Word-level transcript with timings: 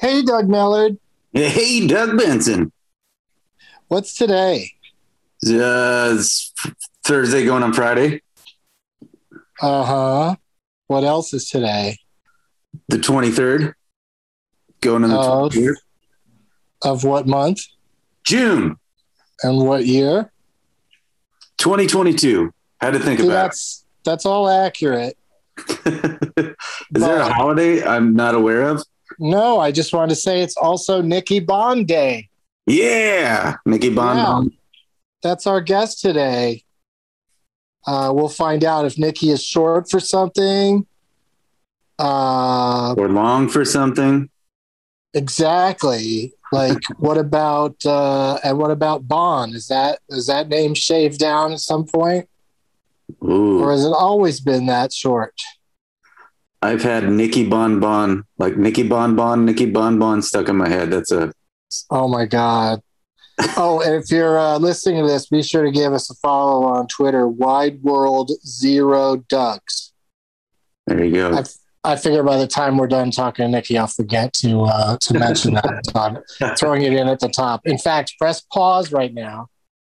Hey, 0.00 0.22
Doug 0.22 0.46
Mellard. 0.48 0.98
Hey, 1.32 1.86
Doug 1.86 2.16
Benson. 2.16 2.72
What's 3.88 4.14
today? 4.14 4.70
Uh, 5.46 6.16
Thursday 7.04 7.44
going 7.44 7.62
on 7.62 7.72
Friday, 7.72 8.22
Uh 9.60 9.84
huh. 9.84 10.36
What 10.86 11.04
else 11.04 11.32
is 11.34 11.48
today? 11.48 11.98
the 12.88 12.96
23rd. 12.98 13.74
Going 14.80 15.04
on 15.04 15.10
the 15.10 15.18
Oh. 15.18 15.48
23rd. 15.50 15.74
Of 16.82 17.04
what 17.04 17.26
month 17.26 17.60
June 18.24 18.76
and 19.42 19.58
what 19.58 19.84
year? 19.86 20.32
2022. 21.58 22.52
Had 22.80 22.94
to 22.94 22.98
think 22.98 23.20
See, 23.20 23.26
about 23.26 23.34
that's 23.34 23.84
that's 24.04 24.24
all 24.24 24.48
accurate. 24.48 25.18
it. 25.58 26.16
Is 26.94 27.02
there 27.02 27.18
a 27.18 27.30
holiday 27.32 27.84
I'm 27.84 28.14
not 28.14 28.34
aware 28.34 28.62
of? 28.62 28.82
No, 29.20 29.60
I 29.60 29.70
just 29.70 29.92
wanted 29.92 30.10
to 30.14 30.20
say 30.20 30.40
it's 30.40 30.56
also 30.56 31.02
Nikki 31.02 31.40
Bon 31.40 31.84
Day. 31.84 32.28
Yeah. 32.66 33.56
Nikki 33.66 33.90
Bon. 33.90 34.16
Yeah. 34.44 34.48
That's 35.22 35.46
our 35.46 35.60
guest 35.60 36.00
today. 36.00 36.64
Uh, 37.86 38.10
we'll 38.14 38.28
find 38.28 38.64
out 38.64 38.86
if 38.86 38.98
Nikki 38.98 39.30
is 39.30 39.42
short 39.44 39.90
for 39.90 40.00
something. 40.00 40.86
Uh, 41.98 42.94
Or 42.96 43.08
long 43.08 43.48
for 43.48 43.64
something. 43.64 44.30
exactly. 45.12 46.32
Like, 46.52 46.78
what 46.98 47.18
about 47.18 47.76
uh, 47.84 48.38
and 48.42 48.58
what 48.58 48.70
about 48.70 49.06
Bon? 49.06 49.54
Is 49.54 49.68
that 49.68 49.98
is 50.08 50.26
that 50.26 50.48
name 50.48 50.74
shaved 50.74 51.18
down 51.18 51.52
at 51.52 51.60
some 51.60 51.84
point, 51.84 52.28
or 53.20 53.70
has 53.70 53.84
it 53.84 53.92
always 53.92 54.40
been 54.40 54.66
that 54.66 54.92
short? 54.92 55.34
I've 56.62 56.82
had 56.82 57.08
Nikki 57.10 57.48
Bon 57.48 57.80
Bon, 57.80 58.24
like 58.38 58.56
Nikki 58.56 58.82
Bon 58.86 59.16
Bon, 59.16 59.44
Nikki 59.44 59.66
Bon 59.66 59.98
Bon 59.98 60.20
stuck 60.20 60.48
in 60.48 60.56
my 60.56 60.68
head. 60.68 60.90
That's 60.90 61.10
a 61.10 61.32
Oh 61.90 62.08
my 62.08 62.26
God. 62.26 62.80
Oh, 63.56 63.80
and 63.80 63.94
if 63.94 64.10
you're 64.10 64.38
uh, 64.38 64.58
listening 64.58 65.02
to 65.02 65.10
this, 65.10 65.28
be 65.28 65.42
sure 65.42 65.64
to 65.64 65.70
give 65.70 65.92
us 65.92 66.10
a 66.10 66.14
follow 66.14 66.64
on 66.64 66.86
Twitter, 66.88 67.26
Wide 67.26 67.82
World 67.82 68.32
Zero 68.46 69.16
Ducks. 69.28 69.92
there 70.86 71.02
you 71.02 71.12
go. 71.12 71.32
I, 71.34 71.44
I 71.92 71.96
figure 71.96 72.22
by 72.22 72.36
the 72.36 72.46
time 72.46 72.76
we're 72.76 72.86
done 72.86 73.10
talking 73.10 73.46
to 73.46 73.50
Nikki, 73.50 73.78
I'll 73.78 73.86
forget 73.86 74.34
to 74.34 74.64
uh, 74.64 74.98
to 74.98 75.18
mention 75.18 75.54
that. 75.54 75.80
So 75.84 76.00
I'm 76.46 76.56
throwing 76.56 76.82
it 76.82 76.92
in 76.92 77.08
at 77.08 77.20
the 77.20 77.28
top. 77.30 77.62
In 77.64 77.78
fact, 77.78 78.14
press 78.18 78.42
pause 78.42 78.92
right 78.92 79.14
now. 79.14 79.48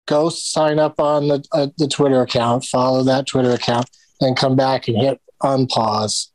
Go 0.06 0.28
sign 0.28 0.78
up 0.78 1.00
on 1.00 1.28
the 1.28 1.42
uh, 1.52 1.68
the 1.78 1.88
Twitter 1.88 2.20
account, 2.20 2.64
follow 2.64 3.02
that 3.04 3.26
Twitter 3.26 3.52
account, 3.52 3.88
then 4.20 4.34
come 4.34 4.56
back 4.56 4.88
and 4.88 4.98
hit 4.98 5.20
unpause, 5.42 6.28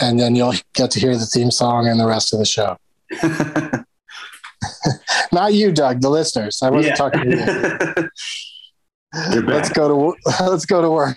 and 0.00 0.18
then 0.18 0.34
you'll 0.34 0.54
get 0.74 0.90
to 0.92 1.00
hear 1.00 1.16
the 1.16 1.26
theme 1.26 1.50
song 1.50 1.86
and 1.88 1.98
the 2.00 2.06
rest 2.06 2.32
of 2.32 2.38
the 2.38 2.44
show. 2.46 2.76
Not 5.32 5.54
you, 5.54 5.72
Doug. 5.72 6.00
The 6.00 6.10
listeners. 6.10 6.62
I 6.62 6.70
wasn't 6.70 6.92
Yeah. 6.92 6.94
talking 6.96 7.30
to 7.30 8.08
you. 9.14 9.40
Let's 9.42 9.70
go 9.70 9.88
to 9.88 10.16
let's 10.44 10.66
go 10.66 10.80
to 10.82 10.88
work. 10.90 11.16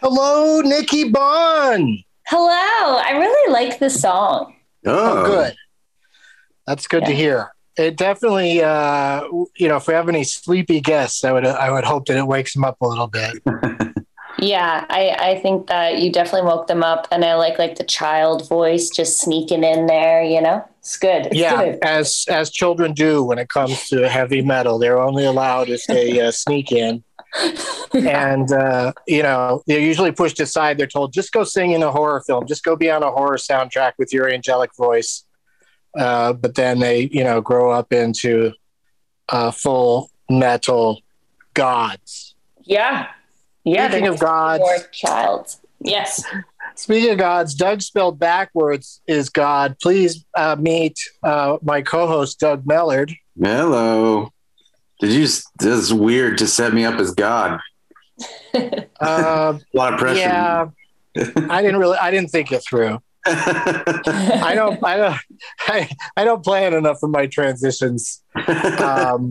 Hello, 0.00 0.60
Nikki 0.62 1.10
Bon. 1.10 1.98
Hello. 2.26 2.96
I 2.98 3.10
really 3.18 3.52
like 3.52 3.78
this 3.78 4.00
song. 4.00 4.54
Oh, 4.86 5.18
Oh, 5.22 5.26
good. 5.26 5.54
That's 6.66 6.86
good 6.86 7.04
to 7.04 7.12
hear. 7.12 7.52
It 7.76 7.96
definitely, 7.96 8.62
uh, 8.62 9.22
you 9.56 9.68
know, 9.68 9.76
if 9.76 9.86
we 9.86 9.94
have 9.94 10.08
any 10.08 10.24
sleepy 10.24 10.80
guests, 10.80 11.24
I 11.24 11.32
would, 11.32 11.46
I 11.46 11.70
would 11.70 11.84
hope 11.84 12.06
that 12.06 12.16
it 12.16 12.26
wakes 12.26 12.54
them 12.54 12.64
up 12.64 12.80
a 12.80 12.86
little 12.86 13.08
bit. 13.08 13.42
Yeah, 14.38 14.86
I, 14.88 15.10
I 15.20 15.40
think 15.40 15.66
that 15.66 15.98
you 15.98 16.10
definitely 16.10 16.48
woke 16.48 16.66
them 16.66 16.82
up, 16.82 17.06
and 17.10 17.24
I 17.24 17.34
like 17.34 17.58
like 17.58 17.76
the 17.76 17.84
child 17.84 18.48
voice 18.48 18.88
just 18.88 19.20
sneaking 19.20 19.64
in 19.64 19.86
there. 19.86 20.22
You 20.22 20.40
know, 20.40 20.64
it's 20.78 20.96
good. 20.96 21.26
It's 21.26 21.36
yeah, 21.36 21.62
good. 21.62 21.78
as 21.82 22.24
as 22.28 22.50
children 22.50 22.94
do 22.94 23.22
when 23.22 23.38
it 23.38 23.50
comes 23.50 23.88
to 23.88 24.08
heavy 24.08 24.40
metal, 24.40 24.78
they're 24.78 25.00
only 25.00 25.26
allowed 25.26 25.68
if 25.68 25.84
they 25.86 26.18
uh, 26.20 26.30
sneak 26.30 26.72
in, 26.72 27.04
and 27.94 28.52
uh, 28.52 28.92
you 29.06 29.22
know 29.22 29.62
they're 29.66 29.80
usually 29.80 30.12
pushed 30.12 30.40
aside. 30.40 30.78
They're 30.78 30.86
told 30.86 31.12
just 31.12 31.32
go 31.32 31.44
sing 31.44 31.72
in 31.72 31.82
a 31.82 31.90
horror 31.90 32.22
film, 32.26 32.46
just 32.46 32.64
go 32.64 32.76
be 32.76 32.90
on 32.90 33.02
a 33.02 33.10
horror 33.10 33.36
soundtrack 33.36 33.92
with 33.98 34.12
your 34.12 34.28
angelic 34.28 34.74
voice. 34.76 35.24
Uh, 35.96 36.32
but 36.32 36.54
then 36.54 36.78
they, 36.78 37.08
you 37.12 37.24
know, 37.24 37.40
grow 37.40 37.70
up 37.72 37.92
into 37.92 38.52
uh, 39.28 39.50
full 39.50 40.10
metal 40.28 41.00
gods. 41.54 42.34
Yeah, 42.62 43.08
yeah. 43.64 43.88
Speaking 43.88 44.08
of 44.08 44.18
gods, 44.18 44.64
child. 44.92 45.56
Yes. 45.80 46.24
Speaking 46.76 47.10
of 47.10 47.18
gods, 47.18 47.54
Doug 47.54 47.82
spelled 47.82 48.18
backwards 48.18 49.00
is 49.06 49.28
God. 49.28 49.76
Please 49.82 50.24
uh, 50.36 50.56
meet 50.58 50.98
uh, 51.22 51.58
my 51.62 51.82
co-host 51.82 52.38
Doug 52.38 52.64
Mellard. 52.64 53.14
Hello. 53.38 54.32
Did 55.00 55.12
you? 55.12 55.24
s- 55.24 55.44
This 55.58 55.74
is 55.78 55.92
weird 55.94 56.38
to 56.38 56.46
set 56.46 56.72
me 56.72 56.84
up 56.84 56.98
as 57.00 57.12
God. 57.12 57.58
Uh, 58.54 58.58
A 59.00 59.60
lot 59.74 59.94
of 59.94 59.98
pressure. 60.00 60.20
yeah, 60.20 60.66
I 61.48 61.62
didn't 61.62 61.80
really, 61.80 61.96
I 61.98 62.10
didn't 62.10 62.30
think 62.30 62.52
it 62.52 62.62
through. 62.68 63.00
I 63.26 64.52
don't, 64.54 64.82
I 64.84 64.96
don't, 64.96 65.16
I, 65.66 65.90
I 66.16 66.24
don't 66.24 66.42
plan 66.44 66.72
enough 66.74 67.02
of 67.02 67.10
my 67.10 67.26
transitions. 67.26 68.22
Um, 68.78 69.30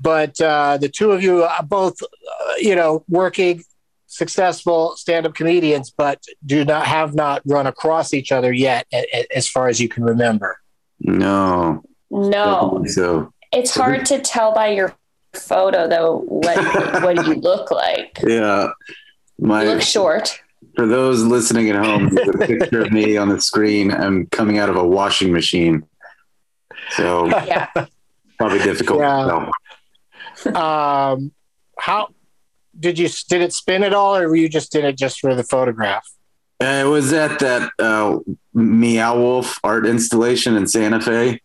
but 0.00 0.40
uh, 0.40 0.76
the 0.78 0.88
two 0.88 1.12
of 1.12 1.22
you 1.22 1.44
are 1.44 1.62
both, 1.62 2.02
uh, 2.02 2.52
you 2.58 2.74
know, 2.74 3.04
working 3.08 3.62
successful 4.08 4.94
stand-up 4.96 5.34
comedians, 5.34 5.90
but 5.96 6.22
do 6.44 6.64
not 6.64 6.86
have 6.86 7.14
not 7.14 7.42
run 7.46 7.66
across 7.66 8.12
each 8.14 8.32
other 8.32 8.52
yet, 8.52 8.86
a, 8.92 9.04
a- 9.14 9.36
as 9.36 9.48
far 9.48 9.68
as 9.68 9.80
you 9.80 9.88
can 9.88 10.04
remember. 10.04 10.58
no. 11.00 11.82
No, 12.08 12.84
So 12.86 13.32
it's 13.52 13.74
hard 13.74 14.06
to 14.06 14.20
tell 14.20 14.52
by 14.54 14.68
your 14.68 14.94
photo 15.34 15.86
though 15.88 16.18
what 16.26 16.56
what 17.02 17.26
you 17.26 17.34
look 17.34 17.70
like. 17.70 18.18
yeah, 18.26 18.68
You 19.38 19.46
my 19.46 19.64
look 19.64 19.82
short. 19.82 20.40
for 20.76 20.86
those 20.86 21.22
listening 21.22 21.70
at 21.70 21.76
home, 21.76 22.08
there's 22.14 22.28
a 22.28 22.38
picture 22.46 22.82
of 22.82 22.92
me 22.92 23.16
on 23.16 23.28
the 23.28 23.40
screen. 23.40 23.90
I'm 23.92 24.26
coming 24.26 24.58
out 24.58 24.68
of 24.70 24.76
a 24.76 24.86
washing 24.86 25.32
machine, 25.32 25.84
so 26.90 27.26
Yeah. 27.26 27.68
probably 28.38 28.58
difficult. 28.60 29.00
Yeah. 29.00 29.50
um, 30.54 31.32
how 31.78 32.08
did 32.78 32.98
you 32.98 33.08
did 33.28 33.40
it 33.42 33.52
spin 33.52 33.82
at 33.82 33.94
all, 33.94 34.16
or 34.16 34.28
were 34.28 34.36
you 34.36 34.48
just 34.48 34.72
did 34.72 34.84
it 34.84 34.96
just 34.96 35.20
for 35.20 35.34
the 35.34 35.44
photograph? 35.44 36.06
Uh, 36.62 36.82
it 36.84 36.88
was 36.88 37.12
at 37.12 37.38
that 37.40 37.70
uh, 37.78 38.18
Meow 38.54 39.18
Wolf 39.18 39.58
art 39.62 39.86
installation 39.86 40.56
in 40.56 40.66
Santa 40.66 41.00
Fe. 41.00 41.40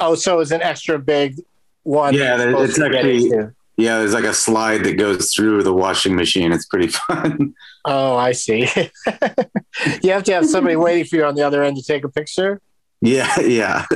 Oh, 0.00 0.14
so 0.14 0.34
it 0.34 0.38
was 0.38 0.52
an 0.52 0.62
extra 0.62 0.98
big 0.98 1.36
one. 1.82 2.14
Yeah, 2.14 2.36
there- 2.36 2.64
it's 2.64 2.74
to 2.74 2.88
get 2.90 3.04
actually- 3.04 3.48
Yeah, 3.76 3.98
there's 3.98 4.12
like 4.14 4.24
a 4.24 4.34
slide 4.34 4.84
that 4.84 4.94
goes 4.98 5.32
through 5.32 5.62
the 5.62 5.72
washing 5.72 6.14
machine. 6.16 6.52
It's 6.52 6.66
pretty 6.66 6.88
fun. 7.08 7.54
Oh, 7.84 8.16
I 8.16 8.32
see. 8.32 8.60
you 10.02 10.10
have 10.12 10.24
to 10.24 10.32
have 10.34 10.46
somebody 10.46 10.76
waiting 10.86 11.04
for 11.04 11.16
you 11.16 11.24
on 11.24 11.34
the 11.34 11.42
other 11.46 11.62
end 11.62 11.76
to 11.76 11.82
take 11.82 12.04
a 12.04 12.08
picture. 12.08 12.60
yeah, 13.00 13.40
yeah. 13.40 13.86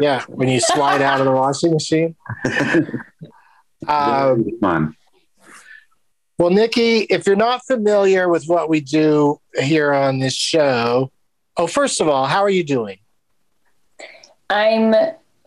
Yeah, 0.00 0.24
when 0.28 0.48
you 0.48 0.58
slide 0.60 1.00
out 1.02 1.20
of 1.20 1.26
the 1.26 1.32
washing 1.32 1.72
machine. 1.72 2.16
Um, 3.86 4.42
Very 4.44 4.58
fun. 4.60 4.96
well, 6.38 6.50
Nikki, 6.50 6.98
if 7.02 7.26
you're 7.26 7.36
not 7.36 7.64
familiar 7.66 8.28
with 8.28 8.46
what 8.46 8.68
we 8.68 8.80
do 8.80 9.40
here 9.60 9.92
on 9.94 10.18
this 10.18 10.34
show, 10.34 11.12
oh, 11.56 11.66
first 11.68 12.00
of 12.00 12.08
all, 12.08 12.26
how 12.26 12.40
are 12.42 12.50
you 12.50 12.64
doing? 12.64 12.98
I'm 14.50 14.94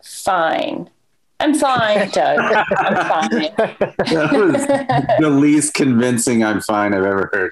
fine. 0.02 0.90
I'm 1.40 1.54
fine, 1.54 2.08
Doug. 2.10 2.38
I'm 2.76 2.94
fine. 3.28 3.52
That 3.56 4.30
was 4.32 4.66
the 5.20 5.30
least 5.30 5.74
convincing 5.74 6.44
I'm 6.44 6.60
fine 6.60 6.94
I've 6.94 7.04
ever 7.04 7.30
heard. 7.32 7.50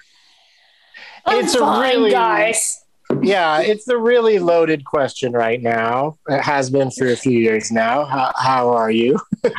I'm 1.27 1.45
It's 1.45 1.55
a 1.55 1.59
fine, 1.59 1.97
really- 1.97 2.11
guys. 2.11 2.77
Yeah, 3.23 3.61
it's 3.61 3.89
a 3.89 3.99
really 3.99 4.39
loaded 4.39 4.85
question 4.85 5.33
right 5.33 5.61
now. 5.61 6.17
It 6.29 6.43
has 6.43 6.71
been 6.71 6.93
for 6.93 7.09
a 7.09 7.17
few 7.17 7.37
years 7.41 7.73
now. 7.73 8.05
How, 8.05 8.33
how 8.37 8.69
are 8.71 8.93
you? 8.93 9.19
uh, 9.45 9.51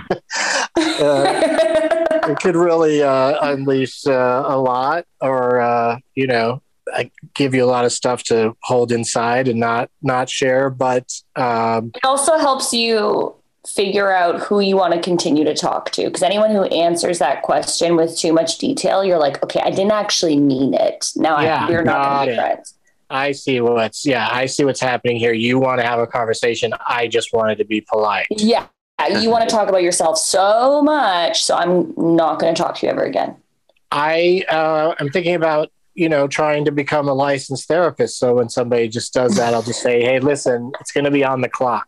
it 0.78 2.40
could 2.40 2.56
really 2.56 3.04
uh, 3.04 3.52
unleash 3.52 4.08
uh, 4.08 4.44
a 4.48 4.58
lot, 4.58 5.06
or 5.20 5.60
uh, 5.60 5.98
you 6.16 6.28
know, 6.28 6.62
like, 6.94 7.12
give 7.34 7.54
you 7.54 7.64
a 7.64 7.68
lot 7.68 7.86
of 7.86 7.92
stuff 7.92 8.24
to 8.24 8.56
hold 8.64 8.92
inside 8.92 9.48
and 9.48 9.60
not 9.60 9.90
not 10.02 10.30
share. 10.30 10.70
But 10.70 11.12
um, 11.36 11.92
it 11.96 12.06
also 12.06 12.38
helps 12.38 12.74
you 12.74 13.36
figure 13.68 14.12
out 14.12 14.40
who 14.40 14.60
you 14.60 14.76
want 14.76 14.94
to 14.94 15.00
continue 15.00 15.44
to 15.44 15.54
talk 15.54 15.92
to 15.92 16.06
because 16.06 16.24
anyone 16.24 16.50
who 16.50 16.64
answers 16.64 17.20
that 17.20 17.44
question 17.44 17.96
with 17.96 18.18
too 18.18 18.34
much 18.34 18.58
detail 18.58 19.06
you're 19.06 19.20
like 19.20 19.44
okay 19.44 19.62
i 19.64 19.70
didn't 19.70 19.92
actually 19.92 20.36
mean 20.36 20.74
it 20.74 21.12
now 21.16 21.40
Yeah, 21.40 21.68
I, 21.68 21.70
we're 21.70 21.84
not 21.84 22.04
going 22.04 22.26
to 22.26 22.32
be 22.32 22.38
friends 22.38 22.74
I 23.12 23.34
see 23.34 23.60
what's 23.60 24.06
yeah, 24.06 24.30
I 24.32 24.46
see 24.46 24.64
what's 24.64 24.80
happening 24.80 25.18
here. 25.18 25.34
You 25.34 25.60
want 25.60 25.82
to 25.82 25.86
have 25.86 26.00
a 26.00 26.08
conversation. 26.08 26.74
I 26.88 27.10
just 27.10 27.34
wanted 27.34 27.58
to 27.58 27.66
be 27.66 27.82
polite. 27.82 28.26
yeah 28.30 28.68
you 29.20 29.30
want 29.30 29.48
to 29.48 29.54
talk 29.54 29.68
about 29.68 29.84
yourself 29.84 30.18
so 30.18 30.82
much 30.82 31.44
so 31.44 31.56
i'm 31.56 31.94
not 31.98 32.40
going 32.40 32.54
to 32.54 32.62
talk 32.62 32.76
to 32.76 32.86
you 32.86 32.92
ever 32.92 33.04
again 33.04 33.36
I 33.92 34.46
uh, 34.50 34.96
I'm 35.00 35.10
thinking 35.10 35.36
about 35.36 35.70
you 36.02 36.10
know 36.10 36.28
trying 36.28 36.66
to 36.66 36.72
become 36.72 37.08
a 37.08 37.14
licensed 37.14 37.68
therapist. 37.68 38.18
So 38.18 38.36
when 38.36 38.50
somebody 38.50 38.88
just 38.88 39.14
does 39.14 39.36
that, 39.36 39.54
I'll 39.54 39.62
just 39.62 39.84
say, 39.84 40.02
hey, 40.02 40.20
listen, 40.20 40.72
it's 40.82 40.92
going 40.92 41.06
to 41.06 41.12
be 41.12 41.24
on 41.24 41.42
the 41.42 41.50
clock. 41.50 41.88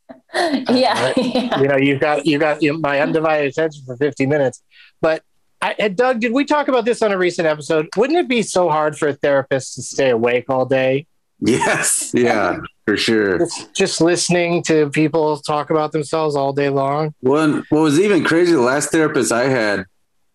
yeah, 0.34 1.12
yeah. 1.16 1.60
you 1.60 1.66
know, 1.66 1.76
you've 1.76 1.98
got 1.98 2.26
you 2.26 2.38
got 2.38 2.62
you 2.62 2.72
know, 2.72 2.78
my 2.78 3.00
undivided 3.00 3.50
attention 3.50 3.82
for 3.84 3.96
50 3.96 4.26
minutes. 4.26 4.62
But 5.00 5.24
I, 5.60 5.74
and 5.80 5.96
Doug, 5.96 6.20
did 6.20 6.32
we 6.32 6.44
talk 6.44 6.68
about 6.68 6.84
this 6.84 7.02
on 7.02 7.10
a 7.10 7.18
recent 7.18 7.48
episode? 7.48 7.88
Wouldn't 7.96 8.18
it 8.18 8.28
be 8.28 8.42
so 8.42 8.70
hard 8.70 8.96
for 8.96 9.08
a 9.08 9.14
therapist 9.14 9.74
to 9.74 9.82
stay 9.82 10.10
awake 10.10 10.44
all 10.48 10.64
day, 10.64 11.06
Yes, 11.40 12.12
yeah, 12.14 12.58
for 12.86 12.96
sure. 12.96 13.38
just, 13.38 13.74
just 13.74 14.00
listening 14.00 14.62
to 14.64 14.90
people 14.90 15.38
talk 15.38 15.70
about 15.70 15.92
themselves 15.92 16.36
all 16.36 16.52
day 16.52 16.68
long? 16.68 17.14
One, 17.20 17.64
what 17.70 17.80
was 17.80 17.98
even 17.98 18.24
crazy, 18.24 18.52
the 18.52 18.60
last 18.60 18.90
therapist 18.90 19.32
I 19.32 19.48
had, 19.48 19.86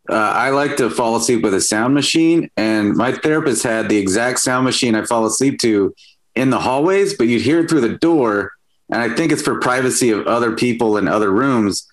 uh, 0.10 0.14
I 0.16 0.50
like 0.52 0.78
to 0.78 0.90
fall 0.90 1.16
asleep 1.16 1.42
with 1.42 1.54
a 1.54 1.62
sound 1.62 1.94
machine, 1.94 2.50
and 2.58 2.96
my 2.96 3.12
therapist 3.12 3.64
had 3.64 3.90
the 3.90 3.98
exact 3.98 4.40
sound 4.40 4.66
machine 4.66 4.96
I 4.96 5.04
fall 5.06 5.26
asleep 5.26 5.60
to 5.62 5.96
in 6.36 6.50
the 6.50 6.60
hallways, 6.60 7.16
but 7.16 7.28
you'd 7.28 7.42
hear 7.42 7.62
it 7.62 7.70
through 7.70 7.82
the 7.82 7.98
door. 7.98 8.52
And 8.90 9.02
I 9.02 9.16
think 9.16 9.32
it's 9.32 9.42
for 9.42 9.60
privacy 9.60 10.12
of 10.12 10.28
other 10.28 10.56
people 10.56 10.98
in 10.98 11.08
other 11.08 11.32
rooms, 11.32 11.88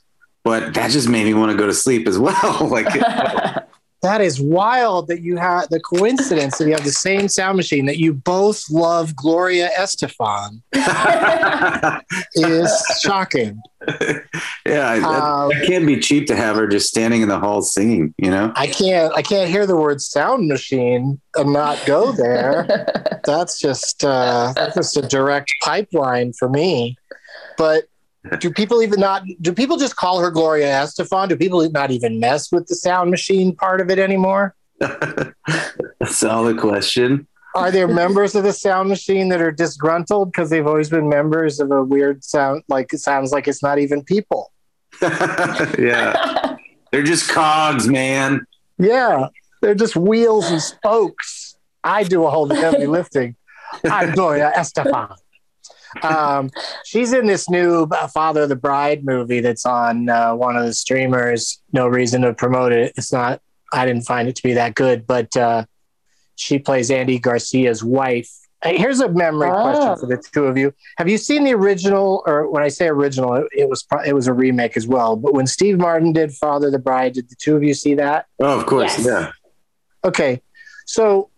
but 0.45 0.75
that 0.75 0.91
just 0.91 1.09
made 1.09 1.25
me 1.25 1.33
want 1.35 1.53
to 1.53 1.57
go 1.57 1.67
to 1.67 1.73
sleep 1.73 2.07
as 2.07 2.19
well. 2.19 2.69
like, 2.69 2.87
That 4.03 4.21
is 4.21 4.41
wild 4.41 5.07
that 5.09 5.23
you 5.23 5.37
have 5.37 5.69
the 5.69 5.79
coincidence 5.79 6.59
that 6.59 6.67
you 6.67 6.73
have 6.73 6.83
the 6.83 6.91
same 6.91 7.29
sound 7.29 7.57
machine 7.57 7.87
that 7.87 7.99
you 7.99 8.13
both 8.13 8.69
love 8.69 9.15
Gloria 9.15 9.71
Estefan 9.79 10.61
is 12.35 13.01
shocking. 13.01 13.63
yeah, 14.67 14.99
that, 14.99 15.05
Um, 15.05 15.51
that 15.51 15.65
can't 15.69 15.87
be 15.87 16.01
cheap 16.01 16.27
to 16.27 16.37
have 16.37 16.57
her 16.57 16.67
just 16.67 16.89
standing 16.89 17.23
in 17.23 17.29
the 17.29 17.39
hall 17.39 17.63
singing, 17.63 18.13
you 18.19 18.31
know? 18.31 18.53
I 18.57 18.67
can't 18.67 19.15
I 19.15 19.23
can't 19.23 19.49
hear 19.49 19.67
the 19.67 19.77
word 19.77 20.01
sound 20.01 20.49
machine 20.49 21.21
and 21.37 21.53
not 21.53 21.81
go 21.87 22.11
there. 22.11 23.21
that's 23.25 23.61
just 23.61 24.05
uh, 24.05 24.53
that's 24.57 24.75
just 24.75 24.97
a 24.97 25.03
direct 25.03 25.55
pipeline 25.63 26.33
for 26.33 26.49
me. 26.49 26.97
But 27.57 27.85
do 28.39 28.51
people 28.53 28.83
even 28.83 29.01
not 29.01 29.25
do 29.41 29.53
people 29.53 29.77
just 29.77 29.97
call 29.97 30.21
her 30.21 30.31
Gloria 30.31 30.67
Estefan? 30.67 31.29
Do 31.29 31.37
people 31.37 31.69
not 31.71 31.91
even 31.91 32.21
mess 32.21 32.53
with 32.53 32.67
the 32.67 32.75
sound 32.75 33.11
machine 33.11 33.55
part 33.55 33.81
of 33.81 33.91
it 33.91 33.99
anymore? 33.99 34.55
Solid 36.07 36.59
question. 36.59 37.27
Are 37.55 37.71
there 37.71 37.87
members 37.87 38.35
of 38.35 38.45
the 38.45 38.53
sound 38.53 38.89
machine 38.89 39.29
that 39.29 39.43
are 39.43 39.51
disgruntled 39.51 40.33
because 40.33 40.49
they've 40.49 40.67
always 40.67 40.89
been 40.89 41.09
members 41.09 41.61
of 41.61 41.71
a 41.71 41.83
weird 41.83 42.25
sound 42.25 42.63
like 42.69 42.93
it 42.95 42.99
sounds 42.99 43.31
like 43.31 43.47
it's 43.47 43.63
not 43.63 43.79
even 43.79 44.03
people? 44.03 44.53
yeah. 45.03 46.57
They're 46.91 47.03
just 47.03 47.29
cogs, 47.29 47.87
man. 47.89 48.47
Yeah, 48.79 49.29
they're 49.61 49.75
just 49.75 49.97
wheels 49.97 50.51
and 50.51 50.63
spokes. 50.63 51.57
I 51.85 52.05
do 52.05 52.25
a 52.25 52.31
whole 52.31 52.49
heavy 52.49 52.87
lifting. 52.99 53.37
I'm 53.85 54.13
Gloria 54.13 54.53
Estefan. 54.57 55.17
Um, 56.03 56.51
she's 56.85 57.13
in 57.13 57.27
this 57.27 57.51
new 57.51 57.85
uh, 57.91 58.07
Father 58.09 58.43
of 58.43 58.49
the 58.49 58.57
Bride 58.57 59.05
movie 59.05 59.41
that's 59.41 59.67
on 59.67 60.09
uh, 60.09 60.35
one 60.35 60.57
of 60.57 60.65
the 60.65 60.73
streamers. 60.75 61.61
No 61.73 61.87
reason 61.89 62.23
to 62.23 62.33
promote 62.35 62.73
it. 62.73 62.93
It's 62.97 63.13
not. 63.13 63.41
I 63.73 63.87
didn't 63.87 64.03
find 64.03 64.29
it 64.29 64.37
to 64.37 64.43
be 64.43 64.55
that 64.55 64.75
good, 64.75 65.07
but 65.07 65.37
uh, 65.37 65.65
she 66.37 66.59
plays 66.59 66.91
Andy 66.91 67.19
Garcia's 67.19 67.83
wife. 67.83 68.31
Here's 68.65 69.01
a 69.01 69.09
memory 69.09 69.51
Oh. 69.51 69.63
question 69.63 69.97
for 69.99 70.07
the 70.07 70.23
two 70.23 70.45
of 70.45 70.57
you. 70.57 70.73
Have 70.99 71.09
you 71.09 71.19
seen 71.19 71.43
the 71.43 71.53
original, 71.53 72.23
or 72.27 72.49
when 72.49 72.63
I 72.63 72.69
say 72.69 72.87
original, 72.87 73.35
it, 73.35 73.47
it 73.53 73.69
was 73.69 73.83
pro- 73.83 74.03
it 74.05 74.13
was 74.13 74.29
a 74.29 74.33
remake 74.33 74.77
as 74.77 74.87
well. 74.87 75.17
But 75.17 75.35
when 75.35 75.49
Steve 75.49 75.79
Martin 75.79 76.13
did 76.13 76.33
Father 76.33 76.67
of 76.69 76.73
the 76.73 76.79
Bride, 76.79 77.15
did 77.15 77.29
the 77.29 77.35
two 77.35 77.57
of 77.57 77.65
you 77.65 77.75
see 77.75 77.95
that? 77.95 78.27
Oh, 78.41 78.61
of 78.61 78.67
course. 78.67 78.97
Yes. 78.99 79.07
Yeah. 79.07 79.31
Okay. 80.05 80.43
So 80.87 81.31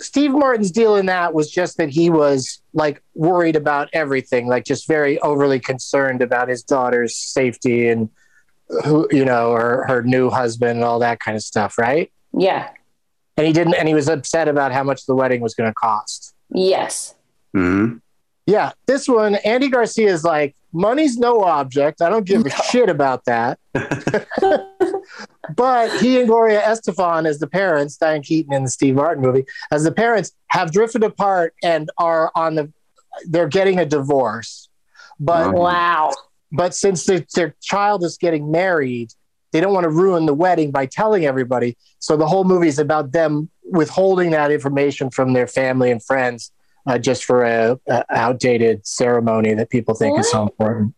Steve 0.00 0.32
Martin's 0.32 0.70
deal 0.70 0.96
in 0.96 1.06
that 1.06 1.34
was 1.34 1.50
just 1.50 1.76
that 1.76 1.88
he 1.88 2.10
was 2.10 2.60
like 2.72 3.02
worried 3.14 3.54
about 3.56 3.88
everything, 3.92 4.48
like 4.48 4.64
just 4.64 4.88
very 4.88 5.20
overly 5.20 5.60
concerned 5.60 6.20
about 6.20 6.48
his 6.48 6.62
daughter's 6.64 7.16
safety 7.16 7.88
and 7.88 8.10
who, 8.84 9.06
you 9.12 9.24
know, 9.24 9.52
her, 9.52 9.84
her 9.86 10.02
new 10.02 10.30
husband 10.30 10.72
and 10.76 10.84
all 10.84 10.98
that 10.98 11.20
kind 11.20 11.36
of 11.36 11.42
stuff, 11.42 11.78
right? 11.78 12.10
yeah 12.36 12.70
And 13.36 13.46
he 13.46 13.52
didn't, 13.52 13.74
and 13.74 13.86
he 13.86 13.94
was 13.94 14.08
upset 14.08 14.48
about 14.48 14.72
how 14.72 14.82
much 14.82 15.06
the 15.06 15.14
wedding 15.14 15.40
was 15.40 15.54
going 15.54 15.70
to 15.70 15.74
cost. 15.74 16.34
yes 16.50 17.14
hmm 17.52 17.98
Yeah. 18.46 18.72
This 18.86 19.06
one, 19.08 19.36
Andy 19.36 19.68
Garcia 19.68 20.12
is 20.12 20.24
like, 20.24 20.56
money's 20.74 21.16
no 21.16 21.42
object. 21.42 22.02
I 22.02 22.10
don't 22.10 22.26
give 22.26 22.44
a 22.44 22.50
shit 22.50 22.90
about 22.90 23.24
that. 23.24 23.58
but 25.56 26.00
he 26.00 26.18
and 26.18 26.28
Gloria 26.28 26.60
Estefan, 26.60 27.26
as 27.26 27.38
the 27.38 27.46
parents, 27.46 27.96
Diane 27.96 28.22
Keaton 28.22 28.52
in 28.52 28.64
the 28.64 28.70
Steve 28.70 28.96
Martin 28.96 29.22
movie, 29.22 29.44
as 29.70 29.84
the 29.84 29.92
parents, 29.92 30.32
have 30.48 30.72
drifted 30.72 31.02
apart 31.02 31.54
and 31.62 31.90
are 31.96 32.30
on 32.34 32.56
the, 32.56 32.72
they're 33.26 33.48
getting 33.48 33.78
a 33.78 33.86
divorce. 33.86 34.68
But 35.18 35.54
Wow. 35.54 35.62
wow 35.62 36.14
but 36.54 36.72
since 36.72 37.04
their, 37.04 37.26
their 37.34 37.54
child 37.60 38.04
is 38.04 38.16
getting 38.16 38.50
married, 38.50 39.12
they 39.52 39.60
don't 39.60 39.74
want 39.74 39.84
to 39.84 39.90
ruin 39.90 40.26
the 40.26 40.34
wedding 40.34 40.70
by 40.70 40.86
telling 40.86 41.26
everybody. 41.26 41.76
So 41.98 42.16
the 42.16 42.26
whole 42.26 42.44
movie 42.44 42.68
is 42.68 42.78
about 42.78 43.12
them 43.12 43.50
withholding 43.64 44.30
that 44.30 44.52
information 44.52 45.10
from 45.10 45.32
their 45.32 45.48
family 45.48 45.90
and 45.90 46.02
friends 46.02 46.52
uh, 46.86 46.98
just 46.98 47.24
for 47.24 47.44
a, 47.44 47.78
a 47.88 48.04
outdated 48.10 48.86
ceremony 48.86 49.54
that 49.54 49.70
people 49.70 49.94
think 49.94 50.18
is 50.18 50.30
so 50.30 50.42
important. 50.42 50.94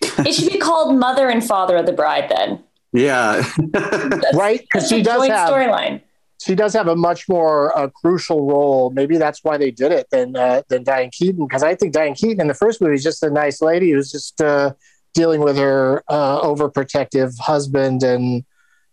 it 0.00 0.32
should 0.34 0.52
be 0.52 0.58
called 0.58 0.96
mother 0.98 1.28
and 1.28 1.44
father 1.44 1.76
of 1.76 1.86
the 1.86 1.92
bride 1.92 2.30
then 2.30 2.62
Yeah. 2.92 3.42
Right? 4.34 4.60
Because 4.60 4.88
she 4.88 5.00
a 5.00 5.04
does 5.04 5.26
have 5.28 5.50
storyline 5.50 6.02
she 6.42 6.54
does 6.54 6.72
have 6.74 6.88
a 6.88 6.96
much 6.96 7.28
more 7.28 7.76
uh, 7.76 7.88
crucial 7.88 8.46
role. 8.46 8.90
Maybe 8.90 9.16
that's 9.16 9.42
why 9.42 9.56
they 9.56 9.70
did 9.70 9.92
it 9.92 10.08
than 10.10 10.36
uh, 10.36 10.62
than 10.68 10.84
Diane 10.84 11.10
Keaton. 11.10 11.46
Because 11.46 11.62
I 11.62 11.74
think 11.74 11.92
Diane 11.92 12.14
Keaton 12.14 12.40
in 12.40 12.46
the 12.48 12.54
first 12.54 12.80
movie 12.80 12.94
is 12.94 13.02
just 13.02 13.22
a 13.22 13.30
nice 13.30 13.62
lady 13.62 13.90
who's 13.90 14.10
just 14.10 14.40
uh, 14.40 14.72
dealing 15.14 15.40
with 15.40 15.56
her 15.56 16.02
uh, 16.08 16.40
overprotective 16.42 17.38
husband 17.38 18.02
and 18.02 18.44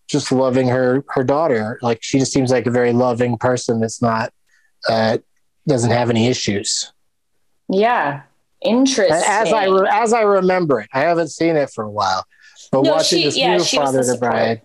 just 0.08 0.32
loving 0.32 0.68
her 0.70 1.04
her 1.10 1.24
daughter. 1.24 1.80
Like 1.82 2.00
she 2.02 2.20
just 2.20 2.32
seems 2.32 2.52
like 2.52 2.66
a 2.66 2.72
very 2.72 2.94
loving 2.94 3.38
person 3.38 3.82
that's 3.82 4.02
not 4.02 4.32
uh, 4.88 5.18
doesn't 5.68 5.92
have 5.92 6.10
any 6.10 6.28
issues. 6.28 6.92
yeah 7.70 8.22
interesting 8.62 9.22
As 9.28 9.52
I 9.52 9.66
re- 9.68 9.90
as 9.92 10.14
I 10.14 10.22
remember 10.22 10.80
it, 10.80 10.90
I 10.94 11.02
haven't 11.02 11.30
seen 11.30 11.56
it 11.58 11.70
for 11.70 11.84
a 11.84 11.90
while. 11.92 12.24
But 12.72 12.84
No, 12.84 12.92
watching 12.94 13.20
she- 13.20 13.26
this 13.26 13.38
yeah, 13.38 13.58
new 13.58 13.64
Father 13.64 14.04
the 14.04 14.18
Bride, 14.18 14.62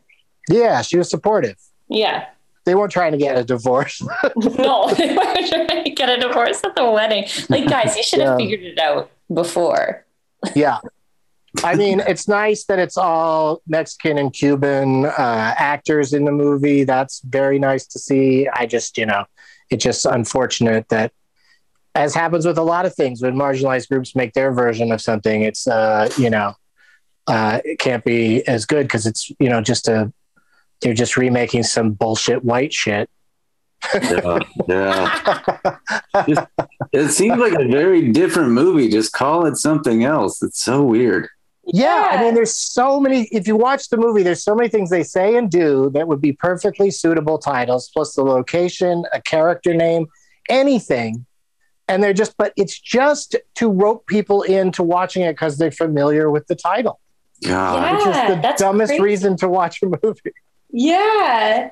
yeah, 0.49 0.83
she 0.83 0.97
was 0.99 1.11
supportive. 1.11 1.57
yeah 1.89 2.27
They 2.65 2.75
weren't 2.77 2.93
trying 2.93 3.13
to 3.13 3.19
get 3.19 3.37
a 3.37 3.43
divorce. 3.45 4.01
no 4.37 4.89
they 4.95 5.17
weren't 5.17 5.49
trying 5.49 5.85
to 5.85 5.91
get 5.91 6.09
a 6.11 6.19
divorce 6.21 6.63
at 6.65 6.75
the 6.77 6.89
wedding 6.91 7.25
like 7.49 7.69
guys 7.69 7.97
you 7.97 8.03
should 8.05 8.21
have 8.21 8.39
Yeah. 8.39 8.45
figured 8.47 8.63
it 8.73 8.79
out 8.79 9.11
before 9.33 10.05
yeah. 10.55 10.79
I 11.65 11.75
mean, 11.75 11.99
it's 12.07 12.29
nice 12.29 12.65
that 12.67 12.79
it's 12.79 12.97
all 12.97 13.63
Mexican 13.67 14.17
and 14.19 14.33
Cuban 14.33 15.07
uh, 15.07 15.55
actors 15.59 16.13
in 16.13 16.25
the 16.25 16.31
movie. 16.31 16.85
That's 16.85 17.21
very 17.23 17.59
nice 17.59 17.85
to 17.89 17.99
see. 17.99 18.47
I 18.53 18.67
just, 18.67 18.97
you 18.99 19.07
know, 19.07 19.25
it's 19.71 19.85
just 19.85 20.07
unfortunate 20.07 20.89
that, 20.89 21.13
as 21.95 22.15
happens 22.15 22.47
with 22.47 22.59
a 22.59 22.63
lot 22.63 22.87
of 22.87 22.95
things, 22.95 23.21
when 23.23 23.35
marginalized 23.35 23.89
groups 23.89 24.15
make 24.15 24.33
their 24.33 24.53
version 24.53 24.93
of 24.93 25.01
something, 25.01 25.43
it's, 25.43 25.67
uh, 25.67 26.09
you 26.17 26.31
know, 26.31 26.55
uh, 27.27 27.61
it 27.65 27.79
can't 27.79 28.05
be 28.05 28.47
as 28.47 28.67
good 28.67 28.85
because 28.85 29.05
it's, 29.07 29.31
you 29.41 29.49
know, 29.49 29.61
just 29.61 29.89
a, 29.89 30.13
they're 30.81 30.95
just 30.95 31.17
remaking 31.17 31.63
some 31.65 31.93
bullshit 31.93 32.45
white 32.45 32.73
shit. 32.73 33.11
yeah, 33.95 34.39
yeah. 34.69 35.77
Just- 36.29 36.47
it 36.93 37.09
seems 37.11 37.39
like 37.39 37.55
a 37.55 37.69
very 37.69 38.11
different 38.13 38.51
movie. 38.51 38.89
Just 38.89 39.13
call 39.13 39.47
it 39.47 39.57
something 39.57 40.05
else. 40.05 40.43
It's 40.43 40.61
so 40.61 40.83
weird. 40.83 41.29
Yeah, 41.71 42.09
I 42.11 42.23
mean, 42.23 42.35
there's 42.35 42.57
so 42.57 42.99
many. 42.99 43.25
If 43.27 43.47
you 43.47 43.55
watch 43.57 43.91
the 43.91 43.99
movie, 43.99 44.23
there's 44.23 44.43
so 44.43 44.55
many 44.55 44.69
things 44.69 44.89
they 44.89 45.03
say 45.03 45.37
and 45.37 45.51
do 45.51 45.91
that 45.91 46.09
would 46.09 46.21
be 46.21 46.33
perfectly 46.33 46.91
suitable 46.91 47.39
titles, 47.39 47.91
plus 47.93 48.15
the 48.15 48.23
location, 48.23 49.05
a 49.13 49.21
character 49.21 49.75
name, 49.75 50.07
anything. 50.49 51.27
And 51.87 52.03
they're 52.03 52.15
just, 52.15 52.37
but 52.37 52.53
it's 52.57 52.79
just 52.79 53.37
to 53.57 53.71
rope 53.71 54.07
people 54.07 54.43
into 54.43 54.83
watching 54.83 55.23
it 55.23 55.33
because 55.33 55.59
they're 55.59 55.71
familiar 55.71 56.31
with 56.31 56.47
the 56.47 56.55
title, 56.55 57.01
God. 57.45 57.97
which 57.97 58.07
is 58.07 58.35
the 58.35 58.41
that's 58.43 58.63
dumbest 58.63 58.91
crazy. 58.91 59.03
reason 59.03 59.37
to 59.39 59.49
watch 59.49 59.83
a 59.83 59.87
movie. 60.03 60.33
Yeah. 60.71 61.71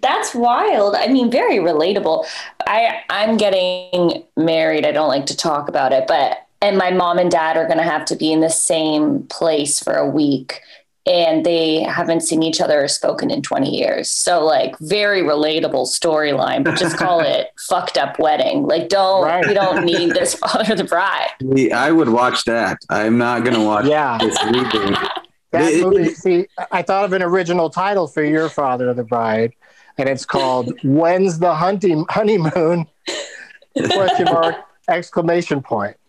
That's 0.00 0.34
wild. 0.34 0.94
I 0.94 1.08
mean, 1.08 1.30
very 1.30 1.58
relatable. 1.58 2.26
I 2.66 3.02
I'm 3.10 3.36
getting 3.36 4.24
married. 4.36 4.86
I 4.86 4.92
don't 4.92 5.08
like 5.08 5.26
to 5.26 5.36
talk 5.36 5.68
about 5.68 5.92
it, 5.92 6.06
but 6.06 6.43
and 6.64 6.78
my 6.78 6.90
mom 6.90 7.18
and 7.18 7.30
dad 7.30 7.56
are 7.56 7.66
going 7.66 7.78
to 7.78 7.84
have 7.84 8.04
to 8.06 8.16
be 8.16 8.32
in 8.32 8.40
the 8.40 8.50
same 8.50 9.22
place 9.24 9.80
for 9.82 9.92
a 9.94 10.08
week 10.08 10.60
and 11.06 11.44
they 11.44 11.82
haven't 11.82 12.22
seen 12.22 12.42
each 12.42 12.62
other 12.62 12.82
or 12.84 12.88
spoken 12.88 13.30
in 13.30 13.42
20 13.42 13.68
years. 13.76 14.10
So 14.10 14.42
like 14.42 14.74
very 14.80 15.20
relatable 15.22 15.86
storyline, 15.86 16.64
but 16.64 16.78
just 16.78 16.96
call 16.96 17.20
it 17.34 17.48
fucked 17.68 17.98
up 17.98 18.18
wedding. 18.18 18.62
Like 18.66 18.88
don't 18.88 19.24
Right. 19.24 19.46
you 19.46 19.52
don't 19.52 19.84
need 19.84 20.12
this 20.12 20.34
father 20.42 20.72
of 20.72 20.78
the 20.78 20.84
bride. 20.84 21.28
See, 21.54 21.70
I 21.70 21.90
would 21.92 22.08
watch 22.08 22.44
that. 22.44 22.78
I'm 22.88 23.18
not 23.18 23.44
gonna 23.44 23.62
watch 23.62 23.84
Yeah. 23.84 24.16
this 24.20 24.38
reboot. 24.38 25.08
That 25.50 25.70
It- 25.72 25.84
movie, 25.86 26.14
see, 26.14 26.46
I 26.72 26.80
thought 26.80 27.04
of 27.04 27.12
an 27.12 27.22
original 27.22 27.68
title 27.68 28.06
for 28.06 28.24
your 28.24 28.48
Father 28.48 28.88
of 28.88 28.96
the 28.96 29.04
Bride, 29.04 29.52
and 29.98 30.08
it's 30.08 30.24
called 30.24 30.72
"When's 30.82 31.38
the 31.38 31.54
Hunting 31.54 32.06
Honeymoon?" 32.08 32.86
Question 33.92 34.24
mark 34.32 34.56
exclamation 34.88 35.62
point. 35.62 35.96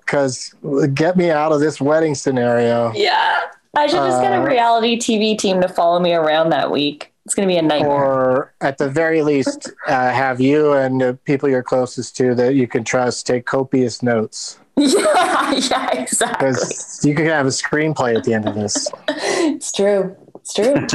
Because 0.00 0.54
get 0.94 1.16
me 1.16 1.30
out 1.30 1.50
of 1.50 1.58
this 1.58 1.80
wedding 1.80 2.14
scenario, 2.14 2.92
Yeah. 2.94 3.40
I 3.76 3.86
should 3.88 3.96
just 3.96 4.22
get 4.22 4.32
a 4.32 4.36
Uh, 4.40 4.44
reality 4.44 4.96
TV 4.98 5.36
team 5.36 5.60
to 5.60 5.68
follow 5.68 5.98
me 5.98 6.14
around 6.14 6.50
that 6.50 6.70
week. 6.70 7.12
It's 7.24 7.34
going 7.34 7.48
to 7.48 7.52
be 7.52 7.58
a 7.58 7.62
nightmare. 7.62 7.90
or 7.90 8.54
at 8.60 8.78
the 8.78 8.88
very 8.88 9.22
least, 9.22 9.68
uh, 9.88 10.10
have 10.12 10.40
you 10.40 10.72
and 10.74 11.00
the 11.00 11.14
people 11.24 11.48
you're 11.48 11.62
closest 11.64 12.16
to 12.18 12.36
that 12.36 12.54
you 12.54 12.68
can 12.68 12.84
trust 12.84 13.26
take 13.26 13.46
copious 13.46 14.00
notes 14.02 14.60
yeah, 14.76 15.52
yeah, 15.54 15.90
exactly. 15.92 16.48
because 16.50 17.00
you 17.04 17.12
could 17.14 17.26
have 17.26 17.46
a 17.46 17.50
screenplay 17.50 18.16
at 18.16 18.22
the 18.22 18.32
end 18.32 18.46
of 18.46 18.54
this. 18.54 18.88
It's 19.08 19.72
true. 19.72 20.14
It's 20.36 20.54
true. 20.54 20.86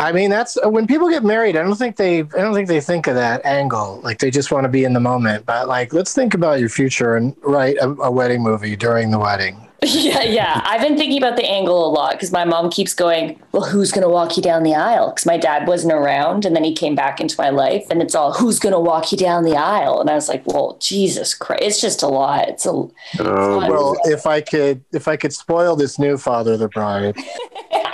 I 0.00 0.12
mean, 0.12 0.30
that's 0.30 0.56
when 0.64 0.86
people 0.86 1.08
get 1.08 1.24
married. 1.24 1.56
I 1.56 1.62
don't 1.62 1.74
think 1.74 1.96
they, 1.96 2.20
I 2.20 2.22
don't 2.22 2.54
think 2.54 2.68
they 2.68 2.80
think 2.80 3.08
of 3.08 3.16
that 3.16 3.44
angle. 3.44 4.00
Like 4.04 4.18
they 4.18 4.30
just 4.30 4.52
want 4.52 4.64
to 4.64 4.68
be 4.68 4.84
in 4.84 4.92
the 4.92 5.00
moment. 5.00 5.44
But 5.44 5.66
like, 5.66 5.92
let's 5.92 6.14
think 6.14 6.34
about 6.34 6.60
your 6.60 6.68
future 6.68 7.16
and 7.16 7.34
write 7.42 7.76
a, 7.78 7.88
a 7.88 8.10
wedding 8.10 8.42
movie 8.42 8.76
during 8.76 9.10
the 9.10 9.18
wedding. 9.18 9.68
yeah, 9.82 10.22
yeah. 10.22 10.62
I've 10.64 10.80
been 10.80 10.96
thinking 10.96 11.18
about 11.18 11.36
the 11.36 11.44
angle 11.48 11.86
a 11.86 11.90
lot 11.90 12.12
because 12.12 12.32
my 12.32 12.44
mom 12.44 12.68
keeps 12.68 12.94
going, 12.94 13.40
Well, 13.52 13.62
who's 13.62 13.92
going 13.92 14.02
to 14.02 14.08
walk 14.08 14.36
you 14.36 14.42
down 14.42 14.64
the 14.64 14.74
aisle? 14.74 15.10
Because 15.10 15.26
my 15.26 15.36
dad 15.36 15.68
wasn't 15.68 15.92
around 15.92 16.44
and 16.44 16.54
then 16.54 16.64
he 16.64 16.74
came 16.74 16.96
back 16.96 17.20
into 17.20 17.36
my 17.38 17.50
life 17.50 17.86
and 17.88 18.02
it's 18.02 18.14
all, 18.14 18.32
Who's 18.32 18.58
going 18.58 18.72
to 18.72 18.80
walk 18.80 19.12
you 19.12 19.18
down 19.18 19.44
the 19.44 19.56
aisle? 19.56 20.00
And 20.00 20.10
I 20.10 20.14
was 20.14 20.28
like, 20.28 20.44
Well, 20.46 20.76
Jesus 20.80 21.32
Christ. 21.32 21.62
It's 21.62 21.80
just 21.80 22.02
a 22.02 22.08
lot. 22.08 22.48
It's 22.48 22.66
a, 22.66 22.70
Oh, 22.70 22.90
Well, 23.20 23.96
if 24.04 24.26
I 24.26 24.40
could, 24.40 24.82
if 24.92 25.06
I 25.06 25.16
could 25.16 25.32
spoil 25.32 25.76
this 25.76 25.96
new 25.98 26.18
father 26.18 26.54
of 26.54 26.60
the 26.60 26.68
bride. 26.68 27.16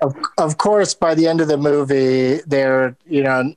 of, 0.00 0.14
of 0.38 0.58
course, 0.58 0.94
by 0.94 1.14
the 1.14 1.26
end 1.26 1.40
of 1.40 1.48
the 1.48 1.56
movie, 1.58 2.40
they're 2.46 2.96
you 3.06 3.22
know 3.22 3.52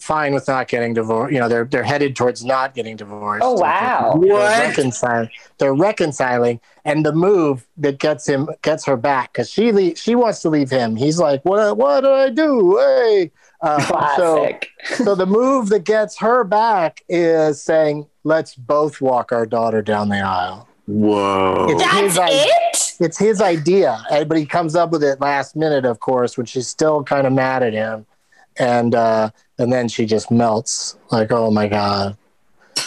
fine 0.00 0.32
with 0.32 0.48
not 0.48 0.66
getting 0.66 0.94
divorced. 0.94 1.32
You 1.32 1.40
know, 1.40 1.48
they're 1.48 1.64
they're 1.66 1.82
headed 1.84 2.16
towards 2.16 2.44
not 2.44 2.74
getting 2.74 2.96
divorced. 2.96 3.42
Oh, 3.44 3.52
wow. 3.52 4.18
They're 4.20 4.32
What? 4.32 4.58
reconciling. 4.58 5.28
They're 5.58 5.74
reconciling, 5.74 6.60
and 6.84 7.04
the 7.04 7.12
move 7.12 7.66
that 7.76 7.98
gets 7.98 8.26
him 8.26 8.48
gets 8.62 8.84
her 8.86 8.96
back 8.96 9.32
because 9.32 9.50
she 9.50 9.72
le- 9.72 9.94
she 9.96 10.14
wants 10.14 10.40
to 10.40 10.48
leave 10.48 10.70
him. 10.70 10.96
He's 10.96 11.18
like, 11.18 11.44
what 11.44 11.76
What 11.76 12.00
did 12.00 12.10
I 12.12 12.30
do? 12.30 12.76
Hey. 12.78 13.30
Uh, 13.62 14.16
so 14.16 14.58
so 15.04 15.14
the 15.14 15.26
move 15.26 15.68
that 15.68 15.84
gets 15.84 16.16
her 16.18 16.44
back 16.44 17.04
is 17.10 17.62
saying, 17.62 18.06
"Let's 18.24 18.54
both 18.54 19.02
walk 19.02 19.32
our 19.32 19.44
daughter 19.44 19.82
down 19.82 20.08
the 20.08 20.20
aisle." 20.20 20.66
Whoa. 20.90 21.66
It's 21.70 21.82
That's 21.82 22.00
his 22.00 22.18
idea. 22.18 22.44
it? 22.46 22.96
It's 23.00 23.18
his 23.18 23.40
idea, 23.40 24.02
but 24.26 24.36
he 24.36 24.44
comes 24.44 24.74
up 24.76 24.90
with 24.90 25.02
it 25.02 25.20
last 25.20 25.56
minute, 25.56 25.84
of 25.86 26.00
course, 26.00 26.36
when 26.36 26.44
she's 26.46 26.68
still 26.68 27.02
kind 27.02 27.26
of 27.26 27.32
mad 27.32 27.62
at 27.62 27.72
him, 27.72 28.04
and 28.58 28.94
uh, 28.94 29.30
and 29.58 29.72
then 29.72 29.88
she 29.88 30.04
just 30.04 30.30
melts 30.30 30.98
like, 31.10 31.32
"Oh 31.32 31.50
my 31.50 31.66
god, 31.66 32.16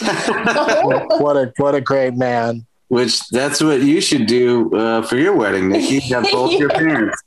what 0.00 1.36
a 1.36 1.52
what 1.56 1.74
a 1.74 1.80
great 1.80 2.14
man!" 2.14 2.64
Which 2.88 3.26
that's 3.30 3.60
what 3.62 3.80
you 3.82 4.00
should 4.00 4.26
do 4.26 4.72
uh, 4.76 5.02
for 5.02 5.16
your 5.16 5.34
wedding, 5.34 5.68
Nikki. 5.70 5.98
Have 6.00 6.24
both 6.30 6.52
your 6.60 6.68
parents. 6.82 7.20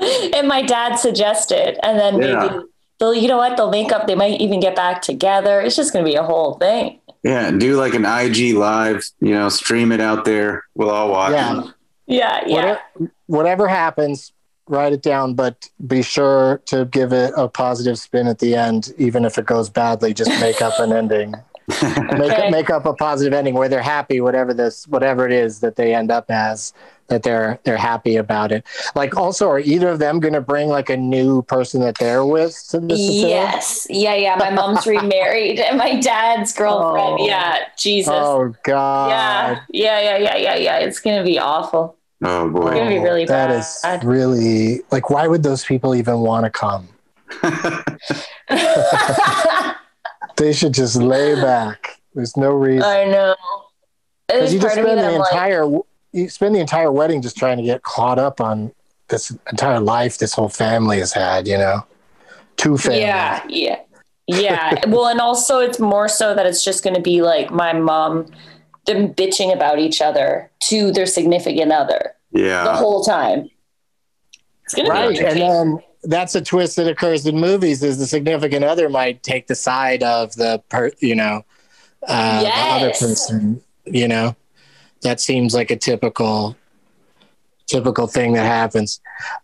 and 0.00 0.48
my 0.48 0.62
dad 0.62 0.96
suggested. 0.96 1.78
And 1.86 1.98
then 1.98 2.18
maybe 2.18 2.64
they'll, 2.98 3.14
you 3.14 3.28
know 3.28 3.36
what? 3.36 3.56
They'll 3.56 3.70
make 3.70 3.92
up. 3.92 4.06
They 4.08 4.16
might 4.16 4.40
even 4.40 4.58
get 4.58 4.74
back 4.74 5.00
together. 5.02 5.60
It's 5.60 5.76
just 5.76 5.92
going 5.92 6.04
to 6.04 6.10
be 6.10 6.16
a 6.16 6.24
whole 6.24 6.54
thing. 6.54 6.98
Yeah, 7.22 7.50
do 7.52 7.76
like 7.76 7.94
an 7.94 8.04
IG 8.04 8.54
live. 8.54 9.04
You 9.20 9.34
know, 9.34 9.48
stream 9.48 9.92
it 9.92 10.00
out 10.00 10.24
there. 10.24 10.64
We'll 10.74 10.90
all 10.90 11.10
watch. 11.10 11.32
Yeah. 11.32 11.62
Yeah, 12.06 12.44
yeah. 12.46 12.54
Whatever, 12.54 13.12
whatever 13.26 13.68
happens, 13.68 14.32
write 14.66 14.92
it 14.92 15.02
down, 15.02 15.34
but 15.34 15.70
be 15.86 16.02
sure 16.02 16.60
to 16.66 16.84
give 16.86 17.12
it 17.12 17.32
a 17.36 17.48
positive 17.48 17.98
spin 17.98 18.26
at 18.26 18.40
the 18.40 18.54
end, 18.54 18.92
even 18.98 19.24
if 19.24 19.38
it 19.38 19.46
goes 19.46 19.70
badly. 19.70 20.12
Just 20.12 20.30
make 20.40 20.60
up 20.60 20.78
an 20.78 20.92
ending. 20.92 21.34
Make 21.82 22.32
Okay. 22.32 22.50
make 22.50 22.70
up 22.70 22.86
a 22.86 22.94
positive 22.94 23.32
ending 23.32 23.54
where 23.54 23.68
they're 23.68 23.82
happy, 23.82 24.20
whatever 24.20 24.52
this, 24.52 24.86
whatever 24.88 25.26
it 25.26 25.32
is 25.32 25.60
that 25.60 25.76
they 25.76 25.94
end 25.94 26.10
up 26.10 26.30
as, 26.30 26.72
that 27.08 27.22
they're 27.22 27.58
they're 27.64 27.76
happy 27.76 28.16
about 28.16 28.52
it. 28.52 28.64
Like, 28.94 29.16
also, 29.16 29.48
are 29.48 29.60
either 29.60 29.88
of 29.90 29.98
them 29.98 30.20
going 30.20 30.34
to 30.34 30.40
bring 30.40 30.68
like 30.68 30.90
a 30.90 30.96
new 30.96 31.42
person 31.42 31.80
that 31.82 31.96
they're 31.98 32.24
with 32.26 32.52
to 32.70 32.80
this? 32.80 32.98
film? 32.98 33.28
Yes. 33.28 33.86
Yeah, 33.90 34.14
yeah. 34.14 34.36
My 34.36 34.50
mom's 34.50 34.86
remarried 34.86 35.60
and 35.60 35.78
my 35.78 36.00
dad's 36.00 36.52
girlfriend. 36.52 37.18
Oh. 37.20 37.26
Yeah. 37.26 37.58
Jesus. 37.78 38.12
Oh 38.14 38.54
God. 38.64 39.10
yeah. 39.10 39.60
Yeah, 39.70 40.00
yeah, 40.00 40.16
yeah, 40.18 40.36
yeah, 40.36 40.54
yeah. 40.56 40.76
It's 40.78 41.00
going 41.00 41.18
to 41.18 41.24
be 41.24 41.38
awful. 41.38 41.96
Oh 42.24 42.44
It's 42.46 42.52
boy. 42.52 42.70
gonna 42.74 42.88
be 42.88 42.98
really 42.98 43.24
That 43.26 43.48
bad. 43.48 43.58
is 44.00 44.04
really 44.06 44.80
like, 44.92 45.10
why 45.10 45.26
would 45.26 45.42
those 45.42 45.64
people 45.64 45.94
even 45.94 46.20
want 46.20 46.44
to 46.44 46.50
come? 46.50 46.88
They 50.36 50.52
should 50.52 50.74
just 50.74 50.96
lay 50.96 51.34
back. 51.34 52.00
There's 52.14 52.36
no 52.36 52.50
reason. 52.50 52.82
I 52.82 53.04
know. 53.04 53.36
Because 54.28 54.54
you 54.54 54.60
just 54.60 54.76
part 54.76 54.78
of 54.78 54.84
me 54.84 54.90
spend 54.92 55.00
the 55.00 55.14
I'm 55.14 55.18
like, 55.20 55.32
entire 55.32 55.78
you 56.12 56.28
spend 56.28 56.54
the 56.54 56.60
entire 56.60 56.92
wedding 56.92 57.22
just 57.22 57.36
trying 57.36 57.56
to 57.56 57.62
get 57.62 57.82
caught 57.82 58.18
up 58.18 58.40
on 58.40 58.72
this 59.08 59.34
entire 59.50 59.80
life 59.80 60.18
this 60.18 60.34
whole 60.34 60.48
family 60.48 60.98
has 60.98 61.12
had. 61.12 61.46
You 61.46 61.58
know, 61.58 61.86
two 62.56 62.76
families. 62.78 63.02
Yeah, 63.02 63.44
yeah, 63.48 63.80
yeah. 64.26 64.84
well, 64.88 65.06
and 65.06 65.20
also 65.20 65.58
it's 65.58 65.78
more 65.78 66.08
so 66.08 66.34
that 66.34 66.46
it's 66.46 66.64
just 66.64 66.84
going 66.84 66.96
to 66.96 67.02
be 67.02 67.22
like 67.22 67.50
my 67.50 67.72
mom, 67.72 68.26
them 68.86 69.12
bitching 69.14 69.52
about 69.54 69.78
each 69.78 70.00
other 70.00 70.50
to 70.60 70.92
their 70.92 71.06
significant 71.06 71.72
other 71.72 72.14
Yeah, 72.30 72.64
the 72.64 72.74
whole 72.74 73.04
time. 73.04 73.50
It's 74.64 74.74
going 74.74 74.86
to 74.86 74.92
right. 74.92 75.18
be 75.18 75.24
And 75.24 75.40
then 75.40 75.82
that's 76.04 76.34
a 76.34 76.40
twist 76.40 76.76
that 76.76 76.88
occurs 76.88 77.26
in 77.26 77.38
movies: 77.38 77.82
is 77.82 77.98
the 77.98 78.06
significant 78.06 78.64
other 78.64 78.88
might 78.88 79.22
take 79.22 79.46
the 79.46 79.54
side 79.54 80.02
of 80.02 80.34
the 80.34 80.62
per, 80.68 80.90
you 81.00 81.14
know, 81.14 81.44
uh, 82.06 82.42
the 82.42 82.50
other 82.50 82.90
person. 82.90 83.62
You 83.84 84.08
know, 84.08 84.36
that 85.02 85.20
seems 85.20 85.54
like 85.54 85.70
a 85.70 85.76
typical 85.76 86.56
typical 87.66 88.06
thing 88.06 88.32
that 88.34 88.44
happens. 88.46 89.00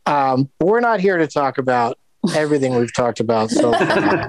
Um, 0.06 0.48
we're 0.60 0.80
not 0.80 1.00
here 1.00 1.16
to 1.16 1.26
talk 1.26 1.58
about 1.58 1.98
everything 2.34 2.74
we've 2.74 2.94
talked 2.94 3.20
about 3.20 3.50
so 3.50 3.72
far. 3.72 4.28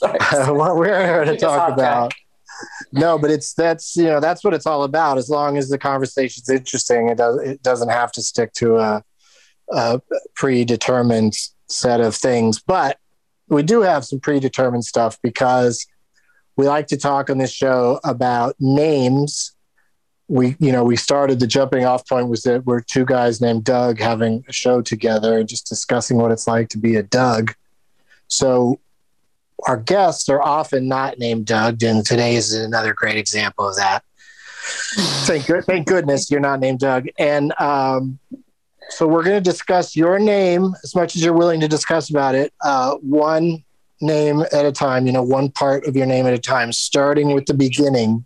what 0.54 0.76
we're 0.76 1.04
here 1.04 1.24
to 1.24 1.32
Keep 1.32 1.40
talk 1.40 1.70
on 1.70 1.76
track. 1.76 1.78
about. 1.78 2.14
No, 2.92 3.18
but 3.18 3.30
it's 3.30 3.52
that's 3.54 3.96
you 3.96 4.04
know 4.04 4.20
that's 4.20 4.44
what 4.44 4.54
it's 4.54 4.66
all 4.66 4.84
about. 4.84 5.18
As 5.18 5.28
long 5.28 5.56
as 5.56 5.68
the 5.68 5.78
conversation's 5.78 6.48
interesting, 6.48 7.08
it 7.08 7.18
does 7.18 7.40
it 7.40 7.62
doesn't 7.62 7.88
have 7.88 8.12
to 8.12 8.22
stick 8.22 8.52
to 8.54 8.76
a, 8.76 9.02
a 9.74 10.00
predetermined 10.34 11.34
set 11.68 12.00
of 12.00 12.14
things. 12.14 12.60
But 12.60 12.98
we 13.48 13.62
do 13.62 13.82
have 13.82 14.04
some 14.04 14.20
predetermined 14.20 14.84
stuff 14.84 15.18
because 15.22 15.86
we 16.56 16.66
like 16.66 16.86
to 16.88 16.96
talk 16.96 17.30
on 17.30 17.38
this 17.38 17.52
show 17.52 18.00
about 18.04 18.54
names 18.60 19.54
we, 20.28 20.56
you 20.58 20.72
know, 20.72 20.84
we 20.84 20.96
started 20.96 21.40
the 21.40 21.46
jumping 21.46 21.84
off 21.84 22.08
point 22.08 22.28
was 22.28 22.42
that 22.42 22.64
we're 22.64 22.80
two 22.80 23.04
guys 23.04 23.40
named 23.40 23.64
Doug 23.64 23.98
having 23.98 24.44
a 24.48 24.52
show 24.52 24.80
together 24.80 25.38
and 25.38 25.48
just 25.48 25.66
discussing 25.66 26.16
what 26.16 26.30
it's 26.30 26.46
like 26.46 26.68
to 26.70 26.78
be 26.78 26.96
a 26.96 27.02
Doug. 27.02 27.54
So 28.28 28.80
our 29.66 29.76
guests 29.76 30.28
are 30.28 30.42
often 30.42 30.88
not 30.88 31.18
named 31.18 31.46
Doug, 31.46 31.82
and 31.82 32.04
today 32.04 32.36
is 32.36 32.54
another 32.54 32.94
great 32.94 33.16
example 33.16 33.68
of 33.68 33.76
that. 33.76 34.02
thank, 35.26 35.44
thank 35.66 35.86
goodness 35.86 36.30
you're 36.30 36.40
not 36.40 36.60
named 36.60 36.80
Doug. 36.80 37.06
And 37.18 37.52
um, 37.60 38.18
so 38.90 39.06
we're 39.06 39.22
going 39.22 39.36
to 39.36 39.50
discuss 39.50 39.96
your 39.96 40.18
name 40.18 40.74
as 40.82 40.94
much 40.94 41.16
as 41.16 41.24
you're 41.24 41.34
willing 41.34 41.60
to 41.60 41.68
discuss 41.68 42.10
about 42.10 42.34
it, 42.34 42.52
uh, 42.62 42.94
one 42.96 43.64
name 44.00 44.42
at 44.52 44.66
a 44.66 44.72
time, 44.72 45.06
you 45.06 45.12
know, 45.12 45.22
one 45.22 45.50
part 45.50 45.86
of 45.86 45.96
your 45.96 46.06
name 46.06 46.26
at 46.26 46.34
a 46.34 46.38
time, 46.38 46.72
starting 46.72 47.32
with 47.34 47.46
the 47.46 47.54
beginning. 47.54 48.24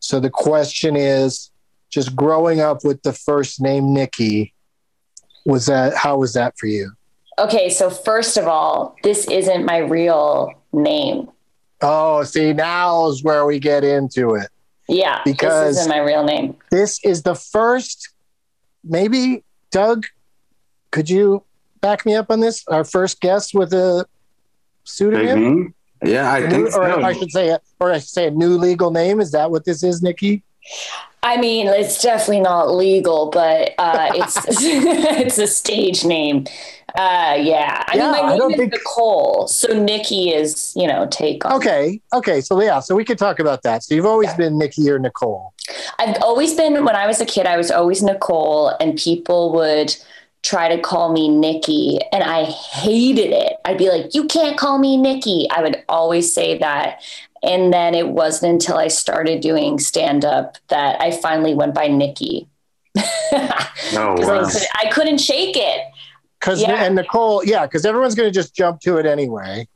So 0.00 0.18
the 0.18 0.30
question 0.30 0.96
is 0.96 1.50
just 1.90 2.16
growing 2.16 2.60
up 2.60 2.84
with 2.84 3.02
the 3.02 3.12
first 3.12 3.60
name 3.60 3.92
Nikki, 3.92 4.54
was 5.44 5.66
that, 5.66 5.94
how 5.94 6.18
was 6.18 6.34
that 6.34 6.58
for 6.58 6.66
you? 6.66 6.92
Okay, 7.38 7.70
so 7.70 7.88
first 7.88 8.36
of 8.36 8.46
all, 8.46 8.96
this 9.02 9.26
isn't 9.28 9.64
my 9.64 9.78
real 9.78 10.52
name. 10.72 11.28
Oh, 11.80 12.22
see, 12.24 12.52
now 12.52 13.08
is 13.08 13.24
where 13.24 13.46
we 13.46 13.58
get 13.58 13.84
into 13.84 14.34
it. 14.34 14.48
Yeah, 14.88 15.22
because 15.24 15.76
this 15.76 15.78
isn't 15.78 15.90
my 15.90 16.00
real 16.00 16.24
name. 16.24 16.56
This 16.70 17.02
is 17.04 17.22
the 17.22 17.34
first, 17.34 18.12
maybe, 18.84 19.44
Doug, 19.70 20.06
could 20.90 21.08
you 21.08 21.44
back 21.80 22.04
me 22.04 22.14
up 22.14 22.30
on 22.30 22.40
this? 22.40 22.66
Our 22.68 22.84
first 22.84 23.20
guest 23.20 23.54
with 23.54 23.72
a 23.72 24.06
pseudonym? 24.84 25.38
Mm-hmm. 25.38 26.08
Yeah, 26.08 26.32
I 26.32 26.48
think 26.48 26.68
or 26.68 26.70
so. 26.70 27.02
I 27.02 27.12
should 27.12 27.30
say, 27.30 27.56
or 27.78 27.92
I 27.92 27.98
should 27.98 28.08
say, 28.08 28.26
a 28.26 28.30
new 28.30 28.56
legal 28.56 28.90
name. 28.90 29.20
Is 29.20 29.32
that 29.32 29.50
what 29.50 29.64
this 29.64 29.82
is, 29.82 30.02
Nikki? 30.02 30.42
I 31.22 31.36
mean, 31.36 31.66
it's 31.66 32.02
definitely 32.02 32.40
not 32.40 32.74
legal, 32.74 33.30
but 33.30 33.74
uh, 33.78 34.10
it's 34.14 34.36
it's 34.48 35.38
a 35.38 35.46
stage 35.46 36.04
name. 36.04 36.46
Uh, 36.96 37.36
yeah, 37.38 37.84
I 37.86 37.96
Yeah, 37.96 38.10
mean, 38.12 38.14
I 38.14 38.22
my 38.22 38.28
name 38.30 38.38
don't 38.38 38.50
is 38.52 38.56
think- 38.58 38.72
Nicole, 38.72 39.46
so 39.46 39.68
Nikki 39.72 40.30
is 40.30 40.72
you 40.74 40.86
know 40.88 41.06
take 41.10 41.44
on. 41.44 41.52
Okay. 41.52 42.00
Okay. 42.12 42.40
So, 42.40 42.60
yeah. 42.60 42.80
So 42.80 42.96
we 42.96 43.04
could 43.04 43.18
talk 43.18 43.38
about 43.38 43.62
that. 43.62 43.82
So 43.84 43.94
you've 43.94 44.06
always 44.06 44.32
been 44.34 44.58
Nikki 44.58 44.90
or 44.90 44.98
Nicole. 44.98 45.52
I've 45.98 46.20
always 46.22 46.54
been 46.54 46.84
when 46.84 46.96
I 46.96 47.06
was 47.06 47.20
a 47.20 47.26
kid, 47.26 47.46
I 47.46 47.56
was 47.56 47.70
always 47.70 48.02
Nicole, 48.02 48.68
and 48.80 48.96
people 48.98 49.52
would 49.52 49.94
try 50.42 50.74
to 50.74 50.80
call 50.80 51.12
me 51.12 51.28
Nikki, 51.28 51.98
and 52.12 52.24
I 52.24 52.44
hated 52.44 53.30
it. 53.30 53.56
I'd 53.66 53.76
be 53.78 53.88
like, 53.90 54.14
"You 54.14 54.24
can't 54.24 54.56
call 54.58 54.78
me 54.78 54.96
Nikki." 54.96 55.46
I 55.50 55.62
would 55.62 55.84
always 55.88 56.32
say 56.32 56.56
that. 56.58 57.02
And 57.42 57.72
then 57.72 57.94
it 57.94 58.08
wasn't 58.08 58.52
until 58.52 58.76
I 58.76 58.88
started 58.88 59.40
doing 59.40 59.78
stand 59.78 60.24
up 60.24 60.58
that 60.68 61.00
I 61.00 61.10
finally 61.10 61.54
went 61.54 61.74
by 61.74 61.88
Nikki. 61.88 62.48
Oh, 63.92 64.14
'Cause 64.16 64.26
wow. 64.28 64.40
I, 64.44 64.50
could, 64.52 64.62
I 64.88 64.90
couldn't 64.90 65.18
shake 65.18 65.56
it. 65.56 65.80
Because 66.38 66.60
Yeah. 66.60 66.84
and 66.84 66.94
Nicole, 66.96 67.44
yeah, 67.44 67.66
because 67.66 67.84
everyone's 67.86 68.14
going 68.14 68.28
to 68.28 68.32
just 68.34 68.54
jump 68.54 68.80
to 68.82 68.98
it 68.98 69.06
anyway. 69.06 69.66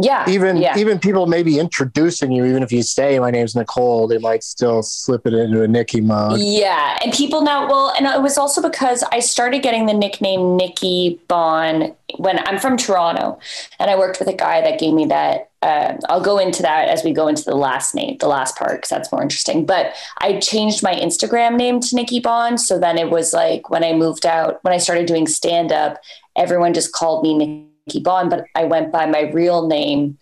Yeah. 0.00 0.28
Even 0.28 0.56
yeah. 0.58 0.78
even 0.78 0.98
people 0.98 1.26
maybe 1.26 1.58
introducing 1.58 2.30
you, 2.30 2.44
even 2.44 2.62
if 2.62 2.70
you 2.70 2.82
say 2.82 3.18
my 3.18 3.32
name's 3.32 3.56
Nicole, 3.56 4.06
they 4.06 4.18
might 4.18 4.44
still 4.44 4.82
slip 4.82 5.26
it 5.26 5.34
into 5.34 5.62
a 5.62 5.68
Nikki 5.68 6.00
mode. 6.00 6.38
Yeah, 6.40 6.98
and 7.02 7.12
people 7.12 7.42
now, 7.42 7.68
well, 7.68 7.92
and 7.96 8.06
it 8.06 8.22
was 8.22 8.38
also 8.38 8.62
because 8.62 9.02
I 9.10 9.18
started 9.18 9.62
getting 9.62 9.86
the 9.86 9.94
nickname 9.94 10.56
Nikki 10.56 11.20
Bon 11.26 11.94
when 12.16 12.38
I'm 12.46 12.60
from 12.60 12.76
Toronto, 12.76 13.40
and 13.80 13.90
I 13.90 13.98
worked 13.98 14.20
with 14.20 14.28
a 14.28 14.34
guy 14.34 14.60
that 14.60 14.78
gave 14.78 14.94
me 14.94 15.06
that. 15.06 15.50
Uh, 15.60 15.96
I'll 16.08 16.22
go 16.22 16.38
into 16.38 16.62
that 16.62 16.88
as 16.88 17.02
we 17.02 17.12
go 17.12 17.26
into 17.26 17.42
the 17.42 17.56
last 17.56 17.92
name, 17.92 18.16
the 18.18 18.28
last 18.28 18.56
part, 18.56 18.76
because 18.76 18.90
that's 18.90 19.10
more 19.10 19.20
interesting. 19.20 19.66
But 19.66 19.92
I 20.18 20.38
changed 20.38 20.84
my 20.84 20.94
Instagram 20.94 21.56
name 21.56 21.80
to 21.80 21.96
Nikki 21.96 22.20
Bon 22.20 22.56
so 22.56 22.78
then 22.78 22.96
it 22.96 23.10
was 23.10 23.32
like 23.32 23.68
when 23.68 23.82
I 23.82 23.92
moved 23.92 24.24
out, 24.24 24.62
when 24.62 24.72
I 24.72 24.78
started 24.78 25.06
doing 25.06 25.26
stand 25.26 25.72
up, 25.72 25.98
everyone 26.36 26.74
just 26.74 26.92
called 26.92 27.24
me 27.24 27.36
Nikki 27.36 27.67
Bon, 28.02 28.28
but 28.28 28.44
I 28.54 28.64
went 28.64 28.92
by 28.92 29.06
my 29.06 29.30
real 29.32 29.66
name 29.66 30.18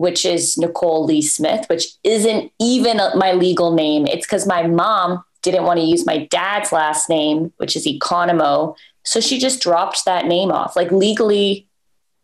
which 0.00 0.24
is 0.24 0.56
Nicole 0.56 1.04
Lee 1.04 1.20
Smith, 1.20 1.66
which 1.68 1.88
isn't 2.04 2.50
even 2.58 2.96
my 3.16 3.32
legal 3.32 3.74
name. 3.74 4.06
It's 4.06 4.26
because 4.26 4.46
my 4.46 4.66
mom 4.66 5.22
didn't 5.42 5.64
want 5.64 5.78
to 5.78 5.84
use 5.84 6.06
my 6.06 6.24
dad's 6.30 6.72
last 6.72 7.10
name, 7.10 7.52
which 7.58 7.76
is 7.76 7.86
Economou. 7.86 8.74
So 9.04 9.20
she 9.20 9.38
just 9.38 9.60
dropped 9.60 10.06
that 10.06 10.24
name 10.24 10.50
off. 10.52 10.74
Like 10.74 10.90
legally, 10.90 11.68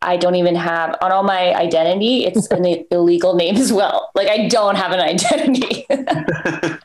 I 0.01 0.17
don't 0.17 0.33
even 0.33 0.55
have 0.55 0.95
on 1.01 1.11
all 1.11 1.21
my 1.21 1.53
identity, 1.53 2.25
it's 2.25 2.47
an 2.47 2.65
illegal 2.91 3.35
name 3.35 3.57
as 3.57 3.71
well. 3.71 4.09
Like 4.15 4.27
I 4.27 4.47
don't 4.47 4.75
have 4.75 4.91
an 4.91 4.99
identity. 4.99 5.85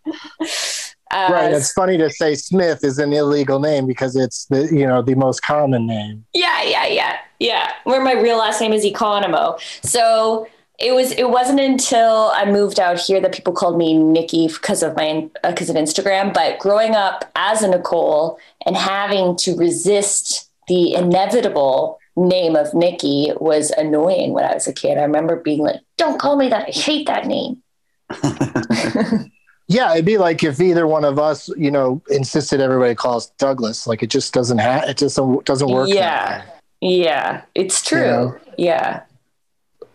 Uh, 1.12 1.28
Right. 1.30 1.52
It's 1.52 1.72
funny 1.72 1.98
to 1.98 2.08
say 2.08 2.34
Smith 2.34 2.82
is 2.82 2.98
an 2.98 3.12
illegal 3.12 3.60
name 3.60 3.86
because 3.86 4.16
it's 4.16 4.46
the 4.46 4.74
you 4.74 4.86
know 4.86 5.02
the 5.02 5.14
most 5.14 5.42
common 5.42 5.86
name. 5.86 6.24
Yeah, 6.32 6.62
yeah, 6.62 6.86
yeah, 6.86 7.18
yeah. 7.42 7.72
Where 7.84 8.02
my 8.02 8.12
real 8.12 8.38
last 8.38 8.60
name 8.60 8.72
is 8.72 8.84
Economou. 8.84 9.60
So 9.84 10.46
it 10.78 10.94
was. 10.94 11.12
It 11.12 11.30
wasn't 11.30 11.60
until 11.60 12.32
I 12.34 12.50
moved 12.50 12.80
out 12.80 12.98
here 12.98 13.20
that 13.20 13.32
people 13.32 13.52
called 13.52 13.76
me 13.76 13.96
Nikki 13.96 14.48
because 14.48 14.82
of 14.82 14.96
my 14.96 15.28
because 15.44 15.68
of 15.68 15.76
Instagram. 15.76 16.32
But 16.32 16.58
growing 16.58 16.94
up 16.94 17.30
as 17.36 17.62
a 17.62 17.68
Nicole 17.68 18.38
and 18.64 18.76
having 18.76 19.36
to 19.38 19.56
resist 19.56 20.48
the 20.68 20.94
inevitable 20.94 21.98
name 22.16 22.56
of 22.56 22.72
Nikki 22.74 23.32
was 23.40 23.70
annoying 23.70 24.32
when 24.32 24.44
I 24.44 24.54
was 24.54 24.66
a 24.66 24.72
kid. 24.72 24.98
I 24.98 25.02
remember 25.02 25.36
being 25.36 25.60
like, 25.60 25.80
"Don't 25.98 26.20
call 26.20 26.36
me 26.36 26.48
that. 26.48 26.68
I 26.68 26.70
hate 26.70 27.06
that 27.06 27.26
name." 27.26 27.62
Yeah, 29.68 29.92
it'd 29.92 30.04
be 30.04 30.18
like 30.18 30.44
if 30.44 30.60
either 30.60 30.86
one 30.86 31.04
of 31.04 31.18
us, 31.18 31.48
you 31.56 31.70
know, 31.70 32.02
insisted 32.10 32.60
everybody 32.60 32.94
calls 32.94 33.30
Douglas. 33.38 33.86
Like 33.86 34.02
it 34.02 34.10
just 34.10 34.34
doesn't 34.34 34.58
have 34.58 34.84
it 34.84 34.98
just 34.98 35.16
doesn't 35.16 35.46
doesn't 35.46 35.70
work. 35.70 35.88
Yeah. 35.88 36.42
Way. 36.82 37.04
Yeah, 37.04 37.42
it's 37.54 37.82
true. 37.82 38.38
Yeah. 38.58 39.02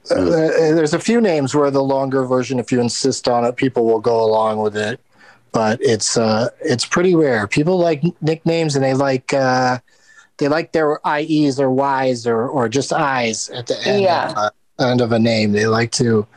Uh, 0.09 0.23
there's 0.25 0.93
a 0.93 0.99
few 0.99 1.19
names 1.19 1.53
where 1.53 1.69
the 1.69 1.83
longer 1.83 2.23
version, 2.25 2.59
if 2.59 2.71
you 2.71 2.79
insist 2.79 3.27
on 3.27 3.43
it, 3.43 3.57
people 3.57 3.85
will 3.85 3.99
go 3.99 4.23
along 4.23 4.59
with 4.59 4.77
it. 4.77 5.01
But 5.51 5.79
it's 5.81 6.17
uh, 6.17 6.49
it's 6.61 6.85
pretty 6.85 7.15
rare. 7.15 7.47
People 7.47 7.77
like 7.77 8.03
nicknames, 8.21 8.75
and 8.75 8.83
they 8.83 8.93
like 8.93 9.33
uh, 9.33 9.79
they 10.37 10.47
like 10.47 10.71
their 10.71 10.99
IEs 11.05 11.59
or 11.59 11.69
Ys 12.05 12.27
or 12.27 12.47
or 12.47 12.69
just 12.69 12.91
Is 12.91 13.49
at 13.49 13.67
the 13.67 13.77
end, 13.85 14.01
Yeah. 14.03 14.29
of, 14.31 14.37
uh, 14.37 14.49
end 14.79 15.01
of 15.01 15.11
a 15.11 15.19
name. 15.19 15.51
They 15.51 15.67
like 15.67 15.91
to 15.93 16.27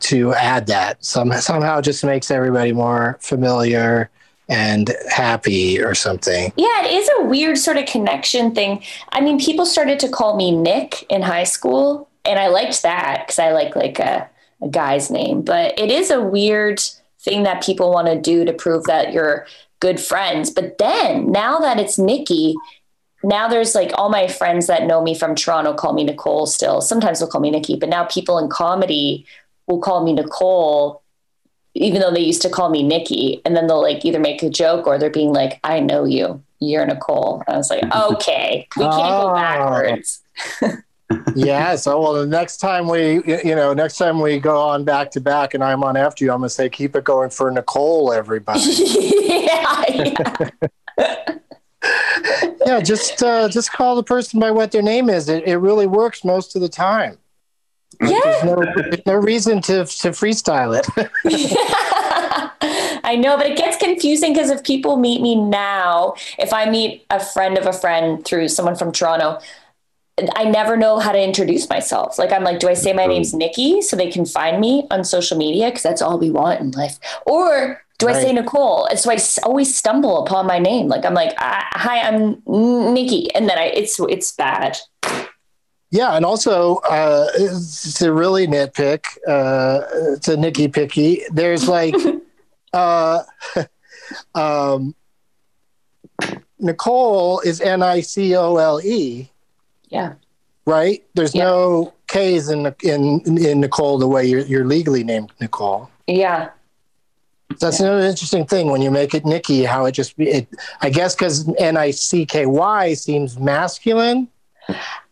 to 0.00 0.34
add 0.34 0.66
that 0.66 1.04
some 1.04 1.32
somehow 1.32 1.78
it 1.78 1.82
just 1.82 2.04
makes 2.04 2.30
everybody 2.30 2.72
more 2.72 3.18
familiar 3.20 4.10
and 4.48 4.94
happy 5.10 5.80
or 5.80 5.94
something. 5.94 6.52
Yeah, 6.56 6.84
it 6.84 6.92
is 6.92 7.10
a 7.18 7.24
weird 7.24 7.58
sort 7.58 7.76
of 7.76 7.86
connection 7.86 8.54
thing. 8.54 8.82
I 9.10 9.20
mean, 9.20 9.38
people 9.38 9.66
started 9.66 9.98
to 10.00 10.08
call 10.08 10.36
me 10.36 10.54
Nick 10.54 11.04
in 11.08 11.22
high 11.22 11.44
school, 11.44 12.08
and 12.24 12.38
I 12.38 12.48
liked 12.48 12.82
that 12.82 13.24
because 13.26 13.38
I 13.38 13.52
like 13.52 13.74
like 13.76 13.98
a, 13.98 14.28
a 14.62 14.68
guy's 14.68 15.10
name. 15.10 15.42
But 15.42 15.78
it 15.78 15.90
is 15.90 16.10
a 16.10 16.22
weird 16.22 16.80
thing 17.20 17.44
that 17.44 17.62
people 17.62 17.90
want 17.90 18.08
to 18.08 18.20
do 18.20 18.44
to 18.44 18.52
prove 18.52 18.84
that 18.84 19.12
you're 19.12 19.46
good 19.80 19.98
friends. 20.00 20.50
But 20.50 20.78
then 20.78 21.32
now 21.32 21.58
that 21.58 21.80
it's 21.80 21.98
Nikki, 21.98 22.54
now 23.22 23.48
there's 23.48 23.74
like 23.74 23.92
all 23.94 24.10
my 24.10 24.28
friends 24.28 24.66
that 24.66 24.86
know 24.86 25.02
me 25.02 25.14
from 25.14 25.34
Toronto 25.34 25.72
call 25.72 25.94
me 25.94 26.04
Nicole 26.04 26.46
still. 26.46 26.80
Sometimes 26.80 27.18
they'll 27.18 27.28
call 27.28 27.40
me 27.40 27.50
Nikki, 27.50 27.76
but 27.76 27.88
now 27.88 28.04
people 28.04 28.38
in 28.38 28.48
comedy 28.48 29.26
will 29.66 29.80
call 29.80 30.04
me 30.04 30.12
Nicole 30.12 31.02
even 31.74 32.00
though 32.00 32.12
they 32.12 32.20
used 32.20 32.42
to 32.42 32.48
call 32.50 32.70
me 32.70 32.82
Nikki, 32.82 33.42
and 33.44 33.56
then 33.56 33.66
they'll 33.66 33.82
like 33.82 34.04
either 34.04 34.20
make 34.20 34.42
a 34.42 34.50
joke 34.50 34.86
or 34.86 34.98
they're 34.98 35.10
being 35.10 35.32
like, 35.32 35.58
I 35.64 35.80
know 35.80 36.04
you, 36.04 36.42
you're 36.60 36.86
Nicole. 36.86 37.42
I 37.48 37.56
was 37.56 37.68
like, 37.70 37.82
okay, 37.94 38.66
we 38.76 38.84
can't 38.84 38.94
Oh. 38.96 39.28
go 39.28 39.34
backwards. 39.34 40.20
yeah. 41.34 41.74
So, 41.76 42.00
well, 42.00 42.12
the 42.14 42.26
next 42.26 42.58
time 42.58 42.88
we, 42.88 43.22
you 43.44 43.54
know, 43.56 43.74
next 43.74 43.96
time 43.98 44.20
we 44.20 44.38
go 44.38 44.58
on 44.60 44.84
back 44.84 45.10
to 45.12 45.20
back 45.20 45.54
and 45.54 45.62
I'm 45.64 45.82
on 45.84 45.96
after 45.96 46.24
you, 46.24 46.32
I'm 46.32 46.38
going 46.38 46.48
to 46.48 46.54
say, 46.54 46.68
keep 46.68 46.94
it 46.96 47.04
going 47.04 47.30
for 47.30 47.50
Nicole, 47.50 48.12
everybody. 48.12 48.60
yeah, 48.68 49.84
yeah. 49.88 50.48
yeah. 52.66 52.80
Just, 52.80 53.22
uh, 53.22 53.48
just 53.48 53.72
call 53.72 53.96
the 53.96 54.02
person 54.02 54.40
by 54.40 54.50
what 54.50 54.70
their 54.72 54.82
name 54.82 55.10
is. 55.10 55.28
It, 55.28 55.44
it 55.46 55.56
really 55.56 55.86
works 55.86 56.24
most 56.24 56.54
of 56.56 56.62
the 56.62 56.68
time. 56.68 57.18
Yeah. 58.00 58.20
There's 58.22 58.44
no, 58.44 58.56
there's 58.76 59.06
no 59.06 59.14
reason 59.14 59.60
to, 59.62 59.84
to 59.84 60.08
freestyle 60.10 60.78
it. 60.78 60.86
I 63.06 63.16
know, 63.16 63.36
but 63.36 63.46
it 63.46 63.56
gets 63.58 63.76
confusing 63.76 64.32
because 64.32 64.50
if 64.50 64.62
people 64.64 64.96
meet 64.96 65.20
me 65.20 65.34
now, 65.36 66.14
if 66.38 66.52
I 66.52 66.68
meet 66.70 67.04
a 67.10 67.20
friend 67.24 67.58
of 67.58 67.66
a 67.66 67.72
friend 67.72 68.24
through 68.24 68.48
someone 68.48 68.76
from 68.76 68.92
Toronto, 68.92 69.38
I 70.36 70.44
never 70.44 70.76
know 70.76 70.98
how 71.00 71.12
to 71.12 71.20
introduce 71.22 71.68
myself. 71.68 72.18
Like, 72.18 72.30
I'm 72.32 72.44
like, 72.44 72.60
do 72.60 72.68
I 72.68 72.74
say 72.74 72.92
my 72.92 73.04
name's 73.06 73.34
Nikki 73.34 73.82
so 73.82 73.96
they 73.96 74.10
can 74.10 74.24
find 74.24 74.60
me 74.60 74.86
on 74.90 75.02
social 75.04 75.36
media? 75.36 75.66
Because 75.66 75.82
that's 75.82 76.00
all 76.02 76.18
we 76.18 76.30
want 76.30 76.60
in 76.60 76.70
life. 76.70 76.98
Or 77.26 77.82
do 77.98 78.06
I 78.08 78.12
say 78.22 78.32
Nicole? 78.32 78.86
And 78.86 78.98
so 78.98 79.10
I 79.10 79.14
s- 79.14 79.38
always 79.38 79.74
stumble 79.74 80.24
upon 80.24 80.46
my 80.46 80.58
name. 80.60 80.86
Like, 80.88 81.04
I'm 81.04 81.14
like, 81.14 81.34
"Ah, 81.38 81.66
hi, 81.72 82.00
I'm 82.00 82.40
Nikki. 82.94 83.34
And 83.34 83.48
then 83.48 83.58
I, 83.58 83.64
it's, 83.66 83.98
it's 84.00 84.30
bad. 84.32 84.78
Yeah, 85.94 86.16
and 86.16 86.24
also 86.24 86.78
uh, 86.90 87.28
it's 87.36 88.02
a 88.02 88.12
really 88.12 88.48
nitpick. 88.48 89.06
Uh, 89.28 89.82
it's 90.14 90.26
a 90.26 90.36
Nicky 90.36 90.66
picky. 90.66 91.22
There's 91.30 91.68
like, 91.68 91.94
uh, 92.72 93.22
um, 94.34 94.96
Nicole 96.58 97.38
is 97.40 97.60
N 97.60 97.80
I 97.84 98.00
C 98.00 98.34
O 98.34 98.56
L 98.56 98.80
E, 98.82 99.30
Yeah. 99.88 100.14
right? 100.66 101.04
There's 101.14 101.32
Yeah. 101.32 101.44
no 101.44 101.92
K's 102.08 102.48
in 102.50 102.74
in 102.82 103.20
in 103.38 103.60
Nicole 103.60 103.96
the 103.98 104.08
way 104.08 104.26
you're, 104.26 104.40
you're 104.40 104.64
legally 104.64 105.04
named 105.04 105.30
Nicole. 105.40 105.88
Yeah. 106.08 106.50
That's 107.60 107.78
another 107.78 108.00
interesting 108.04 108.46
thing 108.46 108.68
when 108.68 108.82
you 108.82 108.90
make 108.90 109.14
it 109.14 109.24
Nikki. 109.24 109.62
How 109.62 109.84
it 109.84 109.92
just 109.92 110.14
it. 110.18 110.48
I 110.80 110.90
guess 110.90 111.14
because 111.14 111.48
N 111.58 111.76
I 111.76 111.92
C 111.92 112.26
K 112.26 112.46
Y 112.46 112.94
seems 112.94 113.38
masculine. 113.38 114.26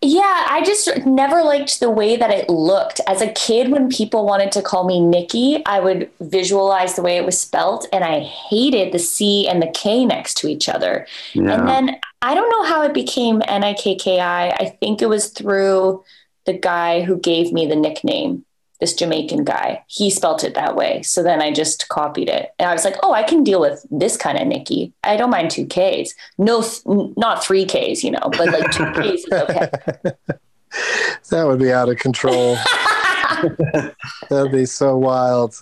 Yeah, 0.00 0.46
I 0.50 0.62
just 0.64 1.06
never 1.06 1.42
liked 1.42 1.78
the 1.78 1.90
way 1.90 2.16
that 2.16 2.30
it 2.30 2.50
looked. 2.50 3.00
As 3.06 3.22
a 3.22 3.32
kid, 3.32 3.70
when 3.70 3.88
people 3.88 4.26
wanted 4.26 4.50
to 4.52 4.62
call 4.62 4.84
me 4.84 4.98
Nikki, 4.98 5.62
I 5.66 5.78
would 5.78 6.10
visualize 6.20 6.96
the 6.96 7.02
way 7.02 7.16
it 7.16 7.24
was 7.24 7.38
spelt, 7.40 7.86
and 7.92 8.02
I 8.02 8.20
hated 8.20 8.92
the 8.92 8.98
C 8.98 9.46
and 9.46 9.62
the 9.62 9.70
K 9.72 10.04
next 10.04 10.38
to 10.38 10.48
each 10.48 10.68
other. 10.68 11.06
And 11.52 11.68
then 11.68 12.00
I 12.22 12.34
don't 12.34 12.50
know 12.50 12.64
how 12.64 12.82
it 12.82 12.94
became 12.94 13.42
N 13.46 13.62
I 13.62 13.74
K 13.74 13.94
K 13.94 14.18
I. 14.20 14.48
I 14.50 14.76
think 14.80 15.02
it 15.02 15.08
was 15.08 15.28
through 15.28 16.02
the 16.46 16.58
guy 16.58 17.02
who 17.02 17.18
gave 17.18 17.52
me 17.52 17.66
the 17.66 17.76
nickname, 17.76 18.44
this 18.82 18.94
Jamaican 18.94 19.44
guy. 19.44 19.84
He 19.86 20.10
spelt 20.10 20.42
it 20.42 20.54
that 20.54 20.74
way. 20.74 21.02
So 21.02 21.22
then 21.22 21.40
I 21.40 21.52
just 21.52 21.88
copied 21.88 22.28
it. 22.28 22.50
And 22.58 22.68
I 22.68 22.72
was 22.72 22.84
like, 22.84 22.96
oh, 23.04 23.12
I 23.12 23.22
can 23.22 23.44
deal 23.44 23.60
with 23.60 23.86
this 23.92 24.16
kind 24.16 24.36
of 24.36 24.48
Nikki. 24.48 24.92
I 25.04 25.16
don't 25.16 25.30
mind 25.30 25.52
two 25.52 25.68
Ks. 25.68 26.14
No, 26.36 26.62
th- 26.62 26.82
not 27.16 27.44
three 27.44 27.64
Ks, 27.64 28.02
you 28.02 28.10
know, 28.10 28.18
but 28.22 28.48
like 28.48 28.72
two 28.72 28.90
Ks 28.92 29.24
is 29.24 29.32
okay. 29.32 29.70
That 31.30 31.46
would 31.46 31.58
be 31.58 31.70
out 31.70 31.90
of 31.90 31.98
control. 31.98 32.56
That'd 34.30 34.50
be 34.50 34.64
so 34.64 34.96
wild. 34.96 35.54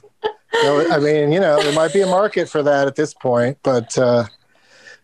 I 0.55 0.99
mean, 0.99 1.33
you 1.33 1.41
know, 1.41 1.61
there 1.61 1.75
might 1.75 1.93
be 1.93 2.01
a 2.01 2.07
market 2.07 2.49
for 2.49 2.63
that 2.63 2.87
at 2.87 2.95
this 2.95 3.13
point, 3.13 3.59
but 3.65 3.99
uh, 3.99 4.25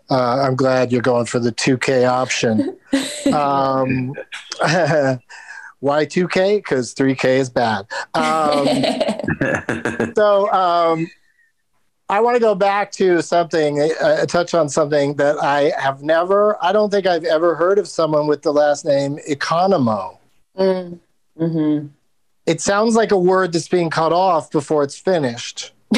uh, 0.08 0.40
I'm 0.40 0.54
glad 0.54 0.92
you're 0.92 1.02
going 1.02 1.26
for 1.26 1.40
the 1.40 1.52
2K 1.52 2.08
option. 2.08 2.78
Um, 3.32 4.14
why 5.80 6.06
2K? 6.06 6.58
Because 6.58 6.94
3K 6.94 7.38
is 7.38 7.50
bad. 7.50 7.86
Um, 8.14 8.66
so 10.14 10.50
um, 10.52 11.06
I 12.08 12.20
want 12.20 12.36
to 12.36 12.40
go 12.40 12.54
back 12.54 12.92
to 12.92 13.20
something, 13.20 13.80
uh, 14.00 14.26
touch 14.26 14.54
on 14.54 14.68
something 14.68 15.14
that 15.14 15.42
I 15.42 15.72
have 15.78 16.02
never, 16.02 16.62
I 16.64 16.72
don't 16.72 16.90
think 16.90 17.06
I've 17.06 17.24
ever 17.24 17.54
heard 17.56 17.78
of 17.78 17.88
someone 17.88 18.26
with 18.26 18.42
the 18.42 18.52
last 18.52 18.84
name 18.84 19.18
Economou. 19.28 20.18
Mm. 20.56 20.98
hmm 21.36 21.86
It 22.46 22.60
sounds 22.60 22.94
like 22.94 23.10
a 23.10 23.18
word 23.18 23.52
that's 23.52 23.68
being 23.68 23.90
cut 23.90 24.12
off 24.12 24.50
before 24.50 24.82
it's 24.84 24.96
finished, 24.96 25.72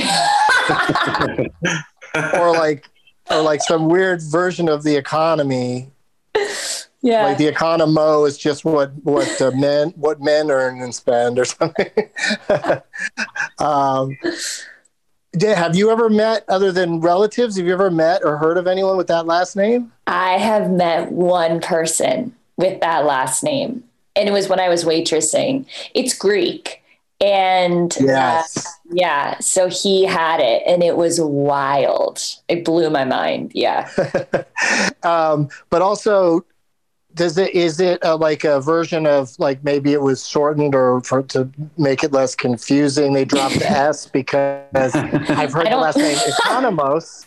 or 2.35 2.53
like, 2.53 2.89
or 3.31 3.43
like 3.43 3.61
some 3.63 3.89
weird 3.89 4.23
version 4.23 4.69
of 4.69 4.83
the 4.83 4.97
economy. 4.97 5.91
Yeah. 7.01 7.27
Like 7.27 7.39
the 7.39 7.51
economo 7.51 8.27
is 8.27 8.37
just 8.37 8.65
what 8.65 8.93
what 9.05 9.41
uh, 9.41 9.51
men 9.55 9.91
what 9.97 10.21
men 10.21 10.51
earn 10.51 10.81
and 10.81 10.95
spend 10.95 11.39
or 11.39 11.45
something. 11.45 11.91
um, 13.59 14.17
have 15.41 15.77
you 15.77 15.91
ever 15.91 16.09
met 16.09 16.45
other 16.49 16.73
than 16.73 17.01
relatives? 17.01 17.57
Have 17.57 17.67
you 17.67 17.73
ever 17.73 17.91
met 17.91 18.23
or 18.25 18.37
heard 18.37 18.59
of 18.59 18.67
anyone 18.67 18.97
with 18.97 19.07
that 19.09 19.27
last 19.27 19.57
name? 19.57 19.93
I 20.07 20.33
have 20.33 20.71
met 20.71 21.13
one 21.13 21.61
person 21.61 22.35
with 22.57 22.81
that 22.81 23.05
last 23.05 23.45
name, 23.45 23.85
and 24.17 24.29
it 24.29 24.33
was 24.33 24.49
when 24.49 24.59
I 24.59 24.69
was 24.69 24.85
waitressing. 24.85 25.67
It's 25.95 26.15
Greek. 26.15 26.83
And 27.21 27.97
uh, 28.09 28.45
yeah, 28.93 29.39
so 29.41 29.69
he 29.69 30.05
had 30.05 30.39
it, 30.39 30.63
and 30.67 30.85
it 30.85 30.97
was 30.97 31.21
wild. 31.21 32.23
It 32.47 32.65
blew 32.65 32.91
my 32.91 33.05
mind. 33.05 33.51
Yeah. 33.55 33.91
um, 35.03 35.49
but 35.69 35.83
also 35.83 36.45
does 37.19 37.37
it 37.37 37.53
is 37.55 37.81
it 37.81 38.03
uh 38.05 38.17
like 38.17 38.45
a 38.45 38.61
version 38.61 39.07
of 39.07 39.39
like 39.39 39.63
maybe 39.65 39.93
it 39.93 40.01
was 40.01 40.27
shortened 40.27 40.75
or 40.75 41.01
for 41.03 41.23
to 41.25 41.51
make 41.77 42.03
it 42.03 42.13
less 42.13 42.35
confusing 42.35 43.13
they 43.13 43.25
dropped 43.25 43.59
the 43.59 43.71
s 43.93 44.07
because 44.07 44.95
i've 44.95 45.53
heard 45.53 45.67
the 45.67 45.77
last 45.77 45.99
name 45.99 46.17
economos 46.17 47.27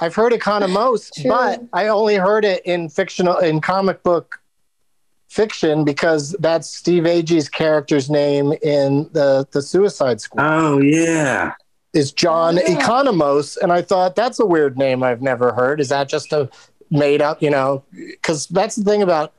i've 0.00 0.14
heard 0.14 0.32
economos 0.32 1.10
True. 1.14 1.30
but 1.30 1.62
i 1.72 1.88
only 1.88 2.14
heard 2.16 2.44
it 2.44 2.64
in 2.64 2.88
fictional 2.88 3.38
in 3.38 3.60
comic 3.60 4.02
book 4.02 4.40
fiction 5.28 5.82
because 5.84 6.36
that's 6.38 6.68
steve 6.68 7.04
agee's 7.04 7.48
character's 7.48 8.08
name 8.10 8.52
in 8.62 9.08
the 9.12 9.46
the 9.52 9.62
suicide 9.62 10.20
squad 10.20 10.44
oh 10.46 10.78
yeah. 10.78 11.52
is 11.92 12.12
John 12.12 12.56
Yeah. 12.56 12.78
Economos, 12.78 13.56
and 13.56 13.72
I 13.72 13.80
thought 13.82 14.14
that's 14.16 14.38
a 14.38 14.46
weird 14.46 14.76
name 14.76 15.02
I've 15.02 15.22
never 15.22 15.52
heard. 15.52 15.80
Is 15.80 15.88
that 15.88 16.08
just 16.10 16.30
a 16.32 16.48
made 16.90 17.22
up? 17.22 17.42
You 17.42 17.50
know, 17.50 17.84
because 17.92 18.46
that's 18.48 18.76
the 18.76 18.84
thing 18.84 19.02
about 19.02 19.32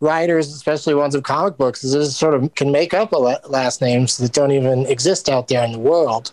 writers, 0.00 0.52
especially 0.52 0.94
ones 0.94 1.14
of 1.14 1.22
comic 1.22 1.56
books, 1.56 1.82
is 1.84 1.92
this 1.92 2.16
sort 2.16 2.34
of 2.34 2.54
can 2.54 2.70
make 2.70 2.94
up 2.94 3.12
a 3.12 3.16
last 3.16 3.80
names 3.80 4.18
that 4.18 4.32
don't 4.32 4.52
even 4.52 4.86
exist 4.86 5.28
out 5.28 5.48
there 5.48 5.64
in 5.64 5.72
the 5.72 5.78
world. 5.78 6.32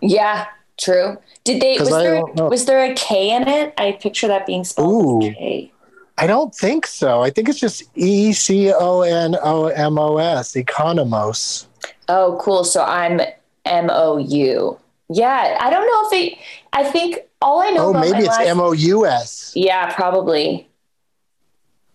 Yeah, 0.00 0.46
true. 0.78 1.18
Did 1.44 1.60
they? 1.60 1.78
was 1.78 1.92
I 1.92 2.02
there 2.02 2.24
was 2.24 2.64
there 2.66 2.84
a 2.84 2.94
K 2.94 3.34
in 3.34 3.48
it? 3.48 3.74
I 3.78 3.92
picture 3.92 4.28
that 4.28 4.46
being 4.46 4.64
spelled 4.64 5.24
Ooh. 5.24 5.32
K. 5.32 5.72
I 6.18 6.26
don't 6.26 6.54
think 6.54 6.86
so. 6.86 7.22
I 7.22 7.30
think 7.30 7.48
it's 7.48 7.58
just 7.58 7.82
E 7.94 8.34
C 8.34 8.70
O 8.72 9.00
N 9.00 9.36
O 9.42 9.68
M 9.68 9.98
O 9.98 10.18
S, 10.18 10.52
Economos. 10.52 11.66
Oh, 12.08 12.38
cool. 12.42 12.64
So 12.64 12.84
I'm 12.84 13.20
M 13.64 13.88
O 13.90 14.18
U. 14.18 14.78
Yeah, 15.08 15.56
I 15.60 15.70
don't 15.70 15.86
know 15.86 16.04
if 16.04 16.10
they. 16.10 16.38
I 16.72 16.84
think 16.84 17.20
all 17.40 17.62
I 17.62 17.70
know. 17.70 17.88
Oh, 17.88 17.92
maybe 17.94 18.24
it's 18.24 18.38
M 18.38 18.60
O 18.60 18.72
U 18.72 19.06
S. 19.06 19.39
Yeah, 19.54 19.92
probably. 19.94 20.68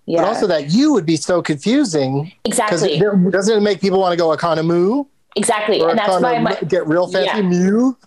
Yeah, 0.06 0.22
But 0.22 0.28
also 0.28 0.48
that 0.48 0.70
you 0.72 0.94
would 0.94 1.06
be 1.06 1.18
so 1.18 1.42
confusing 1.42 2.32
exactly, 2.44 2.94
it, 2.98 3.32
doesn't 3.32 3.58
it 3.58 3.62
make 3.62 3.82
people 3.82 4.00
want 4.00 4.12
to 4.14 4.18
go 4.18 4.30
Economoo 4.36 5.08
exactly, 5.36 5.82
or 5.82 5.90
and 5.90 5.98
that's 5.98 6.22
why 6.22 6.38
my 6.40 6.54
get 6.68 6.86
real 6.88 7.08
fancy 7.08 7.28
Yeah. 7.28 7.42
Mew? 7.42 7.98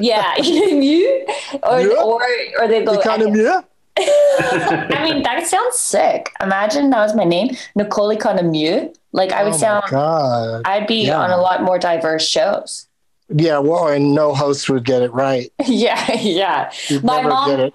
yeah, 0.00 0.34
mew, 0.40 1.26
or 1.64 1.80
Yeah. 1.80 2.02
or 2.02 2.22
or 2.60 2.68
they 2.68 2.84
go. 2.84 2.92
Economy? 2.92 3.44
I 3.98 5.00
mean, 5.02 5.24
that 5.24 5.44
sounds 5.48 5.76
sick. 5.76 6.30
Imagine 6.40 6.90
that 6.90 7.00
was 7.00 7.16
my 7.16 7.24
name, 7.24 7.56
Nicole 7.74 8.12
Economieux. 8.12 8.92
Like 9.10 9.32
I 9.32 9.42
would 9.42 9.54
oh 9.54 9.56
sound. 9.56 9.84
God. 9.90 10.62
I'd 10.64 10.86
be 10.86 11.06
Yeah. 11.06 11.18
on 11.18 11.30
a 11.30 11.38
lot 11.38 11.62
more 11.64 11.78
diverse 11.80 12.24
shows. 12.26 12.86
Yeah, 13.34 13.58
well, 13.58 13.88
and 13.88 14.14
no 14.14 14.32
host 14.32 14.70
would 14.70 14.84
get 14.84 15.02
it 15.02 15.12
right. 15.12 15.52
yeah, 15.66 16.12
yeah. 16.12 16.70
You'd 16.86 17.02
My 17.02 17.16
never 17.16 17.28
mom- 17.30 17.50
get 17.50 17.60
it. 17.60 17.74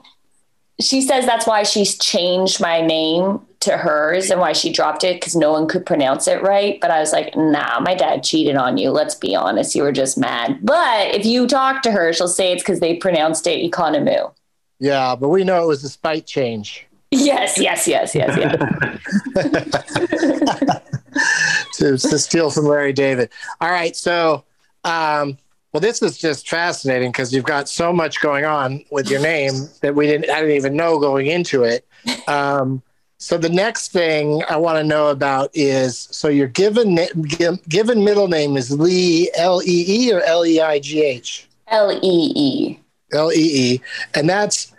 She 0.83 1.01
says 1.01 1.25
that's 1.25 1.47
why 1.47 1.63
she's 1.63 1.97
changed 1.97 2.59
my 2.59 2.81
name 2.81 3.41
to 3.61 3.77
hers 3.77 4.29
and 4.29 4.39
why 4.39 4.53
she 4.53 4.71
dropped 4.71 5.03
it 5.03 5.15
because 5.15 5.35
no 5.35 5.51
one 5.51 5.67
could 5.67 5.85
pronounce 5.85 6.27
it 6.27 6.41
right. 6.41 6.79
But 6.81 6.91
I 6.91 6.99
was 6.99 7.13
like, 7.13 7.35
nah, 7.35 7.79
my 7.79 7.95
dad 7.95 8.23
cheated 8.23 8.55
on 8.55 8.77
you. 8.77 8.91
Let's 8.91 9.15
be 9.15 9.35
honest. 9.35 9.73
You 9.75 9.83
were 9.83 9.91
just 9.91 10.17
mad. 10.17 10.59
But 10.61 11.15
if 11.15 11.25
you 11.25 11.47
talk 11.47 11.81
to 11.83 11.91
her, 11.91 12.11
she'll 12.13 12.27
say 12.27 12.51
it's 12.51 12.61
because 12.61 12.79
they 12.79 12.95
pronounced 12.97 13.47
it 13.47 13.71
economu. 13.71 14.33
Yeah, 14.79 15.15
but 15.15 15.29
we 15.29 15.43
know 15.43 15.63
it 15.63 15.67
was 15.67 15.83
a 15.83 15.89
spite 15.89 16.25
change 16.25 16.87
Yes, 17.13 17.59
yes, 17.59 17.87
yes, 17.87 18.15
yes, 18.15 18.35
yes. 18.37 18.57
to, 21.75 21.97
to 21.97 22.19
steal 22.19 22.49
from 22.49 22.65
Larry 22.65 22.93
David. 22.93 23.29
All 23.61 23.69
right, 23.69 23.95
so 23.95 24.45
um, 24.83 25.37
well, 25.73 25.81
this 25.81 26.03
is 26.03 26.19
just 26.19 26.47
fascinating 26.47 27.11
because 27.11 27.33
you've 27.33 27.45
got 27.45 27.67
so 27.67 27.91
much 27.91 28.21
going 28.21 28.45
on 28.45 28.85
with 28.91 29.09
your 29.09 29.19
name 29.19 29.53
that 29.81 29.95
we 29.95 30.05
didn't. 30.05 30.29
I 30.29 30.39
didn't 30.39 30.55
even 30.55 30.75
know 30.75 30.99
going 30.99 31.27
into 31.27 31.63
it. 31.63 31.85
Um, 32.27 32.81
so 33.17 33.37
the 33.37 33.49
next 33.49 33.93
thing 33.93 34.43
I 34.49 34.57
want 34.57 34.77
to 34.77 34.83
know 34.83 35.07
about 35.07 35.49
is 35.53 36.09
so 36.11 36.27
your 36.27 36.47
given 36.47 36.99
given 37.69 38.03
middle 38.03 38.27
name 38.27 38.57
is 38.57 38.77
Lee 38.77 39.31
L 39.35 39.61
E 39.63 39.85
E 39.87 40.13
or 40.13 40.21
L 40.21 40.45
E 40.45 40.59
I 40.59 40.79
G 40.79 41.01
H. 41.01 41.47
L 41.69 41.91
E 41.91 41.99
E. 42.03 42.79
L 43.13 43.31
E 43.31 43.35
E, 43.75 43.81
and 44.13 44.29
that's 44.29 44.73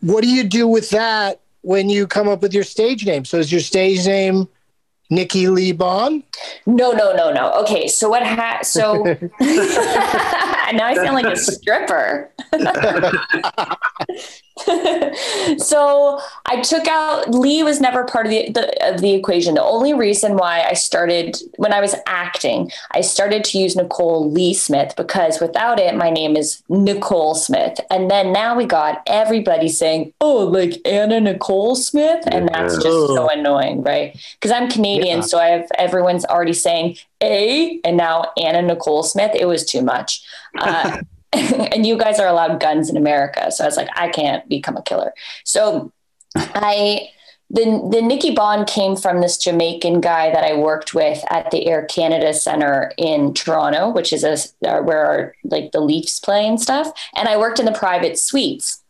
what 0.00 0.22
do 0.22 0.28
you 0.28 0.44
do 0.44 0.68
with 0.68 0.90
that 0.90 1.40
when 1.62 1.88
you 1.88 2.06
come 2.06 2.28
up 2.28 2.42
with 2.42 2.52
your 2.52 2.64
stage 2.64 3.06
name? 3.06 3.24
So 3.24 3.38
is 3.38 3.50
your 3.50 3.62
stage 3.62 4.06
name 4.06 4.46
Nikki 5.10 5.48
Lee 5.48 5.72
Bon? 5.72 6.22
No, 6.66 6.92
no, 6.92 7.14
no, 7.14 7.32
no. 7.32 7.52
Okay, 7.60 7.88
so 7.88 8.08
what 8.08 8.22
ha 8.24 8.60
so 8.62 9.02
now 9.40 10.86
I 10.86 10.94
sound 10.94 11.14
like 11.14 11.26
a 11.26 11.36
stripper. 11.36 12.32
so 15.58 16.20
I 16.46 16.60
took 16.62 16.86
out 16.88 17.30
Lee 17.34 17.62
was 17.62 17.80
never 17.80 18.04
part 18.04 18.26
of 18.26 18.30
the, 18.30 18.50
the 18.50 18.88
of 18.88 19.00
the 19.00 19.12
equation. 19.12 19.54
The 19.54 19.62
only 19.62 19.92
reason 19.92 20.36
why 20.36 20.62
I 20.62 20.72
started 20.72 21.36
when 21.56 21.72
I 21.72 21.80
was 21.80 21.94
acting, 22.06 22.70
I 22.92 23.02
started 23.02 23.44
to 23.44 23.58
use 23.58 23.76
Nicole 23.76 24.30
Lee 24.30 24.54
Smith 24.54 24.94
because 24.96 25.40
without 25.40 25.78
it, 25.78 25.94
my 25.94 26.10
name 26.10 26.36
is 26.36 26.62
Nicole 26.68 27.34
Smith. 27.34 27.80
And 27.90 28.10
then 28.10 28.32
now 28.32 28.56
we 28.56 28.64
got 28.64 29.02
everybody 29.06 29.68
saying, 29.68 30.12
"Oh, 30.20 30.44
like 30.44 30.80
Anna 30.86 31.20
Nicole 31.20 31.76
Smith," 31.76 32.24
and 32.26 32.48
that's 32.48 32.74
just 32.74 32.84
so 32.84 33.28
annoying, 33.28 33.82
right? 33.82 34.16
Because 34.34 34.52
I'm 34.52 34.70
Canadian, 34.70 35.18
Yeah. 35.18 35.24
so 35.26 35.38
I 35.38 35.48
have 35.48 35.68
everyone's 35.76 36.24
already 36.24 36.54
saying 36.54 36.96
A, 37.22 37.78
and 37.84 37.96
now 37.96 38.32
Anna 38.38 38.62
Nicole 38.62 39.02
Smith. 39.02 39.32
It 39.34 39.46
was 39.46 39.64
too 39.64 39.82
much. 39.82 40.22
Uh, 40.58 41.02
and 41.32 41.86
you 41.86 41.98
guys 41.98 42.18
are 42.18 42.26
allowed 42.26 42.60
guns 42.60 42.88
in 42.90 42.96
America. 42.96 43.50
So 43.50 43.64
I 43.64 43.66
was 43.66 43.76
like, 43.76 43.88
I 43.94 44.08
can't 44.08 44.48
become 44.48 44.76
a 44.76 44.82
killer. 44.82 45.12
So 45.44 45.92
I 46.34 47.08
the 47.48 47.88
the 47.92 48.02
Nikki 48.02 48.32
Bon 48.32 48.64
came 48.64 48.96
from 48.96 49.20
this 49.20 49.38
Jamaican 49.38 50.00
guy 50.00 50.32
that 50.32 50.44
I 50.44 50.54
worked 50.56 50.94
with 50.94 51.24
at 51.30 51.50
the 51.50 51.66
Air 51.66 51.84
Canada 51.86 52.34
Center 52.34 52.92
in 52.98 53.34
Toronto, 53.34 53.90
which 53.90 54.12
is 54.12 54.24
a 54.24 54.36
where 54.82 55.06
our, 55.06 55.34
like 55.44 55.72
the 55.72 55.80
Leafs 55.80 56.18
play 56.18 56.46
and 56.46 56.60
stuff. 56.60 56.90
And 57.14 57.28
I 57.28 57.36
worked 57.36 57.60
in 57.60 57.66
the 57.66 57.72
private 57.72 58.18
suites 58.18 58.82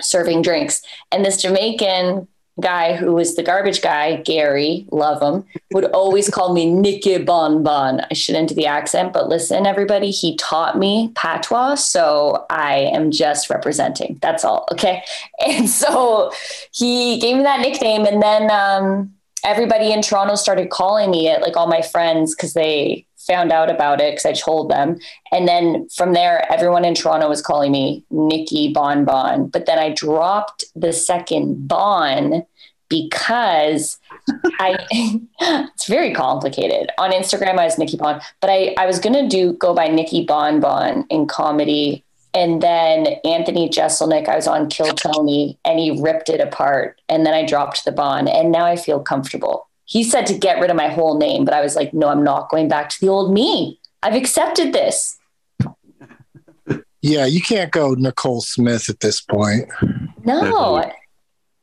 serving 0.00 0.42
drinks. 0.42 0.82
And 1.10 1.24
this 1.24 1.40
Jamaican 1.40 2.28
guy 2.60 2.96
who 2.96 3.12
was 3.12 3.36
the 3.36 3.42
garbage 3.42 3.82
guy, 3.82 4.16
Gary, 4.16 4.86
love 4.90 5.22
him, 5.22 5.44
would 5.72 5.84
always 5.86 6.30
call 6.30 6.52
me 6.52 6.66
Nikki 6.66 7.18
Bon 7.18 7.62
Bon. 7.62 8.00
I 8.10 8.14
shouldn't 8.14 8.48
do 8.48 8.54
the 8.54 8.66
accent, 8.66 9.12
but 9.12 9.28
listen, 9.28 9.66
everybody, 9.66 10.10
he 10.10 10.36
taught 10.36 10.78
me 10.78 11.12
patois. 11.14 11.74
So 11.74 12.46
I 12.48 12.76
am 12.78 13.10
just 13.10 13.50
representing. 13.50 14.18
That's 14.22 14.44
all. 14.44 14.66
Okay. 14.72 15.02
And 15.46 15.68
so 15.68 16.32
he 16.72 17.18
gave 17.20 17.36
me 17.36 17.42
that 17.42 17.60
nickname. 17.60 18.04
And 18.04 18.22
then 18.22 18.50
um, 18.50 19.14
everybody 19.44 19.92
in 19.92 20.02
Toronto 20.02 20.34
started 20.34 20.70
calling 20.70 21.10
me 21.10 21.28
it, 21.28 21.40
like 21.40 21.56
all 21.56 21.68
my 21.68 21.82
friends, 21.82 22.34
because 22.34 22.54
they 22.54 23.06
found 23.26 23.52
out 23.52 23.70
about 23.70 24.00
it 24.00 24.12
because 24.12 24.26
I 24.26 24.32
told 24.32 24.70
them. 24.70 24.98
And 25.32 25.46
then 25.48 25.88
from 25.94 26.12
there, 26.12 26.50
everyone 26.52 26.84
in 26.84 26.94
Toronto 26.94 27.28
was 27.28 27.42
calling 27.42 27.72
me 27.72 28.04
Nikki 28.10 28.72
Bon 28.72 29.04
Bon. 29.04 29.48
But 29.48 29.66
then 29.66 29.78
I 29.78 29.92
dropped 29.92 30.64
the 30.74 30.92
second 30.92 31.68
Bon 31.68 32.44
because 32.88 33.98
I 34.60 34.78
it's 35.40 35.86
very 35.86 36.14
complicated. 36.14 36.90
On 36.98 37.10
Instagram, 37.10 37.58
I 37.58 37.64
was 37.64 37.78
Nikki 37.78 37.96
Bon, 37.96 38.20
but 38.40 38.50
I, 38.50 38.74
I 38.78 38.86
was 38.86 38.98
gonna 38.98 39.28
do 39.28 39.54
go 39.54 39.74
by 39.74 39.88
Nikki 39.88 40.24
Bon 40.24 40.60
Bon 40.60 41.04
in 41.10 41.26
comedy. 41.26 42.04
And 42.34 42.60
then 42.60 43.06
Anthony 43.24 43.70
Jeselnik, 43.70 44.28
I 44.28 44.36
was 44.36 44.46
on 44.46 44.68
Kill 44.68 44.92
Tony 44.92 45.58
and 45.64 45.78
he 45.78 45.98
ripped 46.02 46.28
it 46.28 46.38
apart. 46.38 47.00
And 47.08 47.24
then 47.24 47.32
I 47.32 47.46
dropped 47.46 47.86
the 47.86 47.92
Bon 47.92 48.28
and 48.28 48.52
now 48.52 48.66
I 48.66 48.76
feel 48.76 49.00
comfortable 49.00 49.65
he 49.86 50.02
said 50.04 50.26
to 50.26 50.34
get 50.34 50.60
rid 50.60 50.68
of 50.68 50.76
my 50.76 50.88
whole 50.88 51.16
name, 51.16 51.44
but 51.44 51.54
I 51.54 51.62
was 51.62 51.76
like, 51.76 51.94
no, 51.94 52.08
I'm 52.08 52.22
not 52.22 52.50
going 52.50 52.68
back 52.68 52.90
to 52.90 53.00
the 53.00 53.08
old 53.08 53.32
me. 53.32 53.80
I've 54.02 54.14
accepted 54.14 54.72
this. 54.72 55.18
Yeah, 57.00 57.24
you 57.24 57.40
can't 57.40 57.70
go 57.70 57.94
Nicole 57.94 58.40
Smith 58.40 58.90
at 58.90 59.00
this 59.00 59.20
point. 59.20 59.68
No. 60.24 60.90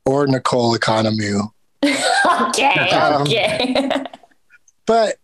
Or 0.05 0.25
Nicole 0.25 0.75
Economou. 0.77 1.51
okay, 1.83 2.89
um, 2.91 3.23
okay. 3.23 4.05
but 4.85 5.17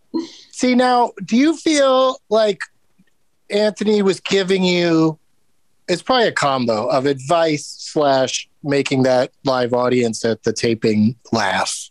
see 0.50 0.74
now, 0.74 1.12
do 1.24 1.36
you 1.36 1.56
feel 1.56 2.18
like 2.28 2.60
Anthony 3.48 4.02
was 4.02 4.20
giving 4.20 4.62
you 4.62 5.18
it's 5.88 6.02
probably 6.02 6.28
a 6.28 6.32
combo 6.32 6.86
of 6.86 7.04
advice 7.04 7.66
slash 7.66 8.48
making 8.62 9.02
that 9.02 9.32
live 9.44 9.74
audience 9.74 10.24
at 10.24 10.44
the 10.44 10.52
taping 10.52 11.16
laugh 11.32 11.89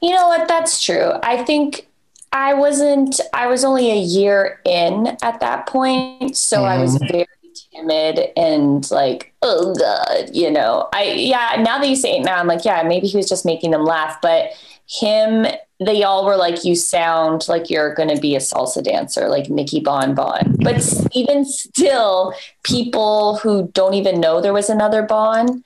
you 0.00 0.10
know 0.10 0.28
what? 0.28 0.48
That's 0.48 0.82
true. 0.82 1.12
I 1.22 1.44
think 1.44 1.88
I 2.32 2.54
wasn't, 2.54 3.20
I 3.32 3.46
was 3.46 3.64
only 3.64 3.90
a 3.90 3.96
year 3.96 4.60
in 4.64 5.16
at 5.22 5.40
that 5.40 5.66
point. 5.66 6.36
So 6.36 6.58
mm-hmm. 6.58 6.66
I 6.66 6.78
was 6.78 6.96
mm-hmm. 6.96 7.12
very 7.12 7.26
timid 7.74 8.30
and 8.36 8.88
like, 8.90 9.32
oh 9.42 9.74
God, 9.74 10.34
you 10.34 10.50
know, 10.50 10.88
I, 10.92 11.04
yeah, 11.12 11.56
now 11.62 11.78
that 11.78 11.88
you 11.88 11.96
say 11.96 12.18
it 12.18 12.24
now, 12.24 12.36
I'm 12.36 12.46
like, 12.46 12.64
yeah, 12.64 12.82
maybe 12.82 13.06
he 13.06 13.16
was 13.16 13.28
just 13.28 13.46
making 13.46 13.70
them 13.70 13.84
laugh. 13.84 14.20
But 14.20 14.50
him, 14.86 15.46
they 15.80 16.02
all 16.02 16.24
were 16.24 16.36
like, 16.36 16.64
you 16.64 16.74
sound 16.74 17.48
like 17.48 17.70
you're 17.70 17.94
going 17.94 18.14
to 18.14 18.20
be 18.20 18.36
a 18.36 18.38
salsa 18.38 18.82
dancer, 18.82 19.28
like 19.28 19.48
Nikki 19.48 19.80
Bon 19.80 20.14
Bon. 20.14 20.56
But 20.60 21.08
even 21.12 21.44
still, 21.44 22.34
people 22.62 23.36
who 23.36 23.68
don't 23.72 23.94
even 23.94 24.20
know 24.20 24.40
there 24.40 24.52
was 24.52 24.70
another 24.70 25.02
Bon 25.02 25.62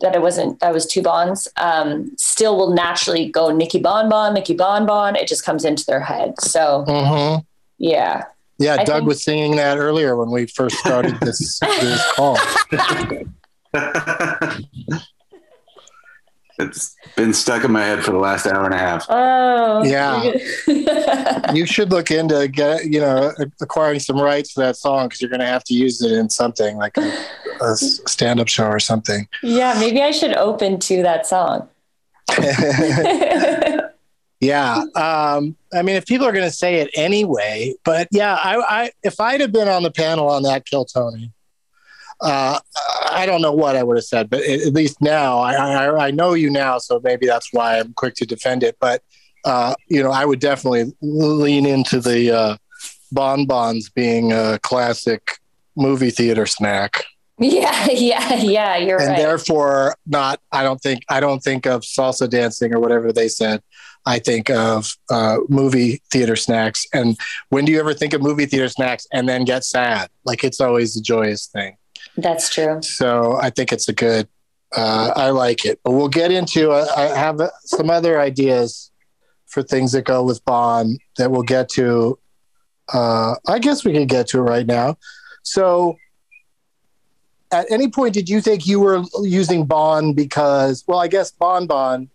that 0.00 0.14
it 0.14 0.20
wasn't 0.20 0.60
that 0.60 0.72
was 0.72 0.86
two 0.86 1.02
bonds 1.02 1.48
um, 1.56 2.12
still 2.16 2.56
will 2.56 2.74
naturally 2.74 3.28
go 3.28 3.50
Nikki 3.50 3.78
Bon 3.78 4.08
Bon, 4.08 4.34
Nikki 4.34 4.54
Bon 4.54 4.86
Bon. 4.86 5.16
It 5.16 5.28
just 5.28 5.44
comes 5.44 5.64
into 5.64 5.84
their 5.86 6.00
head. 6.00 6.40
So 6.40 6.84
mm-hmm. 6.86 7.40
yeah. 7.78 8.24
Yeah, 8.58 8.74
I 8.74 8.84
Doug 8.84 9.00
think- 9.00 9.08
was 9.08 9.22
singing 9.22 9.56
that 9.56 9.78
earlier 9.78 10.16
when 10.16 10.30
we 10.30 10.46
first 10.46 10.76
started 10.76 11.18
this, 11.20 11.58
this 11.60 12.12
call. 12.14 12.38
it's 16.58 16.96
been 17.16 17.32
stuck 17.34 17.64
in 17.64 17.72
my 17.72 17.82
head 17.84 18.02
for 18.02 18.12
the 18.12 18.18
last 18.18 18.46
hour 18.46 18.64
and 18.64 18.74
a 18.74 18.78
half. 18.78 19.06
Oh, 19.08 19.84
yeah. 19.84 20.32
you 21.52 21.66
should 21.66 21.90
look 21.90 22.10
into 22.10 22.48
get 22.48 22.86
you 22.86 23.00
know 23.00 23.32
acquiring 23.60 24.00
some 24.00 24.18
rights 24.18 24.54
to 24.54 24.60
that 24.60 24.76
song 24.76 25.06
because 25.06 25.20
you're 25.20 25.30
going 25.30 25.40
to 25.40 25.46
have 25.46 25.64
to 25.64 25.74
use 25.74 26.02
it 26.02 26.12
in 26.12 26.30
something 26.30 26.76
like 26.76 26.96
a, 26.96 27.26
a 27.60 27.76
stand-up 27.76 28.48
show 28.48 28.66
or 28.66 28.80
something. 28.80 29.28
Yeah, 29.42 29.74
maybe 29.78 30.02
I 30.02 30.10
should 30.10 30.34
open 30.36 30.78
to 30.80 31.02
that 31.02 31.26
song. 31.26 31.68
yeah, 34.40 34.82
um, 34.96 35.56
I 35.72 35.82
mean, 35.82 35.96
if 35.96 36.06
people 36.06 36.26
are 36.26 36.32
going 36.32 36.44
to 36.44 36.50
say 36.50 36.76
it 36.76 36.90
anyway, 36.94 37.74
but 37.84 38.08
yeah, 38.10 38.34
I, 38.34 38.56
I 38.56 38.90
if 39.02 39.20
I'd 39.20 39.40
have 39.40 39.52
been 39.52 39.68
on 39.68 39.82
the 39.82 39.92
panel 39.92 40.28
on 40.28 40.42
that 40.42 40.66
Kill 40.66 40.84
Tony 40.84 41.32
uh, 42.20 42.58
I 43.10 43.26
don't 43.26 43.42
know 43.42 43.52
what 43.52 43.76
I 43.76 43.82
would 43.82 43.96
have 43.96 44.04
said, 44.04 44.30
but 44.30 44.42
at 44.42 44.72
least 44.72 45.00
now 45.00 45.38
I, 45.38 45.54
I, 45.54 46.06
I, 46.06 46.10
know 46.10 46.32
you 46.32 46.48
now, 46.48 46.78
so 46.78 47.00
maybe 47.04 47.26
that's 47.26 47.52
why 47.52 47.78
I'm 47.78 47.92
quick 47.92 48.14
to 48.16 48.26
defend 48.26 48.62
it. 48.62 48.76
But 48.80 49.02
uh, 49.44 49.74
you 49.88 50.02
know, 50.02 50.10
I 50.10 50.24
would 50.24 50.40
definitely 50.40 50.92
lean 51.02 51.66
into 51.66 52.00
the 52.00 52.34
uh, 52.34 52.56
bonbons 53.12 53.90
being 53.90 54.32
a 54.32 54.58
classic 54.62 55.38
movie 55.76 56.10
theater 56.10 56.46
snack. 56.46 57.04
Yeah, 57.38 57.90
yeah, 57.90 58.34
yeah. 58.36 58.76
You're 58.78 58.98
and 58.98 59.08
right. 59.08 59.18
therefore, 59.18 59.94
not. 60.06 60.40
I 60.52 60.62
don't 60.62 60.80
think. 60.80 61.02
I 61.10 61.20
don't 61.20 61.40
think 61.40 61.66
of 61.66 61.82
salsa 61.82 62.30
dancing 62.30 62.74
or 62.74 62.80
whatever 62.80 63.12
they 63.12 63.28
said. 63.28 63.62
I 64.06 64.20
think 64.20 64.48
of 64.48 64.96
uh, 65.10 65.38
movie 65.48 66.00
theater 66.10 66.36
snacks. 66.36 66.86
And 66.94 67.18
when 67.50 67.66
do 67.66 67.72
you 67.72 67.80
ever 67.80 67.92
think 67.92 68.14
of 68.14 68.22
movie 68.22 68.46
theater 68.46 68.70
snacks 68.70 69.06
and 69.12 69.28
then 69.28 69.44
get 69.44 69.64
sad? 69.64 70.08
Like 70.24 70.44
it's 70.44 70.62
always 70.62 70.96
a 70.96 71.02
joyous 71.02 71.46
thing. 71.48 71.76
That's 72.16 72.48
true. 72.48 72.80
So 72.82 73.38
I 73.40 73.50
think 73.50 73.72
it's 73.72 73.88
a 73.88 73.92
good. 73.92 74.28
Uh, 74.76 75.12
I 75.14 75.30
like 75.30 75.64
it, 75.64 75.80
but 75.84 75.92
we'll 75.92 76.08
get 76.08 76.32
into. 76.32 76.70
Uh, 76.70 76.86
I 76.96 77.02
have 77.16 77.40
some 77.64 77.88
other 77.88 78.20
ideas 78.20 78.90
for 79.46 79.62
things 79.62 79.92
that 79.92 80.02
go 80.02 80.24
with 80.24 80.44
Bon 80.44 80.98
that 81.18 81.30
we'll 81.30 81.42
get 81.42 81.68
to. 81.70 82.18
Uh, 82.92 83.36
I 83.46 83.58
guess 83.58 83.84
we 83.84 83.92
can 83.92 84.06
get 84.06 84.26
to 84.28 84.38
it 84.38 84.42
right 84.42 84.66
now. 84.66 84.96
So, 85.42 85.96
at 87.52 87.70
any 87.70 87.88
point, 87.88 88.14
did 88.14 88.28
you 88.28 88.40
think 88.40 88.66
you 88.66 88.80
were 88.80 89.04
using 89.22 89.66
Bon 89.66 90.12
because? 90.12 90.84
Well, 90.86 90.98
I 90.98 91.08
guess 91.08 91.30
Bon 91.30 91.66
Bon. 91.66 92.08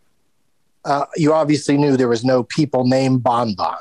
Uh, 0.84 1.06
you 1.16 1.32
obviously 1.32 1.78
knew 1.78 1.96
there 1.96 2.08
was 2.08 2.26
no 2.26 2.44
people 2.44 2.86
named 2.86 3.24
Bon 3.24 3.54
Bon. 3.54 3.78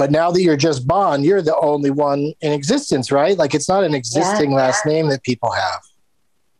But 0.00 0.10
now 0.10 0.30
that 0.30 0.40
you're 0.40 0.56
just 0.56 0.86
Bon, 0.86 1.22
you're 1.22 1.42
the 1.42 1.54
only 1.58 1.90
one 1.90 2.32
in 2.40 2.52
existence, 2.52 3.12
right? 3.12 3.36
Like 3.36 3.54
it's 3.54 3.68
not 3.68 3.84
an 3.84 3.92
existing 3.92 4.52
yeah, 4.52 4.56
last 4.56 4.86
name 4.86 5.08
that 5.08 5.22
people 5.24 5.52
have. 5.52 5.82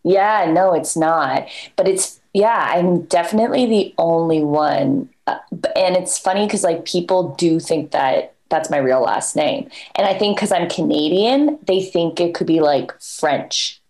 Yeah, 0.02 0.52
no, 0.52 0.74
it's 0.74 0.94
not. 0.94 1.48
But 1.74 1.88
it's 1.88 2.20
yeah, 2.34 2.70
I'm 2.74 3.04
definitely 3.04 3.64
the 3.64 3.94
only 3.96 4.44
one. 4.44 5.08
Uh, 5.26 5.38
and 5.74 5.96
it's 5.96 6.18
funny 6.18 6.44
because 6.44 6.62
like 6.62 6.84
people 6.84 7.34
do 7.36 7.58
think 7.58 7.92
that 7.92 8.34
that's 8.50 8.68
my 8.68 8.76
real 8.76 9.00
last 9.00 9.34
name, 9.34 9.70
and 9.94 10.06
I 10.06 10.12
think 10.18 10.36
because 10.36 10.52
I'm 10.52 10.68
Canadian, 10.68 11.58
they 11.66 11.82
think 11.82 12.20
it 12.20 12.34
could 12.34 12.46
be 12.46 12.60
like 12.60 12.92
French. 13.00 13.80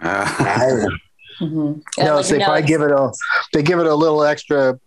Uh, 0.00 0.24
mm-hmm. 1.40 1.80
No, 1.98 2.14
like, 2.14 2.24
so 2.24 2.38
they 2.38 2.44
probably 2.44 2.62
give 2.62 2.82
it 2.82 2.92
a 2.92 3.12
they 3.52 3.64
give 3.64 3.80
it 3.80 3.86
a 3.86 3.94
little 3.96 4.22
extra 4.22 4.78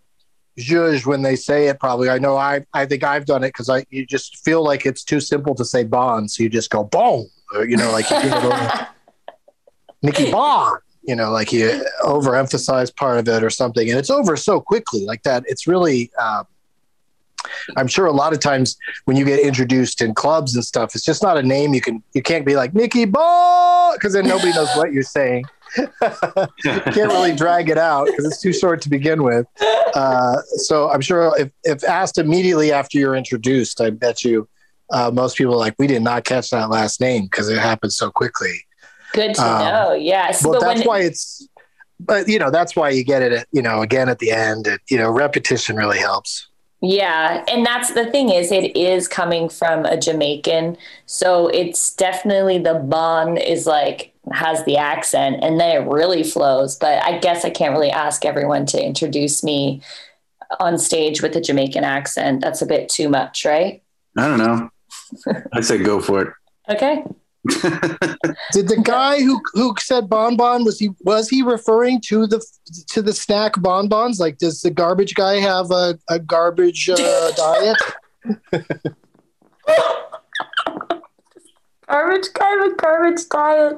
zhuzh 0.57 1.05
when 1.05 1.21
they 1.21 1.35
say 1.35 1.67
it. 1.67 1.79
Probably, 1.79 2.09
I 2.09 2.17
know. 2.19 2.37
I 2.37 2.65
I 2.73 2.85
think 2.85 3.03
I've 3.03 3.25
done 3.25 3.43
it 3.43 3.49
because 3.49 3.69
I 3.69 3.85
you 3.89 4.05
just 4.05 4.37
feel 4.43 4.63
like 4.63 4.85
it's 4.85 5.03
too 5.03 5.19
simple 5.19 5.55
to 5.55 5.65
say 5.65 5.83
Bond, 5.83 6.31
so 6.31 6.43
you 6.43 6.49
just 6.49 6.69
go 6.69 6.83
boom. 6.83 7.27
You 7.53 7.77
know, 7.77 7.91
like 7.91 8.09
you 8.09 8.17
Nikki 10.01 10.31
Bon. 10.31 10.79
You 11.01 11.15
know, 11.15 11.31
like 11.31 11.51
you 11.51 11.83
overemphasize 12.03 12.95
part 12.95 13.17
of 13.17 13.27
it 13.27 13.43
or 13.43 13.49
something, 13.49 13.89
and 13.89 13.97
it's 13.97 14.11
over 14.11 14.35
so 14.37 14.59
quickly 14.59 15.05
like 15.05 15.23
that. 15.23 15.43
It's 15.47 15.67
really. 15.67 16.11
Um, 16.21 16.45
I'm 17.77 17.87
sure 17.87 18.05
a 18.05 18.11
lot 18.11 18.33
of 18.33 18.39
times 18.39 18.77
when 19.05 19.15
you 19.15 19.23
get 19.23 19.39
introduced 19.39 20.01
in 20.01 20.13
clubs 20.13 20.55
and 20.55 20.63
stuff, 20.63 20.93
it's 20.93 21.05
just 21.05 21.23
not 21.23 21.37
a 21.37 21.41
name 21.41 21.73
you 21.73 21.81
can 21.81 22.03
you 22.13 22.21
can't 22.21 22.45
be 22.45 22.55
like 22.55 22.75
Nikki 22.75 23.05
Ball 23.05 23.93
because 23.93 24.13
then 24.13 24.27
nobody 24.27 24.51
knows 24.51 24.69
what 24.75 24.91
you're 24.91 25.03
saying. 25.03 25.45
can't 26.63 26.95
really 26.95 27.35
drag 27.35 27.69
it 27.69 27.77
out 27.77 28.05
because 28.07 28.25
it's 28.25 28.41
too 28.41 28.53
short 28.53 28.81
to 28.81 28.89
begin 28.89 29.23
with. 29.23 29.45
Uh, 29.93 30.37
so 30.55 30.89
I'm 30.89 31.01
sure 31.01 31.33
if, 31.39 31.51
if 31.63 31.83
asked 31.83 32.17
immediately 32.17 32.71
after 32.71 32.97
you're 32.97 33.15
introduced, 33.15 33.81
I 33.81 33.89
bet 33.89 34.23
you 34.23 34.47
uh, 34.91 35.11
most 35.11 35.37
people 35.37 35.53
are 35.53 35.57
like, 35.57 35.75
we 35.77 35.87
did 35.87 36.01
not 36.01 36.23
catch 36.23 36.49
that 36.51 36.69
last 36.69 36.99
name 36.99 37.23
because 37.23 37.49
it 37.49 37.59
happened 37.59 37.93
so 37.93 38.09
quickly. 38.11 38.65
Good 39.13 39.35
to 39.35 39.41
um, 39.41 39.59
know. 39.59 39.93
Yes. 39.93 40.43
But, 40.43 40.53
but 40.53 40.61
that's 40.61 40.85
why 40.85 41.01
it's, 41.01 41.47
but 41.99 42.27
you 42.27 42.39
know, 42.39 42.49
that's 42.49 42.75
why 42.75 42.89
you 42.89 43.03
get 43.03 43.21
it, 43.21 43.33
at, 43.33 43.47
you 43.51 43.61
know, 43.61 43.81
again 43.81 44.09
at 44.09 44.19
the 44.19 44.31
end, 44.31 44.67
it, 44.67 44.81
you 44.89 44.97
know, 44.97 45.09
repetition 45.11 45.75
really 45.75 45.99
helps. 45.99 46.47
Yeah, 46.81 47.43
and 47.49 47.65
that's 47.65 47.93
the 47.93 48.05
thing 48.05 48.29
is 48.29 48.53
it 48.53 48.75
is 48.75 49.07
coming 49.07 49.49
from 49.49 49.85
a 49.85 49.97
Jamaican, 49.97 50.77
so 51.07 51.47
it's 51.47 51.93
definitely 51.93 52.57
the 52.57 52.75
bon 52.75 53.35
is 53.35 53.67
like 53.67 54.08
has 54.31 54.63
the 54.65 54.77
accent 54.77 55.37
and 55.41 55.59
then 55.59 55.81
it 55.81 55.89
really 55.89 56.23
flows. 56.23 56.75
But 56.75 57.03
I 57.03 57.19
guess 57.19 57.45
I 57.45 57.49
can't 57.49 57.73
really 57.73 57.91
ask 57.91 58.25
everyone 58.25 58.65
to 58.67 58.83
introduce 58.83 59.43
me 59.43 59.81
on 60.59 60.77
stage 60.77 61.21
with 61.21 61.35
a 61.35 61.41
Jamaican 61.41 61.83
accent. 61.83 62.41
That's 62.41 62.61
a 62.61 62.65
bit 62.65 62.89
too 62.89 63.09
much, 63.09 63.45
right? 63.45 63.81
I 64.17 64.27
don't 64.27 64.39
know. 64.39 64.69
I 65.53 65.61
say 65.61 65.77
go 65.77 65.99
for 65.99 66.21
it. 66.21 66.33
Okay. 66.69 67.03
Did 68.51 68.67
the 68.67 68.81
guy 68.83 69.21
who 69.21 69.41
who 69.53 69.73
said 69.79 70.09
bonbon 70.09 70.65
was 70.65 70.77
he 70.77 70.89
was 71.01 71.29
he 71.29 71.41
referring 71.41 72.01
to 72.07 72.27
the 72.27 72.45
to 72.89 73.01
the 73.01 73.13
snack 73.13 73.53
bonbons? 73.61 74.19
Like, 74.19 74.39
does 74.39 74.61
the 74.61 74.69
garbage 74.69 75.15
guy 75.15 75.35
have 75.35 75.71
a, 75.71 75.97
a 76.09 76.19
garbage 76.19 76.89
uh, 76.89 77.31
diet? 77.31 77.77
garbage 81.89 82.27
with 82.61 82.77
garbage 82.77 83.27
diet. 83.29 83.77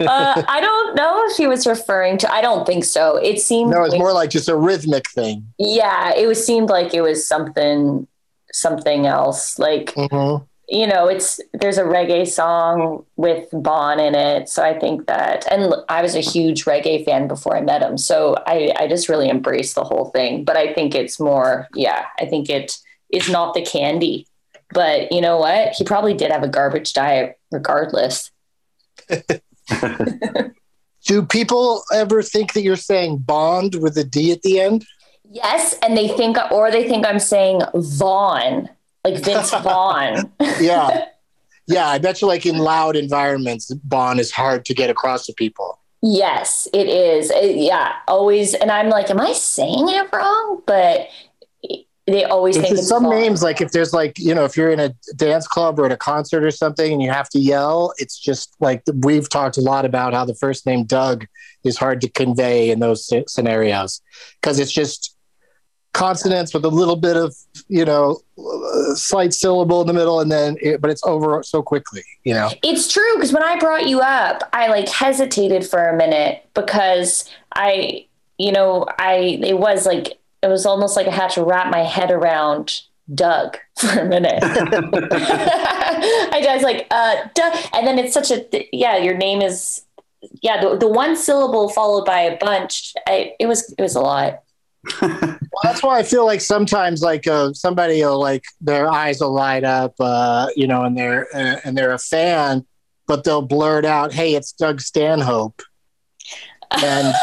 Uh, 0.00 0.42
I 0.48 0.60
don't 0.60 0.94
know 0.94 1.24
if 1.26 1.36
he 1.36 1.46
was 1.46 1.66
referring 1.66 2.18
to. 2.18 2.32
I 2.32 2.40
don't 2.40 2.66
think 2.66 2.84
so. 2.84 3.16
It 3.16 3.40
seemed 3.40 3.70
No, 3.72 3.82
it's 3.82 3.92
like- 3.92 3.98
more 3.98 4.12
like 4.12 4.30
just 4.30 4.48
a 4.48 4.56
rhythmic 4.56 5.08
thing. 5.10 5.46
Yeah, 5.58 6.14
it 6.14 6.26
was 6.26 6.44
seemed 6.44 6.70
like 6.70 6.94
it 6.94 7.02
was 7.02 7.26
something 7.26 8.06
something 8.52 9.06
else. 9.06 9.58
Like 9.58 9.92
Mhm. 9.94 10.46
you 10.70 10.86
know, 10.86 11.06
it's 11.08 11.40
there's 11.54 11.78
a 11.78 11.82
reggae 11.84 12.26
song 12.28 13.04
with 13.16 13.48
Bon 13.52 13.98
in 13.98 14.14
it. 14.14 14.48
So 14.50 14.62
I 14.62 14.78
think 14.78 15.06
that, 15.06 15.50
and 15.50 15.74
I 15.88 16.02
was 16.02 16.14
a 16.14 16.20
huge 16.20 16.64
reggae 16.66 17.04
fan 17.06 17.26
before 17.26 17.56
I 17.56 17.62
met 17.62 17.82
him. 17.82 17.96
So 17.98 18.36
I, 18.46 18.72
I 18.78 18.86
just 18.86 19.08
really 19.08 19.30
embraced 19.30 19.74
the 19.74 19.84
whole 19.84 20.06
thing. 20.10 20.44
But 20.44 20.56
I 20.58 20.74
think 20.74 20.94
it's 20.94 21.18
more, 21.18 21.68
yeah, 21.74 22.04
I 22.20 22.26
think 22.26 22.50
it 22.50 22.76
is 23.10 23.30
not 23.30 23.54
the 23.54 23.64
candy. 23.64 24.26
But 24.70 25.12
you 25.12 25.20
know 25.20 25.38
what? 25.38 25.72
He 25.72 25.84
probably 25.84 26.14
did 26.14 26.30
have 26.30 26.42
a 26.42 26.48
garbage 26.48 26.92
diet 26.92 27.38
regardless. 27.50 28.30
Do 31.04 31.24
people 31.24 31.82
ever 31.92 32.22
think 32.22 32.52
that 32.52 32.62
you're 32.62 32.76
saying 32.76 33.18
bond 33.18 33.76
with 33.76 33.96
a 33.96 34.04
D 34.04 34.32
at 34.32 34.42
the 34.42 34.60
end? 34.60 34.84
Yes. 35.30 35.74
And 35.82 35.96
they 35.96 36.08
think, 36.08 36.36
or 36.50 36.70
they 36.70 36.86
think 36.88 37.06
I'm 37.06 37.18
saying 37.18 37.62
Vaughn, 37.74 38.68
like 39.04 39.22
Vince 39.24 39.50
Vaughn. 39.62 40.30
Yeah. 40.60 41.06
Yeah, 41.66 41.86
I 41.88 41.98
bet 41.98 42.22
you 42.22 42.28
like 42.28 42.46
in 42.46 42.56
loud 42.58 42.96
environments, 42.96 43.72
bond 43.74 44.20
is 44.20 44.30
hard 44.30 44.64
to 44.66 44.74
get 44.74 44.88
across 44.88 45.26
to 45.26 45.34
people. 45.34 45.78
Yes, 46.00 46.66
it 46.72 46.88
is. 46.88 47.30
It- 47.30 47.56
yeah, 47.56 47.92
always. 48.06 48.54
And 48.54 48.70
I'm 48.70 48.88
like, 48.88 49.10
am 49.10 49.20
I 49.20 49.32
saying 49.32 49.88
it 49.88 50.12
wrong? 50.12 50.62
But 50.66 51.08
they 52.14 52.24
always 52.24 52.56
It's 52.56 52.66
think 52.66 52.78
it's 52.78 52.88
some 52.88 53.08
names, 53.08 53.42
like 53.42 53.60
if 53.60 53.72
there's 53.72 53.92
like, 53.92 54.18
you 54.18 54.34
know, 54.34 54.44
if 54.44 54.56
you're 54.56 54.70
in 54.70 54.80
a 54.80 54.94
dance 55.16 55.46
club 55.46 55.78
or 55.78 55.86
at 55.86 55.92
a 55.92 55.96
concert 55.96 56.44
or 56.44 56.50
something 56.50 56.92
and 56.92 57.02
you 57.02 57.10
have 57.10 57.28
to 57.30 57.38
yell, 57.38 57.92
it's 57.98 58.18
just 58.18 58.54
like 58.60 58.82
we've 59.02 59.28
talked 59.28 59.56
a 59.56 59.60
lot 59.60 59.84
about 59.84 60.14
how 60.14 60.24
the 60.24 60.34
first 60.34 60.66
name 60.66 60.84
Doug 60.84 61.26
is 61.64 61.76
hard 61.76 62.00
to 62.02 62.08
convey 62.08 62.70
in 62.70 62.80
those 62.80 63.12
scenarios 63.26 64.00
because 64.40 64.58
it's 64.58 64.72
just 64.72 65.16
consonants 65.92 66.54
with 66.54 66.64
a 66.64 66.68
little 66.68 66.96
bit 66.96 67.16
of, 67.16 67.34
you 67.68 67.84
know, 67.84 68.20
uh, 68.38 68.94
slight 68.94 69.32
syllable 69.32 69.80
in 69.80 69.86
the 69.86 69.92
middle 69.92 70.20
and 70.20 70.30
then, 70.30 70.56
it, 70.60 70.80
but 70.80 70.90
it's 70.90 71.02
over 71.04 71.42
so 71.42 71.62
quickly, 71.62 72.04
you 72.24 72.32
know? 72.32 72.50
It's 72.62 72.92
true 72.92 73.14
because 73.14 73.32
when 73.32 73.42
I 73.42 73.58
brought 73.58 73.88
you 73.88 74.00
up, 74.00 74.48
I 74.52 74.68
like 74.68 74.88
hesitated 74.88 75.66
for 75.66 75.88
a 75.88 75.96
minute 75.96 76.46
because 76.54 77.28
I, 77.54 78.06
you 78.38 78.52
know, 78.52 78.86
I 78.98 79.40
it 79.42 79.58
was 79.58 79.84
like 79.86 80.17
it 80.42 80.48
was 80.48 80.66
almost 80.66 80.96
like 80.96 81.06
I 81.06 81.12
had 81.12 81.30
to 81.30 81.44
wrap 81.44 81.70
my 81.70 81.82
head 81.82 82.10
around 82.10 82.82
Doug 83.12 83.56
for 83.78 84.00
a 84.00 84.04
minute. 84.04 84.38
I 84.42 84.50
was 86.54 86.62
like, 86.62 86.86
uh, 86.90 87.16
Doug, 87.34 87.56
and 87.74 87.86
then 87.86 87.98
it's 87.98 88.14
such 88.14 88.30
a 88.30 88.46
yeah. 88.72 88.96
Your 88.96 89.16
name 89.16 89.42
is 89.42 89.82
yeah. 90.42 90.60
The, 90.60 90.76
the 90.76 90.88
one 90.88 91.16
syllable 91.16 91.68
followed 91.68 92.04
by 92.04 92.20
a 92.20 92.36
bunch. 92.38 92.94
I, 93.06 93.34
it 93.38 93.46
was 93.46 93.72
it 93.78 93.82
was 93.82 93.94
a 93.94 94.00
lot. 94.00 94.42
Well, 95.50 95.72
that's 95.72 95.82
why 95.82 95.98
I 95.98 96.02
feel 96.04 96.24
like 96.24 96.40
sometimes 96.40 97.02
like 97.02 97.26
uh, 97.26 97.52
somebody 97.52 98.00
will 98.04 98.20
like 98.20 98.44
their 98.60 98.86
eyes 98.86 99.18
will 99.18 99.32
light 99.32 99.64
up, 99.64 99.94
uh, 99.98 100.50
you 100.54 100.68
know, 100.68 100.84
and 100.84 100.96
they're 100.96 101.26
uh, 101.34 101.58
and 101.64 101.76
they're 101.76 101.90
a 101.90 101.98
fan, 101.98 102.64
but 103.08 103.24
they'll 103.24 103.42
blurt 103.42 103.84
out, 103.84 104.12
"Hey, 104.12 104.36
it's 104.36 104.52
Doug 104.52 104.80
Stanhope," 104.80 105.60
and 106.70 107.14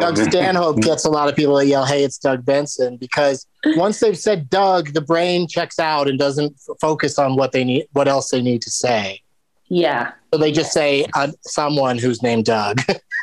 Doug 0.00 0.16
Stanhope 0.16 0.80
gets 0.80 1.04
a 1.04 1.10
lot 1.10 1.28
of 1.28 1.36
people 1.36 1.56
that 1.56 1.66
yell, 1.66 1.84
"Hey, 1.84 2.04
it's 2.04 2.18
Doug 2.18 2.44
Benson," 2.44 2.96
because 2.96 3.46
once 3.76 4.00
they've 4.00 4.18
said 4.18 4.48
Doug, 4.50 4.92
the 4.94 5.00
brain 5.00 5.46
checks 5.48 5.78
out 5.78 6.08
and 6.08 6.18
doesn't 6.18 6.54
f- 6.68 6.76
focus 6.80 7.18
on 7.18 7.36
what 7.36 7.52
they 7.52 7.64
need, 7.64 7.86
what 7.92 8.08
else 8.08 8.30
they 8.30 8.40
need 8.42 8.62
to 8.62 8.70
say. 8.70 9.20
yeah. 9.68 10.12
So 10.32 10.38
they 10.38 10.50
just 10.50 10.72
say 10.72 11.04
uh, 11.14 11.30
someone 11.42 11.98
who's 11.98 12.22
named 12.22 12.46
Doug, 12.46 12.80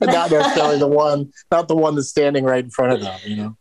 not 0.00 0.30
necessarily 0.30 0.78
the 0.78 0.86
one, 0.86 1.32
not 1.50 1.66
the 1.66 1.74
one 1.74 1.96
that's 1.96 2.08
standing 2.08 2.44
right 2.44 2.62
in 2.62 2.70
front 2.70 2.92
of 2.92 3.00
them. 3.00 3.18
You 3.24 3.36
know. 3.36 3.56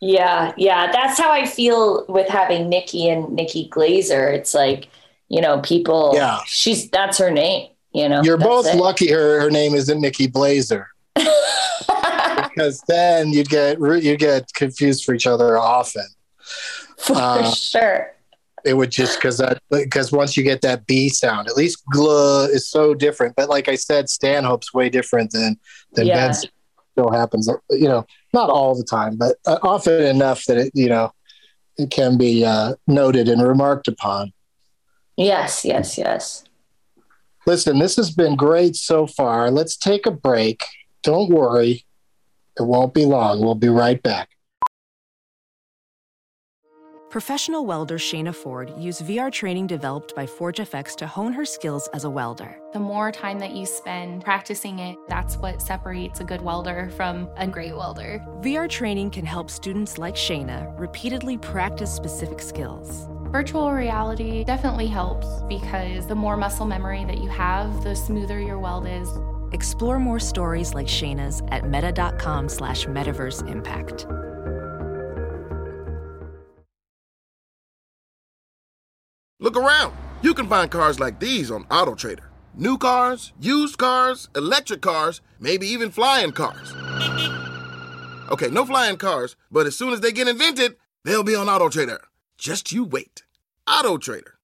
Yeah, 0.00 0.54
yeah, 0.56 0.90
that's 0.90 1.20
how 1.20 1.30
I 1.30 1.44
feel 1.44 2.06
with 2.08 2.28
having 2.28 2.70
Nikki 2.70 3.10
and 3.10 3.30
Nikki 3.34 3.68
Glazer. 3.68 4.32
It's 4.34 4.54
like, 4.54 4.88
you 5.28 5.42
know, 5.42 5.60
people. 5.60 6.12
Yeah. 6.14 6.38
she's 6.46 6.88
that's 6.88 7.18
her 7.18 7.30
name. 7.30 7.68
You 7.92 8.08
know, 8.08 8.22
You're 8.22 8.38
both 8.38 8.66
it. 8.66 8.76
lucky 8.76 9.10
her, 9.10 9.40
her 9.40 9.50
name 9.50 9.74
isn't 9.74 10.00
Nikki 10.00 10.26
Blazer. 10.28 10.88
because 11.16 12.82
then 12.88 13.32
you'd 13.32 13.48
get 13.48 13.78
you 13.80 14.16
get 14.16 14.52
confused 14.54 15.04
for 15.04 15.14
each 15.14 15.26
other 15.26 15.58
often. 15.58 16.04
for 16.98 17.16
uh, 17.16 17.50
sure. 17.52 18.14
It 18.64 18.74
would 18.74 18.90
just 18.90 19.18
because 19.18 19.38
that 19.38 19.62
because 19.70 20.12
once 20.12 20.36
you 20.36 20.42
get 20.42 20.60
that 20.62 20.86
B 20.86 21.08
sound, 21.08 21.48
at 21.48 21.56
least 21.56 21.82
gl 21.94 22.48
is 22.48 22.68
so 22.68 22.94
different. 22.94 23.34
But 23.34 23.48
like 23.48 23.68
I 23.68 23.74
said, 23.74 24.08
Stanhope's 24.08 24.74
way 24.74 24.90
different 24.90 25.30
than 25.30 25.58
than 25.94 26.06
Yeah. 26.06 26.26
Benson. 26.26 26.50
Still 26.92 27.10
happens, 27.12 27.48
you 27.70 27.86
know, 27.88 28.04
not 28.34 28.50
all 28.50 28.74
the 28.74 28.84
time, 28.84 29.16
but 29.16 29.36
uh, 29.46 29.58
often 29.62 30.02
enough 30.02 30.44
that 30.46 30.58
it 30.58 30.72
you 30.74 30.88
know 30.88 31.12
it 31.78 31.90
can 31.90 32.18
be 32.18 32.44
uh, 32.44 32.74
noted 32.86 33.28
and 33.28 33.40
remarked 33.42 33.88
upon. 33.88 34.32
Yes, 35.16 35.64
yes, 35.64 35.96
yes. 35.96 36.44
Listen, 37.46 37.78
this 37.78 37.96
has 37.96 38.10
been 38.10 38.36
great 38.36 38.76
so 38.76 39.06
far. 39.06 39.50
Let's 39.50 39.76
take 39.76 40.06
a 40.06 40.10
break. 40.10 40.64
Don't 41.02 41.30
worry, 41.30 41.86
it 42.58 42.62
won't 42.62 42.92
be 42.92 43.06
long. 43.06 43.40
We'll 43.40 43.54
be 43.54 43.68
right 43.68 44.02
back. 44.02 44.28
Professional 47.08 47.66
welder 47.66 47.98
Shayna 47.98 48.32
Ford 48.32 48.72
used 48.78 49.04
VR 49.04 49.32
training 49.32 49.66
developed 49.66 50.14
by 50.14 50.26
ForgeFX 50.26 50.94
to 50.94 51.08
hone 51.08 51.32
her 51.32 51.44
skills 51.44 51.88
as 51.92 52.04
a 52.04 52.10
welder. 52.10 52.60
The 52.72 52.78
more 52.78 53.10
time 53.10 53.40
that 53.40 53.50
you 53.50 53.66
spend 53.66 54.22
practicing 54.22 54.78
it, 54.78 54.96
that's 55.08 55.36
what 55.36 55.60
separates 55.60 56.20
a 56.20 56.24
good 56.24 56.40
welder 56.40 56.88
from 56.90 57.28
a 57.36 57.48
great 57.48 57.74
welder. 57.74 58.24
VR 58.42 58.68
training 58.68 59.10
can 59.10 59.26
help 59.26 59.50
students 59.50 59.98
like 59.98 60.14
Shayna 60.14 60.72
repeatedly 60.78 61.36
practice 61.36 61.92
specific 61.92 62.40
skills. 62.40 63.08
Virtual 63.30 63.70
reality 63.70 64.42
definitely 64.42 64.88
helps 64.88 65.28
because 65.48 66.04
the 66.08 66.16
more 66.16 66.36
muscle 66.36 66.66
memory 66.66 67.04
that 67.04 67.18
you 67.18 67.28
have, 67.28 67.84
the 67.84 67.94
smoother 67.94 68.40
your 68.40 68.58
weld 68.58 68.88
is. 68.88 69.08
Explore 69.52 70.00
more 70.00 70.18
stories 70.18 70.74
like 70.74 70.88
Shayna's 70.88 71.40
at 71.52 71.68
meta.com 71.70 72.48
slash 72.48 72.86
metaverse 72.86 73.48
impact. 73.48 74.08
Look 79.38 79.56
around. 79.56 79.94
You 80.22 80.34
can 80.34 80.48
find 80.48 80.68
cars 80.68 80.98
like 80.98 81.20
these 81.20 81.52
on 81.52 81.66
AutoTrader. 81.66 82.26
New 82.56 82.78
cars, 82.78 83.32
used 83.40 83.78
cars, 83.78 84.28
electric 84.34 84.80
cars, 84.80 85.20
maybe 85.38 85.68
even 85.68 85.92
flying 85.92 86.32
cars. 86.32 86.74
Okay, 88.32 88.48
no 88.48 88.66
flying 88.66 88.96
cars, 88.96 89.36
but 89.52 89.68
as 89.68 89.76
soon 89.76 89.92
as 89.92 90.00
they 90.00 90.10
get 90.10 90.26
invented, 90.26 90.74
they'll 91.04 91.22
be 91.22 91.36
on 91.36 91.46
AutoTrader. 91.46 92.09
Just 92.40 92.72
you 92.72 92.84
wait. 92.84 93.22
Auto 93.68 93.98
Trader. 93.98 94.38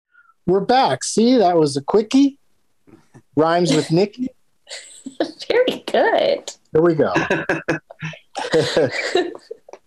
We're 0.44 0.60
back. 0.60 1.02
See, 1.02 1.38
that 1.38 1.56
was 1.56 1.78
a 1.78 1.80
quickie. 1.80 2.38
Rhymes 3.36 3.74
with 3.74 3.90
Nikki. 3.90 4.28
Very 5.48 5.82
good. 5.86 6.52
Here 6.72 6.82
we 6.82 6.94
go. 6.94 7.14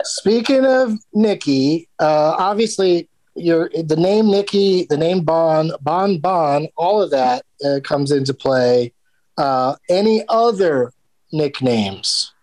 Speaking 0.04 0.66
of 0.66 0.98
Nikki, 1.14 1.88
uh, 2.00 2.36
obviously, 2.40 3.08
your 3.36 3.70
the 3.76 3.96
name 3.96 4.32
Nikki, 4.32 4.88
the 4.90 4.98
name 4.98 5.24
Bon, 5.24 5.72
Bon 5.80 6.18
Bon, 6.18 6.68
all 6.78 7.04
of 7.04 7.12
that 7.12 7.46
uh, 7.64 7.80
comes 7.84 8.10
into 8.10 8.34
play. 8.34 8.92
Uh, 9.38 9.76
any 9.88 10.24
other 10.30 10.94
nicknames? 11.32 12.34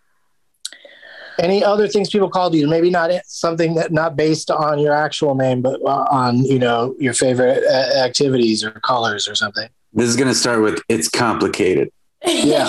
Any 1.39 1.63
other 1.63 1.87
things 1.87 2.09
people 2.09 2.29
called 2.29 2.55
you? 2.55 2.67
Maybe 2.67 2.89
not 2.89 3.11
something 3.25 3.75
that 3.75 3.91
not 3.91 4.15
based 4.15 4.49
on 4.51 4.79
your 4.79 4.93
actual 4.93 5.35
name, 5.35 5.61
but 5.61 5.81
uh, 5.81 6.07
on 6.09 6.43
you 6.45 6.59
know 6.59 6.95
your 6.99 7.13
favorite 7.13 7.63
uh, 7.63 8.03
activities 8.03 8.63
or 8.63 8.71
colors 8.71 9.27
or 9.27 9.35
something. 9.35 9.69
This 9.93 10.09
is 10.09 10.15
going 10.15 10.27
to 10.27 10.35
start 10.35 10.61
with 10.61 10.81
it's 10.89 11.09
complicated. 11.09 11.91
Yeah. 12.25 12.65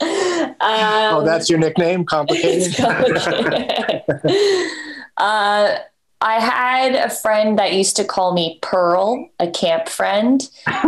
um, 0.00 0.56
oh, 0.60 1.22
that's 1.24 1.50
your 1.50 1.58
nickname, 1.58 2.04
complicated. 2.04 2.72
It's 2.72 2.80
complicated. 2.80 4.70
Uh, 5.16 5.76
I 6.24 6.40
had 6.40 6.94
a 6.94 7.10
friend 7.10 7.58
that 7.58 7.74
used 7.74 7.96
to 7.96 8.04
call 8.04 8.32
me 8.32 8.58
Pearl, 8.62 9.28
a 9.38 9.50
camp 9.50 9.90
friend. 9.90 10.42
How, 10.66 10.86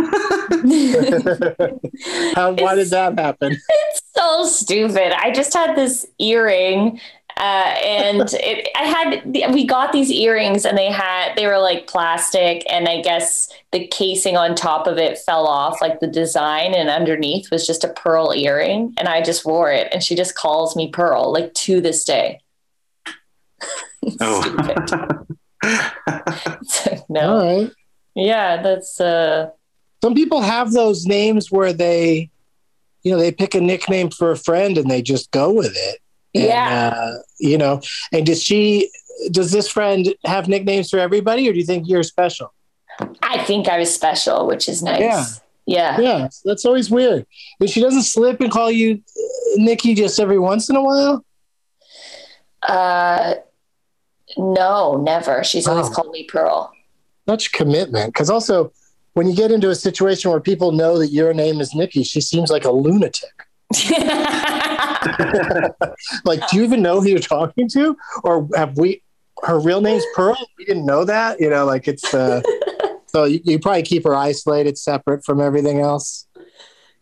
why 2.53 2.73
did 2.73 2.89
that 2.89 3.13
happen? 3.17 3.55
It's 3.69 4.01
so 4.15 4.45
stupid. 4.45 5.13
I 5.13 5.31
just 5.31 5.53
had 5.53 5.75
this 5.75 6.07
earring. 6.17 6.99
Uh, 7.37 7.75
and 7.85 8.33
it, 8.33 8.67
I 8.75 8.85
had 8.85 9.53
we 9.53 9.67
got 9.67 9.91
these 9.91 10.09
earrings 10.09 10.65
and 10.65 10.75
they 10.75 10.91
had 10.91 11.35
they 11.35 11.45
were 11.45 11.59
like 11.59 11.85
plastic 11.85 12.63
and 12.67 12.87
I 12.87 13.01
guess 13.01 13.53
the 13.71 13.85
casing 13.89 14.37
on 14.37 14.55
top 14.55 14.87
of 14.87 14.97
it 14.97 15.19
fell 15.19 15.45
off 15.45 15.79
like 15.79 15.99
the 15.99 16.07
design 16.07 16.73
and 16.73 16.89
underneath 16.89 17.51
was 17.51 17.67
just 17.67 17.83
a 17.83 17.89
pearl 17.89 18.33
earring 18.33 18.95
and 18.97 19.07
I 19.07 19.21
just 19.21 19.45
wore 19.45 19.71
it 19.71 19.87
and 19.91 20.01
she 20.01 20.15
just 20.15 20.33
calls 20.33 20.75
me 20.75 20.89
Pearl 20.89 21.31
like 21.31 21.53
to 21.53 21.79
this 21.79 22.03
day. 22.03 22.41
oh. 24.21 25.25
no. 27.09 27.35
All 27.35 27.59
right. 27.61 27.71
Yeah, 28.15 28.61
that's 28.61 28.99
uh 28.99 29.49
Some 30.03 30.13
people 30.15 30.41
have 30.41 30.71
those 30.73 31.05
names 31.05 31.51
where 31.51 31.73
they, 31.73 32.29
you 33.03 33.11
know, 33.11 33.17
they 33.17 33.31
pick 33.31 33.55
a 33.55 33.61
nickname 33.61 34.09
for 34.09 34.31
a 34.31 34.37
friend 34.37 34.77
and 34.77 34.89
they 34.89 35.01
just 35.01 35.31
go 35.31 35.51
with 35.51 35.75
it. 35.75 35.99
And, 36.35 36.43
Yeah. 36.45 36.89
uh, 36.95 37.17
you 37.39 37.57
know, 37.57 37.81
and 38.11 38.25
does 38.25 38.41
she, 38.43 38.89
does 39.31 39.51
this 39.51 39.67
friend 39.67 40.13
have 40.25 40.47
nicknames 40.47 40.89
for 40.89 40.99
everybody 40.99 41.47
or 41.49 41.53
do 41.53 41.59
you 41.59 41.65
think 41.65 41.87
you're 41.87 42.03
special? 42.03 42.53
I 43.21 43.43
think 43.43 43.67
I 43.67 43.77
was 43.77 43.93
special, 43.93 44.47
which 44.47 44.67
is 44.69 44.81
nice. 44.81 44.99
Yeah. 45.01 45.25
Yeah. 45.67 45.99
Yeah. 45.99 46.27
That's 46.45 46.65
always 46.65 46.89
weird. 46.89 47.25
But 47.59 47.69
she 47.69 47.81
doesn't 47.81 48.03
slip 48.03 48.41
and 48.41 48.51
call 48.51 48.71
you 48.71 48.93
uh, 48.95 49.21
Nikki 49.57 49.93
just 49.95 50.19
every 50.19 50.39
once 50.39 50.69
in 50.69 50.75
a 50.75 50.81
while. 50.83 51.23
Uh 52.67 53.35
no, 54.37 54.97
never. 54.97 55.43
She's 55.43 55.67
always 55.67 55.87
Oh. 55.87 55.91
called 55.91 56.11
me 56.11 56.23
Pearl. 56.25 56.71
Such 57.27 57.51
commitment. 57.51 58.13
Cause 58.15 58.29
also 58.29 58.71
when 59.13 59.27
you 59.27 59.35
get 59.35 59.51
into 59.51 59.69
a 59.69 59.75
situation 59.75 60.29
where 60.31 60.39
people 60.39 60.71
know 60.71 60.97
that 60.99 61.07
your 61.07 61.33
name 61.33 61.59
is 61.59 61.73
Nikki, 61.73 62.03
she 62.03 62.21
seems 62.21 62.49
like 62.51 62.65
a 62.65 62.71
lunatic. 62.71 63.31
like, 66.25 66.47
do 66.49 66.57
you 66.57 66.63
even 66.63 66.81
know 66.81 67.01
who 67.01 67.09
you're 67.09 67.19
talking 67.19 67.67
to? 67.69 67.97
Or 68.23 68.47
have 68.55 68.77
we, 68.77 69.01
her 69.43 69.59
real 69.59 69.81
name's 69.81 70.05
Pearl? 70.15 70.37
We 70.57 70.65
didn't 70.65 70.85
know 70.85 71.03
that. 71.05 71.39
You 71.39 71.49
know, 71.49 71.65
like 71.65 71.87
it's, 71.87 72.13
uh, 72.13 72.41
so 73.07 73.23
you, 73.25 73.39
you 73.43 73.59
probably 73.59 73.83
keep 73.83 74.03
her 74.03 74.15
isolated, 74.15 74.77
separate 74.77 75.25
from 75.25 75.41
everything 75.41 75.79
else. 75.79 76.27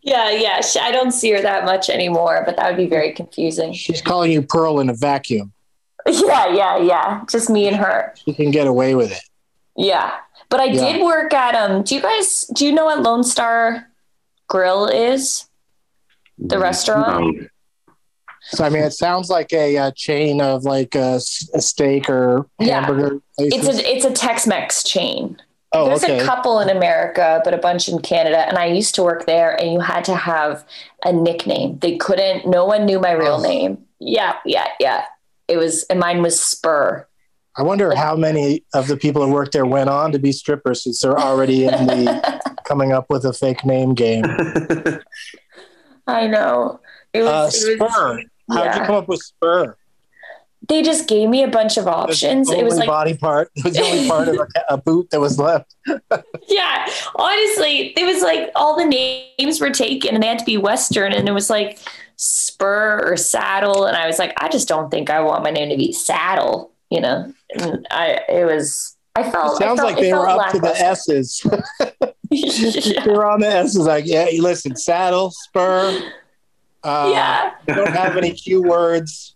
yeah, 0.01 0.31
yeah. 0.31 0.61
I 0.81 0.91
don't 0.91 1.11
see 1.11 1.31
her 1.31 1.41
that 1.41 1.65
much 1.65 1.89
anymore, 1.89 2.43
but 2.45 2.55
that 2.57 2.69
would 2.69 2.77
be 2.77 2.87
very 2.87 3.11
confusing. 3.13 3.73
She's 3.73 4.01
calling 4.01 4.31
you 4.31 4.41
Pearl 4.41 4.79
in 4.79 4.89
a 4.89 4.93
vacuum. 4.95 5.51
Yeah, 6.07 6.47
yeah, 6.53 6.77
yeah. 6.77 7.23
Just 7.29 7.49
me 7.49 7.67
and 7.67 7.75
her. 7.77 8.13
She 8.23 8.33
can 8.33 8.51
get 8.51 8.67
away 8.67 8.93
with 8.95 9.11
it. 9.11 9.23
Yeah. 9.75 10.11
But 10.49 10.59
I 10.59 10.65
Yeah. 10.65 10.93
did 10.93 11.03
work 11.03 11.33
at 11.33 11.55
um 11.55 11.81
do 11.83 11.95
you 11.95 12.01
guys 12.01 12.45
do 12.53 12.65
you 12.65 12.71
know 12.71 12.85
what 12.85 13.01
Lone 13.01 13.23
Star 13.23 13.87
Grill 14.47 14.85
is? 14.87 15.45
The 16.37 16.59
restaurant? 16.59 17.35
No. 17.37 17.47
So, 18.51 18.63
I 18.63 18.69
mean, 18.69 18.83
it 18.83 18.91
sounds 18.93 19.29
like 19.31 19.51
a, 19.53 19.75
uh 19.77 19.91
chain 19.95 20.39
of 20.41 20.63
like 20.63 20.93
a 20.93 21.19
steak 21.19 22.09
or 22.09 22.45
Yeah. 22.59 22.81
hamburger. 22.81 23.19
It's 23.39 23.67
a 23.67 23.91
it's 23.95 24.05
a 24.05 24.11
Tex-Mex 24.11 24.83
chain. 24.83 25.41
oh, 25.73 25.87
There's 25.87 26.03
okay. 26.03 26.19
a 26.19 26.25
couple 26.25 26.59
in 26.59 26.69
America, 26.69 27.41
but 27.43 27.53
a 27.55 27.57
bunch 27.57 27.89
in 27.89 27.99
Canada. 27.99 28.47
And 28.47 28.57
I 28.59 28.67
used 28.67 28.93
to 28.95 29.03
work 29.03 29.25
there, 29.25 29.59
and 29.59 29.73
you 29.73 29.79
had 29.79 30.05
to 30.05 30.15
have 30.15 30.63
a 31.03 31.11
nickname. 31.11 31.79
They 31.79 31.97
couldn't. 31.97 32.45
No 32.47 32.65
one 32.65 32.85
knew 32.85 32.99
my 32.99 33.11
real 33.11 33.39
Oh. 33.39 33.41
name. 33.41 33.79
Yeah, 33.99 34.35
yeah, 34.45 34.67
yeah. 34.79 35.05
It 35.47 35.57
was, 35.57 35.83
and 35.89 35.99
mine 35.99 36.21
was 36.21 36.39
Spur. 36.39 37.07
I 37.57 37.63
wonder 37.63 37.95
how 37.95 38.15
many 38.15 38.65
of 38.73 38.87
the 38.87 38.97
people 38.97 39.25
who 39.25 39.31
worked 39.31 39.53
there 39.53 39.65
went 39.65 39.89
on 39.89 40.11
to 40.11 40.19
be 40.19 40.31
strippers 40.33 40.83
since 40.83 41.01
they're 41.01 41.17
already 41.17 41.65
in 41.65 41.71
the 41.87 42.41
coming 42.65 42.91
up 42.91 43.09
with 43.09 43.23
a 43.25 43.31
fake 43.33 43.63
name 43.63 43.93
game. 43.93 44.25
I 46.07 46.27
know. 46.27 46.79
It 47.13 47.23
was, 47.23 47.63
Uh, 47.65 47.71
it 47.71 47.79
was- 47.79 47.93
Spur. 47.93 48.21
How'd 48.51 48.75
you 48.75 48.81
come 48.85 48.95
up 48.95 49.07
with 49.07 49.21
Spur? 49.23 49.75
They 50.67 50.81
just 50.81 51.07
gave 51.07 51.29
me 51.29 51.43
a 51.43 51.47
bunch 51.47 51.77
of 51.77 51.87
options. 51.87 52.49
It 52.49 52.63
was 52.65 52.77
like 52.77 52.87
body 52.87 53.15
part. 53.15 53.51
It 53.55 53.63
was 53.65 53.73
the 53.75 53.83
only 53.83 54.07
part 54.07 54.27
of 54.27 54.35
a, 54.35 54.47
a 54.69 54.77
boot 54.77 55.09
that 55.11 55.19
was 55.19 55.39
left. 55.39 55.75
Yeah, 56.47 56.87
honestly, 57.15 57.87
it 57.97 58.05
was 58.05 58.21
like 58.21 58.51
all 58.55 58.77
the 58.77 58.85
names 58.85 59.59
were 59.59 59.71
taken 59.71 60.13
and 60.13 60.21
they 60.23 60.27
had 60.27 60.37
to 60.39 60.45
be 60.45 60.57
Western, 60.57 61.11
and 61.11 61.27
it 61.27 61.31
was 61.31 61.49
like 61.49 61.79
Spur 62.17 63.01
or 63.11 63.17
Saddle, 63.17 63.85
and 63.85 63.95
I 63.97 64.07
was 64.07 64.19
like, 64.19 64.33
I 64.37 64.47
just 64.49 64.67
don't 64.67 64.89
think 64.89 65.09
I 65.09 65.21
want 65.21 65.43
my 65.43 65.51
name 65.51 65.69
to 65.69 65.77
be 65.77 65.91
Saddle, 65.91 66.71
you 66.89 67.01
know. 67.01 67.33
And 67.59 67.85
I, 67.91 68.21
it 68.29 68.45
was, 68.45 68.95
I 69.15 69.21
It 69.27 69.31
felt, 69.31 69.61
I 69.61 69.65
sounds 69.65 69.79
felt- 69.79 69.93
like 69.93 70.01
they 70.01 70.13
were 70.13 70.27
up 70.27 70.51
to 70.51 70.59
the. 70.59 70.75
S's. 70.79 71.41
yeah. 71.45 72.11
they 73.05 73.11
were 73.11 73.25
on 73.29 73.39
the 73.41 73.47
S's. 73.47 73.77
Like, 73.85 74.05
yeah, 74.07 74.27
listen, 74.39 74.75
saddle, 74.75 75.31
spur. 75.31 76.11
Uh, 76.83 77.09
yeah, 77.13 77.51
Don't 77.73 77.89
have 77.89 78.15
any 78.17 78.31
Q 78.43 78.61
words. 78.61 79.35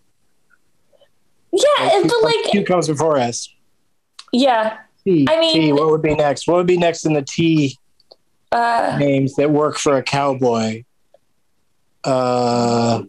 yeah, 1.51 1.65
and, 1.97 2.07
but 2.07 2.21
like, 2.23 2.43
Q 2.45 2.63
comes 2.63 2.88
before 2.88 3.17
S. 3.17 3.49
yeah, 4.32 4.77
T. 5.03 5.25
I 5.30 5.39
mean- 5.39 5.53
T. 5.53 5.73
What 5.73 5.88
would 5.89 6.01
be 6.01 6.15
next? 6.15 6.47
What 6.47 6.57
would 6.57 6.67
be 6.67 6.77
next 6.77 7.05
in 7.05 7.13
the 7.13 7.23
T 7.23 7.75
uh, 8.51 8.95
names 8.99 9.36
that 9.36 9.49
work 9.51 9.77
for 9.77 9.97
a 9.97 10.03
cowboy? 10.03 10.84
Uh, 12.04 13.04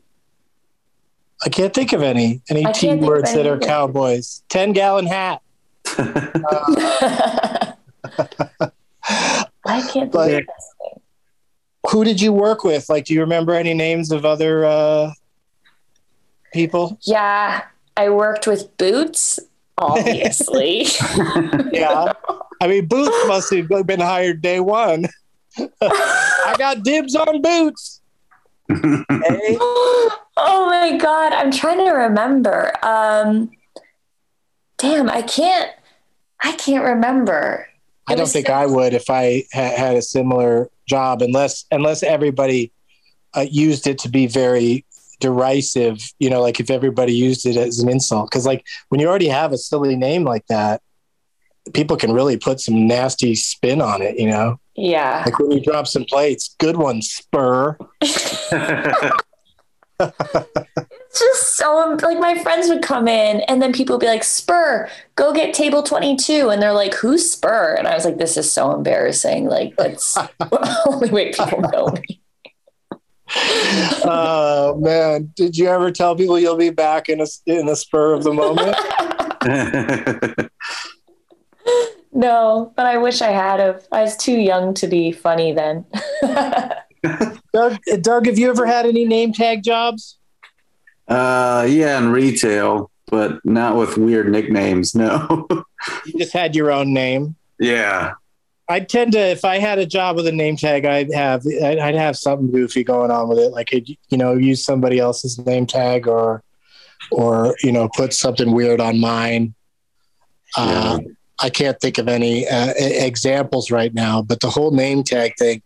I 1.44 1.48
can't 1.48 1.72
think 1.72 1.92
of 1.92 2.02
any 2.02 2.42
any 2.50 2.66
I 2.66 2.72
T 2.72 2.86
can't 2.86 3.00
think 3.00 3.02
of 3.02 3.08
words 3.08 3.32
that 3.32 3.46
are 3.46 3.58
cowboys. 3.58 4.42
Ten 4.48 4.72
gallon 4.72 5.06
hat. 5.06 5.40
I 5.96 7.74
can't 9.92 10.10
But- 10.12 10.28
think 10.28 10.40
of 10.42 10.46
this. 10.46 10.96
Who 11.90 12.04
did 12.04 12.20
you 12.20 12.32
work 12.32 12.62
with? 12.62 12.88
Like, 12.90 13.06
do 13.06 13.14
you 13.14 13.20
remember 13.20 13.54
any 13.54 13.72
names 13.72 14.12
of 14.12 14.26
other 14.26 14.64
uh, 14.66 15.12
people? 16.52 16.98
Yeah, 17.02 17.62
I 17.96 18.10
worked 18.10 18.46
with 18.46 18.76
Boots, 18.76 19.40
obviously. 19.78 20.84
Yeah. 21.72 22.12
I 22.60 22.66
mean, 22.68 22.86
Boots 22.86 23.16
must 23.26 23.52
have 23.54 23.68
been 23.86 24.00
hired 24.00 24.42
day 24.42 24.60
one. 24.60 25.06
I 25.80 26.54
got 26.58 26.82
dibs 26.82 27.16
on 27.16 27.40
Boots. 27.40 27.99
Oh 30.42 30.66
my 30.70 30.96
god, 30.96 31.32
I'm 31.32 31.50
trying 31.50 31.78
to 31.84 31.90
remember. 31.90 32.72
Um 32.82 33.50
damn, 34.78 35.10
I 35.10 35.22
can't 35.22 35.70
I 36.42 36.52
can't 36.52 36.84
remember. 36.84 37.66
I 38.08 38.14
don't 38.14 38.28
think 38.28 38.46
so- 38.46 38.54
I 38.54 38.66
would 38.66 38.94
if 38.94 39.10
I 39.10 39.44
ha- 39.52 39.76
had 39.76 39.96
a 39.96 40.02
similar 40.02 40.70
job, 40.88 41.22
unless 41.22 41.64
unless 41.70 42.02
everybody 42.02 42.72
uh, 43.36 43.46
used 43.48 43.86
it 43.86 43.98
to 43.98 44.08
be 44.08 44.26
very 44.26 44.84
derisive. 45.20 45.98
You 46.18 46.30
know, 46.30 46.40
like 46.40 46.58
if 46.58 46.70
everybody 46.70 47.12
used 47.12 47.46
it 47.46 47.56
as 47.56 47.78
an 47.80 47.88
insult, 47.88 48.30
because 48.30 48.46
like 48.46 48.64
when 48.88 49.00
you 49.00 49.08
already 49.08 49.28
have 49.28 49.52
a 49.52 49.58
silly 49.58 49.94
name 49.96 50.24
like 50.24 50.46
that, 50.46 50.80
people 51.74 51.96
can 51.96 52.12
really 52.12 52.36
put 52.38 52.60
some 52.60 52.86
nasty 52.88 53.34
spin 53.34 53.80
on 53.82 54.00
it. 54.02 54.18
You 54.18 54.28
know, 54.30 54.58
Yeah. 54.76 55.22
like 55.26 55.38
when 55.38 55.50
you 55.52 55.60
drop 55.60 55.86
some 55.86 56.04
plates, 56.04 56.54
good 56.58 56.76
one, 56.76 57.02
Spur. 57.02 57.76
It's 61.10 61.18
just 61.18 61.56
so 61.56 61.96
like 62.02 62.20
my 62.20 62.40
friends 62.40 62.68
would 62.68 62.82
come 62.82 63.08
in 63.08 63.40
and 63.48 63.60
then 63.60 63.72
people 63.72 63.96
would 63.96 64.00
be 64.00 64.06
like, 64.06 64.22
Spur, 64.22 64.88
go 65.16 65.32
get 65.32 65.52
table 65.52 65.82
22. 65.82 66.50
And 66.50 66.62
they're 66.62 66.72
like, 66.72 66.94
who's 66.94 67.28
Spur? 67.28 67.74
And 67.74 67.88
I 67.88 67.94
was 67.94 68.04
like, 68.04 68.18
this 68.18 68.36
is 68.36 68.50
so 68.50 68.72
embarrassing. 68.72 69.46
Like 69.46 69.76
that's 69.76 70.14
the 70.14 70.84
only 70.86 71.10
way 71.10 71.32
people 71.32 71.62
know 71.62 71.88
me. 71.88 72.22
Oh 74.04 74.76
man, 74.80 75.32
did 75.34 75.56
you 75.56 75.66
ever 75.66 75.90
tell 75.90 76.14
people 76.14 76.38
you'll 76.38 76.56
be 76.56 76.70
back 76.70 77.08
in 77.08 77.20
a 77.20 77.26
in 77.46 77.66
the 77.66 77.74
spur 77.76 78.12
of 78.12 78.22
the 78.22 78.32
moment? 78.32 78.76
No, 82.12 82.72
but 82.74 82.86
I 82.86 82.98
wish 82.98 83.22
I 83.22 83.30
had 83.30 83.60
of. 83.60 83.86
I 83.92 84.02
was 84.02 84.16
too 84.16 84.36
young 84.36 84.74
to 84.74 84.88
be 84.88 85.12
funny 85.12 85.52
then. 85.52 85.86
Doug, 87.54 87.78
Doug, 88.00 88.26
have 88.26 88.36
you 88.36 88.50
ever 88.50 88.66
had 88.66 88.84
any 88.84 89.04
name 89.04 89.32
tag 89.32 89.62
jobs? 89.62 90.18
uh, 91.06 91.64
yeah, 91.70 91.98
in 91.98 92.10
retail, 92.10 92.90
but 93.06 93.44
not 93.44 93.76
with 93.76 93.96
weird 93.96 94.28
nicknames. 94.30 94.94
No. 94.94 95.46
You 96.04 96.18
just 96.18 96.32
had 96.32 96.54
your 96.54 96.70
own 96.70 96.92
name. 96.92 97.36
yeah. 97.58 98.14
I 98.68 98.80
tend 98.80 99.12
to, 99.12 99.18
if 99.18 99.44
I 99.44 99.58
had 99.58 99.78
a 99.78 99.86
job 99.86 100.16
with 100.16 100.26
a 100.26 100.32
name 100.32 100.56
tag, 100.56 100.84
I'd 100.84 101.12
have 101.14 101.44
I'd 101.46 101.78
I'd 101.78 101.94
have 101.94 102.16
something 102.16 102.50
goofy 102.52 102.84
going 102.84 103.10
on 103.10 103.28
with 103.28 103.38
it, 103.38 103.48
like 103.48 103.72
I'd, 103.72 103.88
you 104.10 104.18
know, 104.18 104.34
use 104.34 104.64
somebody 104.64 104.98
else's 104.98 105.38
name 105.38 105.66
tag 105.66 106.06
or 106.06 106.42
or 107.10 107.56
you 107.62 107.72
know, 107.72 107.88
put 107.96 108.12
something 108.12 108.52
weird 108.52 108.80
on 108.80 109.00
mine. 109.00 109.54
Uh, 110.56 110.98
I 111.42 111.50
can't 111.50 111.80
think 111.80 111.98
of 111.98 112.08
any 112.08 112.46
uh, 112.46 112.74
examples 112.76 113.70
right 113.70 113.92
now, 113.94 114.22
but 114.22 114.40
the 114.40 114.50
whole 114.50 114.70
name 114.70 115.02
tag 115.02 115.32
thing 115.38 115.62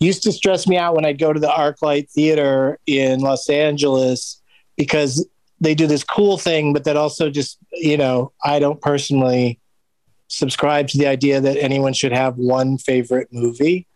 used 0.00 0.22
to 0.24 0.32
stress 0.32 0.66
me 0.66 0.76
out 0.76 0.94
when 0.94 1.04
I'd 1.04 1.18
go 1.18 1.32
to 1.32 1.40
the 1.40 1.48
ArcLight 1.48 2.10
Theater 2.10 2.78
in 2.86 3.20
Los 3.20 3.48
Angeles 3.48 4.40
because 4.76 5.26
they 5.60 5.74
do 5.74 5.86
this 5.86 6.04
cool 6.04 6.38
thing, 6.38 6.72
but 6.72 6.84
that 6.84 6.96
also 6.96 7.30
just 7.30 7.58
you 7.72 7.96
know 7.96 8.32
I 8.44 8.58
don't 8.58 8.80
personally 8.80 9.58
subscribe 10.28 10.88
to 10.88 10.98
the 10.98 11.06
idea 11.06 11.40
that 11.40 11.56
anyone 11.56 11.92
should 11.92 12.12
have 12.12 12.36
one 12.36 12.78
favorite 12.78 13.28
movie. 13.32 13.86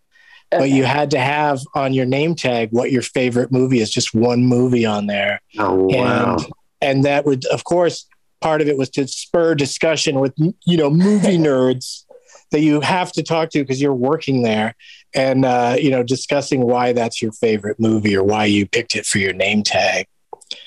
But 0.50 0.70
you 0.70 0.84
had 0.84 1.12
to 1.12 1.20
have 1.20 1.60
on 1.76 1.94
your 1.94 2.06
name 2.06 2.34
tag 2.34 2.70
what 2.72 2.90
your 2.90 3.02
favorite 3.02 3.52
movie 3.52 3.78
is, 3.78 3.88
just 3.88 4.12
one 4.14 4.44
movie 4.44 4.84
on 4.84 5.06
there. 5.06 5.40
Oh 5.58 5.84
wow. 5.84 6.36
And 6.36 6.46
and 6.80 7.04
that 7.04 7.24
would 7.24 7.44
of 7.46 7.62
course 7.62 8.06
part 8.40 8.60
of 8.60 8.68
it 8.68 8.76
was 8.78 8.90
to 8.90 9.06
spur 9.06 9.54
discussion 9.54 10.20
with 10.20 10.34
you 10.38 10.76
know 10.76 10.90
movie 10.90 11.38
nerds 11.48 12.04
that 12.50 12.60
you 12.60 12.80
have 12.80 13.12
to 13.12 13.22
talk 13.22 13.50
to 13.50 13.60
because 13.60 13.80
you're 13.80 13.94
working 13.94 14.42
there 14.42 14.74
and 15.14 15.44
uh, 15.44 15.76
you 15.78 15.90
know 15.90 16.02
discussing 16.02 16.62
why 16.62 16.92
that's 16.92 17.22
your 17.22 17.32
favorite 17.32 17.78
movie 17.78 18.16
or 18.16 18.24
why 18.24 18.44
you 18.44 18.66
picked 18.66 18.94
it 18.96 19.06
for 19.06 19.18
your 19.18 19.32
name 19.32 19.62
tag 19.62 20.06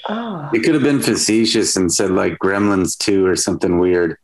Oh. 0.07 0.49
It 0.53 0.63
could 0.63 0.75
have 0.75 0.83
been 0.83 1.01
facetious 1.01 1.75
and 1.75 1.93
said 1.93 2.11
like 2.11 2.37
Gremlins 2.39 2.97
2 2.97 3.25
or 3.25 3.35
something 3.35 3.79
weird. 3.79 4.17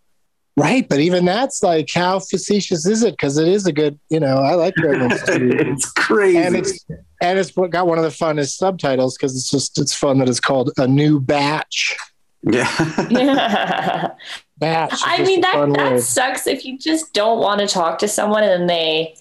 right 0.58 0.88
but 0.88 1.00
even 1.00 1.26
that's 1.26 1.62
like 1.64 1.89
how 1.93 2.20
facetious 2.20 2.86
is 2.86 3.04
it 3.04 3.12
because 3.12 3.38
it 3.38 3.47
is 3.47 3.66
a 3.66 3.72
good 3.72 3.97
you 4.10 4.20
know 4.20 4.38
i 4.38 4.56
like 4.56 4.74
Gremlins 4.76 5.26
too. 5.38 5.52
it's 5.72 5.89
crazy. 5.91 6.38
and 6.38 6.56
it's 6.56 6.86
and 7.22 7.39
it's 7.39 7.52
got 7.52 7.88
one 7.88 7.97
of 7.97 8.04
the 8.04 8.10
funnest 8.10 8.56
subtitles 8.56 9.18
because 9.18 9.36
it's 9.36 9.50
just 9.52 9.78
it's 9.80 9.93
fun 9.93 10.18
that 10.20 10.28
it's 10.30 10.39
called 10.39 10.72
a 10.78 10.88
new 10.88 11.20
batch 11.20 11.95
yeah. 12.44 12.70
batch 14.58 14.94
is 14.94 15.02
I 15.06 15.24
mean 15.24 15.42
that 15.42 15.54
that 15.76 15.92
word. 15.94 16.02
sucks 16.02 16.48
if 16.48 16.66
you 16.66 16.78
just 16.78 17.14
don't 17.14 17.40
want 17.40 17.60
to 17.62 17.68
talk 17.68 18.00
to 18.00 18.08
someone 18.08 18.44
and 18.44 18.52
then 18.62 18.68
they 18.68 19.16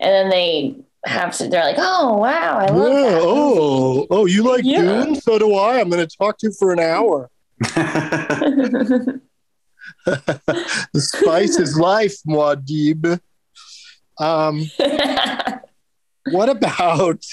and 0.00 0.10
then 0.12 0.28
they 0.30 0.76
have 1.04 1.36
to 1.38 1.48
they're 1.48 1.64
like, 1.64 1.76
Oh 1.78 2.16
wow, 2.18 2.58
I 2.58 2.66
love 2.70 2.92
Yeah, 2.92 3.10
that. 3.10 3.20
oh, 3.24 4.06
oh, 4.10 4.26
you 4.26 4.42
like 4.44 4.62
Yeah. 4.64 4.80
Dune? 5.04 5.14
So 5.16 5.38
do 5.38 5.54
I. 5.54 5.80
I'm 5.80 5.88
going 5.90 6.06
to 6.06 6.16
talk 6.16 6.38
to 6.38 6.46
you 6.48 6.52
for 6.52 6.72
an 6.72 6.78
hour. 6.80 7.30
The 10.04 11.00
spice 11.00 11.58
is 11.58 11.78
life, 11.78 12.16
Muad'Dib. 12.26 13.20
Um, 14.18 14.64
what 16.30 16.48
about 16.48 17.24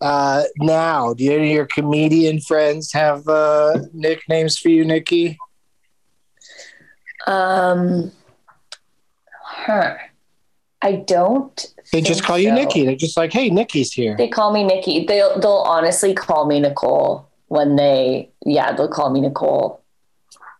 uh, 0.00 0.44
now? 0.58 1.14
Do 1.14 1.30
any 1.32 1.48
of 1.50 1.54
your 1.54 1.66
comedian 1.66 2.40
friends 2.40 2.92
have 2.92 3.26
uh, 3.28 3.78
nicknames 3.92 4.58
for 4.58 4.68
you, 4.68 4.84
Nikki? 4.84 5.38
um 7.26 8.12
huh. 9.42 9.96
I 10.82 10.92
don't 10.92 11.66
They 11.92 12.00
just 12.00 12.22
call 12.22 12.38
you 12.38 12.50
so. 12.50 12.54
Nikki. 12.54 12.84
They're 12.84 12.94
just 12.94 13.16
like, 13.16 13.32
hey, 13.32 13.50
Nikki's 13.50 13.92
here. 13.92 14.16
They 14.16 14.28
call 14.28 14.52
me 14.52 14.62
Nikki. 14.62 15.04
They'll 15.06 15.38
they'll 15.40 15.64
honestly 15.66 16.14
call 16.14 16.46
me 16.46 16.60
Nicole 16.60 17.28
when 17.48 17.76
they 17.76 18.30
yeah, 18.44 18.72
they'll 18.72 18.86
call 18.88 19.10
me 19.10 19.20
Nicole 19.20 19.82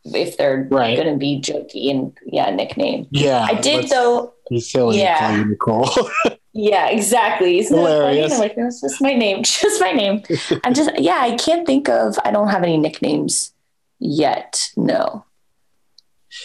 if 0.07 0.37
they're 0.37 0.66
Right. 0.70 0.97
gonna 0.97 1.16
be 1.16 1.41
jokey 1.41 1.91
and 1.91 2.16
yeah, 2.26 2.51
nickname. 2.51 3.07
Yeah. 3.11 3.47
I 3.49 3.55
did 3.55 3.89
though 3.91 4.32
Be 4.49 4.61
silly 4.61 5.01
Yeah. 5.01 5.44
Nicole. 5.47 5.88
Yeah, 6.59 6.88
exactly. 6.88 7.59
Isn't 7.59 7.76
that 7.76 7.82
funny? 7.82 8.16
Hilarious. 8.16 8.32
I'm 8.32 8.38
like, 8.38 8.55
it's 8.57 8.80
just 8.80 9.03
my 9.03 9.12
name. 9.12 9.42
Just 9.44 9.78
my 9.78 9.92
name. 9.92 10.22
I'm 10.64 10.72
just, 10.72 10.88
yeah, 10.99 11.18
I 11.20 11.36
can't 11.36 11.66
think 11.66 11.86
of, 11.90 12.18
I 12.24 12.30
don't 12.30 12.49
have 12.49 12.62
any 12.62 12.78
nicknames 12.78 13.53
yet. 13.99 14.70
No. 14.74 15.26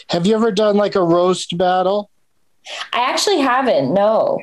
have 0.09 0.25
you 0.25 0.35
ever 0.35 0.51
done 0.51 0.75
like 0.75 0.95
a 0.95 1.01
roast 1.01 1.57
battle? 1.57 2.09
I 2.91 3.09
actually 3.09 3.39
haven't. 3.39 3.93
No. 3.93 4.41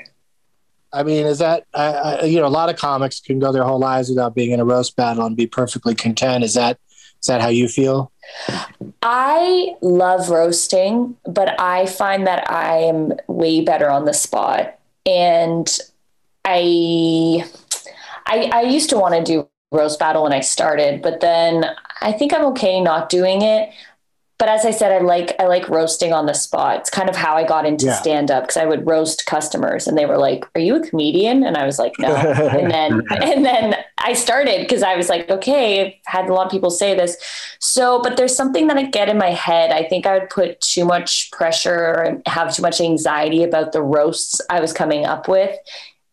I 0.90 1.02
mean, 1.02 1.26
is 1.26 1.38
that 1.40 1.64
I, 1.74 1.84
I, 1.92 2.22
you 2.24 2.38
know 2.40 2.46
a 2.46 2.48
lot 2.48 2.70
of 2.70 2.76
comics 2.76 3.20
can 3.20 3.38
go 3.38 3.52
their 3.52 3.64
whole 3.64 3.78
lives 3.78 4.08
without 4.08 4.34
being 4.34 4.52
in 4.52 4.60
a 4.60 4.64
roast 4.64 4.96
battle 4.96 5.26
and 5.26 5.36
be 5.36 5.46
perfectly 5.46 5.94
content. 5.94 6.44
Is 6.44 6.54
that 6.54 6.78
is 7.20 7.26
that 7.26 7.40
how 7.40 7.48
you 7.48 7.68
feel? 7.68 8.12
I 9.02 9.74
love 9.80 10.30
roasting, 10.30 11.16
but 11.24 11.60
I 11.60 11.86
find 11.86 12.26
that 12.26 12.50
I 12.50 12.78
am 12.78 13.12
way 13.26 13.60
better 13.60 13.90
on 13.90 14.04
the 14.04 14.14
spot. 14.14 14.78
And 15.06 15.68
I, 16.44 17.44
I, 18.26 18.50
I 18.52 18.62
used 18.62 18.90
to 18.90 18.98
want 18.98 19.14
to 19.14 19.22
do 19.22 19.48
roast 19.70 19.98
battle 19.98 20.22
when 20.22 20.32
I 20.32 20.40
started, 20.40 21.02
but 21.02 21.20
then 21.20 21.66
I 22.00 22.12
think 22.12 22.32
I'm 22.32 22.44
okay 22.46 22.80
not 22.80 23.08
doing 23.08 23.42
it. 23.42 23.70
But 24.38 24.48
as 24.48 24.64
I 24.64 24.70
said, 24.70 24.92
I 24.92 24.98
like 25.04 25.34
I 25.40 25.46
like 25.46 25.68
roasting 25.68 26.12
on 26.12 26.26
the 26.26 26.32
spot. 26.32 26.78
It's 26.80 26.90
kind 26.90 27.08
of 27.08 27.16
how 27.16 27.34
I 27.34 27.44
got 27.44 27.66
into 27.66 27.86
Yeah. 27.86 27.94
stand 27.94 28.30
up 28.30 28.44
because 28.44 28.56
I 28.56 28.66
would 28.66 28.86
roast 28.86 29.26
customers, 29.26 29.88
and 29.88 29.98
they 29.98 30.06
were 30.06 30.16
like, 30.16 30.44
"Are 30.54 30.60
you 30.60 30.76
a 30.76 30.86
comedian?" 30.86 31.42
And 31.44 31.56
I 31.56 31.66
was 31.66 31.78
like, 31.78 31.98
"No." 31.98 32.14
and 32.14 32.70
then 32.72 33.02
and 33.10 33.44
then 33.44 33.74
I 33.98 34.12
started 34.12 34.60
because 34.60 34.82
I 34.82 34.94
was 34.96 35.08
like, 35.08 35.28
okay, 35.28 35.86
I've 35.86 35.92
had 36.06 36.30
a 36.30 36.32
lot 36.32 36.46
of 36.46 36.52
people 36.52 36.70
say 36.70 36.94
this. 36.94 37.16
So, 37.58 38.00
but 38.00 38.16
there's 38.16 38.34
something 38.34 38.68
that 38.68 38.76
I 38.78 38.84
get 38.84 39.08
in 39.08 39.18
my 39.18 39.32
head. 39.32 39.70
I 39.70 39.82
think 39.88 40.06
I 40.06 40.16
would 40.18 40.30
put 40.30 40.60
too 40.60 40.84
much 40.84 41.30
pressure 41.32 41.92
and 41.94 42.22
have 42.26 42.54
too 42.54 42.62
much 42.62 42.80
anxiety 42.80 43.42
about 43.42 43.72
the 43.72 43.82
roasts 43.82 44.40
I 44.48 44.60
was 44.60 44.72
coming 44.72 45.04
up 45.04 45.28
with 45.28 45.54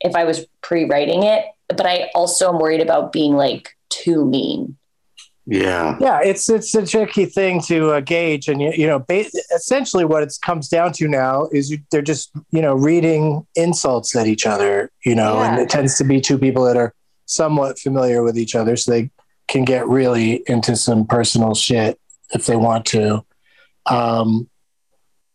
if 0.02 0.16
I 0.16 0.24
was 0.24 0.46
pre-writing 0.62 1.24
it. 1.24 1.46
But 1.68 1.86
I 1.86 2.10
also 2.16 2.52
am 2.52 2.60
worried 2.60 2.82
about 2.82 3.12
being 3.14 3.36
like 3.36 3.78
too 3.90 4.26
mean. 4.26 4.78
Yeah. 5.46 5.98
Yeah, 6.00 6.22
it's 6.24 6.50
it's 6.50 6.74
a 6.74 6.86
tricky 6.86 7.26
thing 7.26 7.62
to 7.64 7.92
uh, 7.92 8.00
gauge, 8.00 8.48
and 8.48 8.62
you, 8.62 8.72
you 8.72 8.88
know, 8.88 9.00
ba- 9.00 9.30
essentially 9.56 10.04
what 10.04 10.24
it 10.24 10.34
comes 10.42 10.68
down 10.68 10.92
to 10.94 11.08
now 11.08 11.48
is 11.52 11.70
you, 11.70 11.78
they're 11.92 12.02
just 12.02 12.32
you 12.52 12.62
know 12.62 12.74
reading 12.74 13.46
insults 13.56 14.16
at 14.16 14.26
each 14.26 14.48
other, 14.48 14.90
you 15.06 15.14
know, 15.14 15.40
and 15.40 15.60
it 15.60 15.70
tends 15.70 15.98
to 16.00 16.04
be 16.04 16.20
two 16.20 16.40
people 16.40 16.64
that 16.66 16.78
are 16.78 16.94
somewhat 17.26 17.78
familiar 17.78 18.24
with 18.24 18.38
each 18.38 18.56
other, 18.56 18.76
so 18.76 18.92
they 18.92 19.12
can 19.48 19.66
get 19.66 19.88
really 19.88 20.44
into 20.48 20.76
some 20.76 21.06
personal 21.06 21.54
shit 21.54 22.00
if 22.34 22.48
they 22.48 22.56
want 22.56 22.86
to. 22.88 23.24
Um, 23.86 24.50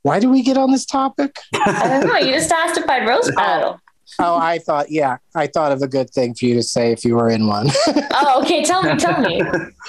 why 0.02 0.18
do 0.18 0.28
we 0.28 0.42
get 0.42 0.56
on 0.56 0.72
this 0.72 0.86
topic? 0.86 1.36
I 1.54 2.00
don't 2.00 2.08
know. 2.08 2.16
You 2.16 2.32
just 2.32 2.50
asked 2.50 2.78
if 2.78 2.88
I'd 2.88 3.06
roast 3.06 3.32
battle. 3.36 3.78
Oh, 4.18 4.36
I 4.36 4.58
thought, 4.58 4.90
yeah, 4.90 5.18
I 5.34 5.46
thought 5.46 5.72
of 5.72 5.82
a 5.82 5.88
good 5.88 6.10
thing 6.10 6.34
for 6.34 6.44
you 6.44 6.54
to 6.54 6.62
say 6.62 6.92
if 6.92 7.04
you 7.04 7.14
were 7.16 7.30
in 7.30 7.46
one. 7.46 7.68
Oh, 8.22 8.42
okay. 8.42 8.62
Tell 8.62 8.82
me. 8.82 8.96
Tell 8.96 9.20
me. 9.20 9.40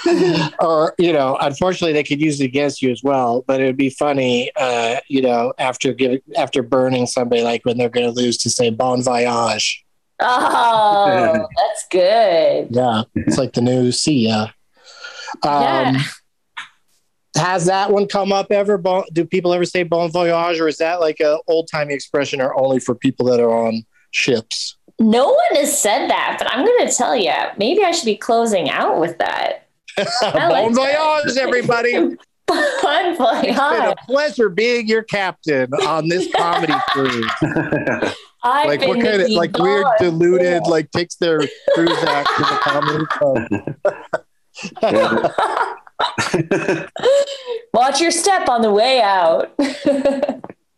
or, 0.59 0.93
you 0.97 1.11
know, 1.11 1.37
unfortunately, 1.41 1.91
they 1.91 2.03
could 2.03 2.21
use 2.21 2.39
it 2.39 2.45
against 2.45 2.81
you 2.81 2.91
as 2.91 3.03
well. 3.03 3.43
But 3.45 3.59
it 3.59 3.65
would 3.65 3.77
be 3.77 3.89
funny, 3.89 4.51
uh, 4.55 4.99
you 5.09 5.21
know, 5.21 5.53
after 5.57 5.91
giving, 5.93 6.19
after 6.37 6.63
burning 6.63 7.07
somebody, 7.07 7.41
like 7.41 7.65
when 7.65 7.77
they're 7.77 7.89
going 7.89 8.05
to 8.05 8.11
lose, 8.11 8.37
to 8.39 8.49
say 8.49 8.69
"Bon 8.69 9.01
voyage." 9.03 9.83
Oh, 10.19 11.45
that's 11.57 11.85
good. 11.89 12.67
Yeah, 12.69 13.03
it's 13.15 13.37
like 13.37 13.53
the 13.53 13.61
new 13.61 13.91
"See 13.91 14.27
ya." 14.27 14.47
Um, 15.43 15.95
Yeah. 15.95 16.01
Has 17.37 17.65
that 17.65 17.91
one 17.91 18.07
come 18.07 18.31
up 18.31 18.51
ever? 18.51 18.77
Bon, 18.77 19.03
do 19.13 19.25
people 19.25 19.53
ever 19.53 19.65
say 19.65 19.83
"Bon 19.83 20.11
voyage," 20.11 20.59
or 20.59 20.67
is 20.67 20.77
that 20.77 20.99
like 20.99 21.19
a 21.19 21.39
old 21.47 21.69
timey 21.71 21.93
expression, 21.93 22.39
or 22.41 22.57
only 22.59 22.79
for 22.79 22.93
people 22.93 23.25
that 23.27 23.39
are 23.39 23.67
on 23.67 23.83
ships? 24.11 24.75
No 24.99 25.27
one 25.29 25.55
has 25.55 25.77
said 25.77 26.09
that, 26.09 26.35
but 26.37 26.47
I'm 26.51 26.65
going 26.65 26.87
to 26.87 26.93
tell 26.93 27.15
you, 27.15 27.33
maybe 27.57 27.83
I 27.83 27.91
should 27.91 28.05
be 28.05 28.15
closing 28.15 28.69
out 28.69 28.99
with 28.99 29.17
that. 29.17 29.67
I 29.97 30.47
like 30.47 30.65
bon 30.65 30.73
that. 30.73 31.23
voyage, 31.25 31.37
everybody. 31.37 32.17
Bon 32.47 33.15
voyage. 33.15 33.45
It's 33.45 33.57
been 33.57 33.87
a 33.87 33.95
pleasure 34.05 34.49
being 34.49 34.85
your 34.85 35.03
captain 35.03 35.73
on 35.87 36.09
this 36.09 36.27
comedy 36.35 36.73
cruise. 36.89 37.31
I've 38.43 38.67
like 38.67 38.81
what 38.81 38.99
kind 38.99 39.07
of 39.07 39.19
Nikki 39.21 39.35
like 39.35 39.57
weird 39.57 39.83
Bon. 39.83 39.95
diluted 39.99 40.63
like 40.63 40.91
takes 40.91 41.15
their 41.15 41.39
cruise 41.73 42.03
act 42.03 42.29
to 42.35 42.41
the 42.41 42.59
comedy 42.61 43.05
club. 43.05 43.47
Watch 47.73 48.01
your 48.01 48.11
step 48.11 48.49
on 48.49 48.61
the 48.61 48.71
way 48.71 49.01
out. 49.01 49.53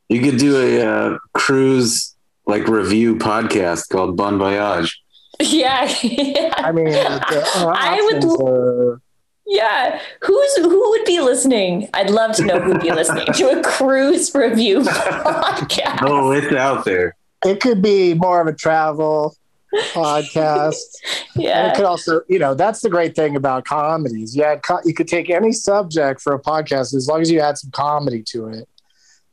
you 0.10 0.22
could 0.22 0.38
do 0.38 0.58
a 0.58 0.86
uh, 0.86 1.18
cruise 1.34 2.13
like 2.46 2.68
review 2.68 3.16
podcast 3.16 3.90
called 3.90 4.18
Bon 4.18 4.38
Voyage. 4.38 5.00
yeah. 5.40 5.92
yeah. 6.02 6.54
I 6.58 6.72
mean, 6.72 6.86
the, 6.86 7.52
uh, 7.56 7.74
I 7.76 8.00
would 8.12 8.24
are- 8.42 9.02
Yeah. 9.48 10.00
Who's 10.22 10.56
who 10.58 10.90
would 10.92 11.06
be 11.06 11.20
listening? 11.22 11.90
I'd 11.94 12.10
love 12.10 12.36
to 12.38 12.46
know 12.46 12.60
who'd 12.60 12.82
be 12.82 12.92
listening 12.92 13.26
to 13.34 13.60
a 13.60 13.64
cruise 13.64 14.34
review 14.36 14.80
podcast. 14.82 16.00
Oh, 16.02 16.32
it's 16.32 16.54
out 16.54 16.86
there. 16.86 17.16
it 17.46 17.60
could 17.62 17.82
be 17.82 18.14
more 18.14 18.40
of 18.42 18.48
a 18.48 18.54
travel 18.54 19.36
podcast. 19.92 20.76
And 21.36 21.44
Yeah. 21.44 21.72
it 21.72 21.76
could 21.76 21.86
also, 21.86 22.22
you 22.30 22.40
know, 22.40 22.54
that's 22.54 22.82
the 22.82 22.90
great 22.90 23.16
thing 23.16 23.36
about 23.36 23.66
comedies. 23.66 24.36
You 24.36 24.60
co- 24.66 24.80
you 24.86 24.94
could 24.94 25.08
take 25.08 25.30
any 25.30 25.52
subject 25.52 26.22
for 26.22 26.34
a 26.34 26.40
podcast 26.40 26.94
as 26.94 27.08
long 27.10 27.22
as 27.22 27.32
you 27.32 27.40
add 27.40 27.58
some 27.58 27.72
comedy 27.72 28.22
to 28.28 28.48
it. 28.50 28.68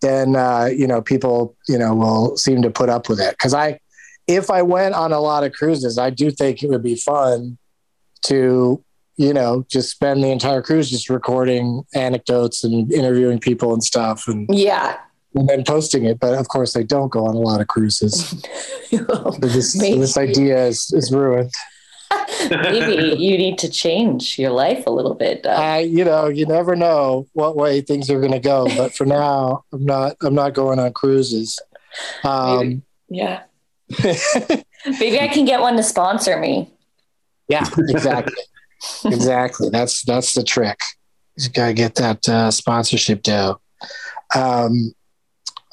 Then 0.01 0.37
uh, 0.37 0.67
you 0.75 0.87
know 0.87 1.03
people 1.03 1.57
you 1.69 1.79
know 1.79 1.95
will 1.95 2.37
seem 2.37 2.63
to 2.63 2.71
put 2.71 2.89
up 2.89 3.09
with 3.09 3.21
it. 3.21 3.31
Because 3.33 3.55
I, 3.55 3.79
if 4.27 4.51
I 4.51 4.63
went 4.63 4.95
on 4.95 5.13
a 5.13 5.21
lot 5.21 5.45
of 5.45 5.53
cruises, 5.53 5.99
I 5.99 6.11
do 6.11 6.31
think 6.31 6.63
it 6.63 6.69
would 6.71 6.83
be 6.83 6.97
fun 6.97 7.59
to 8.23 8.83
you 9.17 9.35
know 9.35 9.65
just 9.71 9.91
spend 9.91 10.23
the 10.23 10.29
entire 10.31 10.63
cruise 10.63 10.91
just 10.91 11.11
recording 11.11 11.83
anecdotes 11.95 12.65
and 12.65 12.91
interviewing 12.93 13.39
people 13.39 13.73
and 13.75 13.83
stuff 13.85 14.27
and, 14.29 14.47
Yeah. 14.51 14.97
and 15.35 15.49
then 15.49 15.65
posting 15.65 16.05
it. 16.07 16.19
But 16.19 16.35
of 16.35 16.49
course, 16.49 16.77
I 16.77 16.83
don't 16.83 17.11
go 17.11 17.27
on 17.27 17.35
a 17.35 17.39
lot 17.39 17.61
of 17.61 17.69
cruises. 17.69 18.35
So 18.91 19.37
this 19.39 19.75
this 19.79 20.17
idea 20.17 20.67
is 20.67 20.93
is 20.93 21.13
ruined. 21.13 21.53
Maybe 22.51 23.17
you 23.23 23.39
need 23.39 23.59
to 23.59 23.69
change 23.69 24.39
your 24.39 24.51
life 24.51 24.87
a 24.87 24.91
little 24.91 25.15
bit. 25.15 25.43
Doug. 25.43 25.59
I, 25.59 25.81
you 25.81 26.05
know, 26.05 26.27
you 26.29 26.47
never 26.47 26.75
know 26.75 27.29
what 27.33 27.57
way 27.57 27.81
things 27.81 28.11
are 28.11 28.19
going 28.19 28.33
to 28.33 28.41
go. 28.41 28.67
But 28.77 28.95
for 28.95 29.05
now, 29.05 29.65
I'm 29.73 29.85
not. 29.85 30.17
I'm 30.23 30.35
not 30.35 30.55
going 30.55 30.79
on 30.79 30.93
cruises. 30.93 31.59
Um, 32.25 32.83
yeah. 33.09 33.43
Maybe 34.03 35.21
I 35.21 35.29
can 35.29 35.45
get 35.45 35.61
one 35.61 35.77
to 35.77 35.83
sponsor 35.83 36.39
me. 36.39 36.73
yeah, 37.49 37.67
exactly, 37.77 38.43
exactly. 39.05 39.69
That's 39.69 40.03
that's 40.05 40.35
the 40.35 40.45
trick. 40.45 40.79
You 41.37 41.49
gotta 41.51 41.75
get 41.75 41.97
that 41.97 42.29
uh, 42.29 42.51
sponsorship 42.51 43.23
dough. 43.23 43.61
Um, 44.35 44.95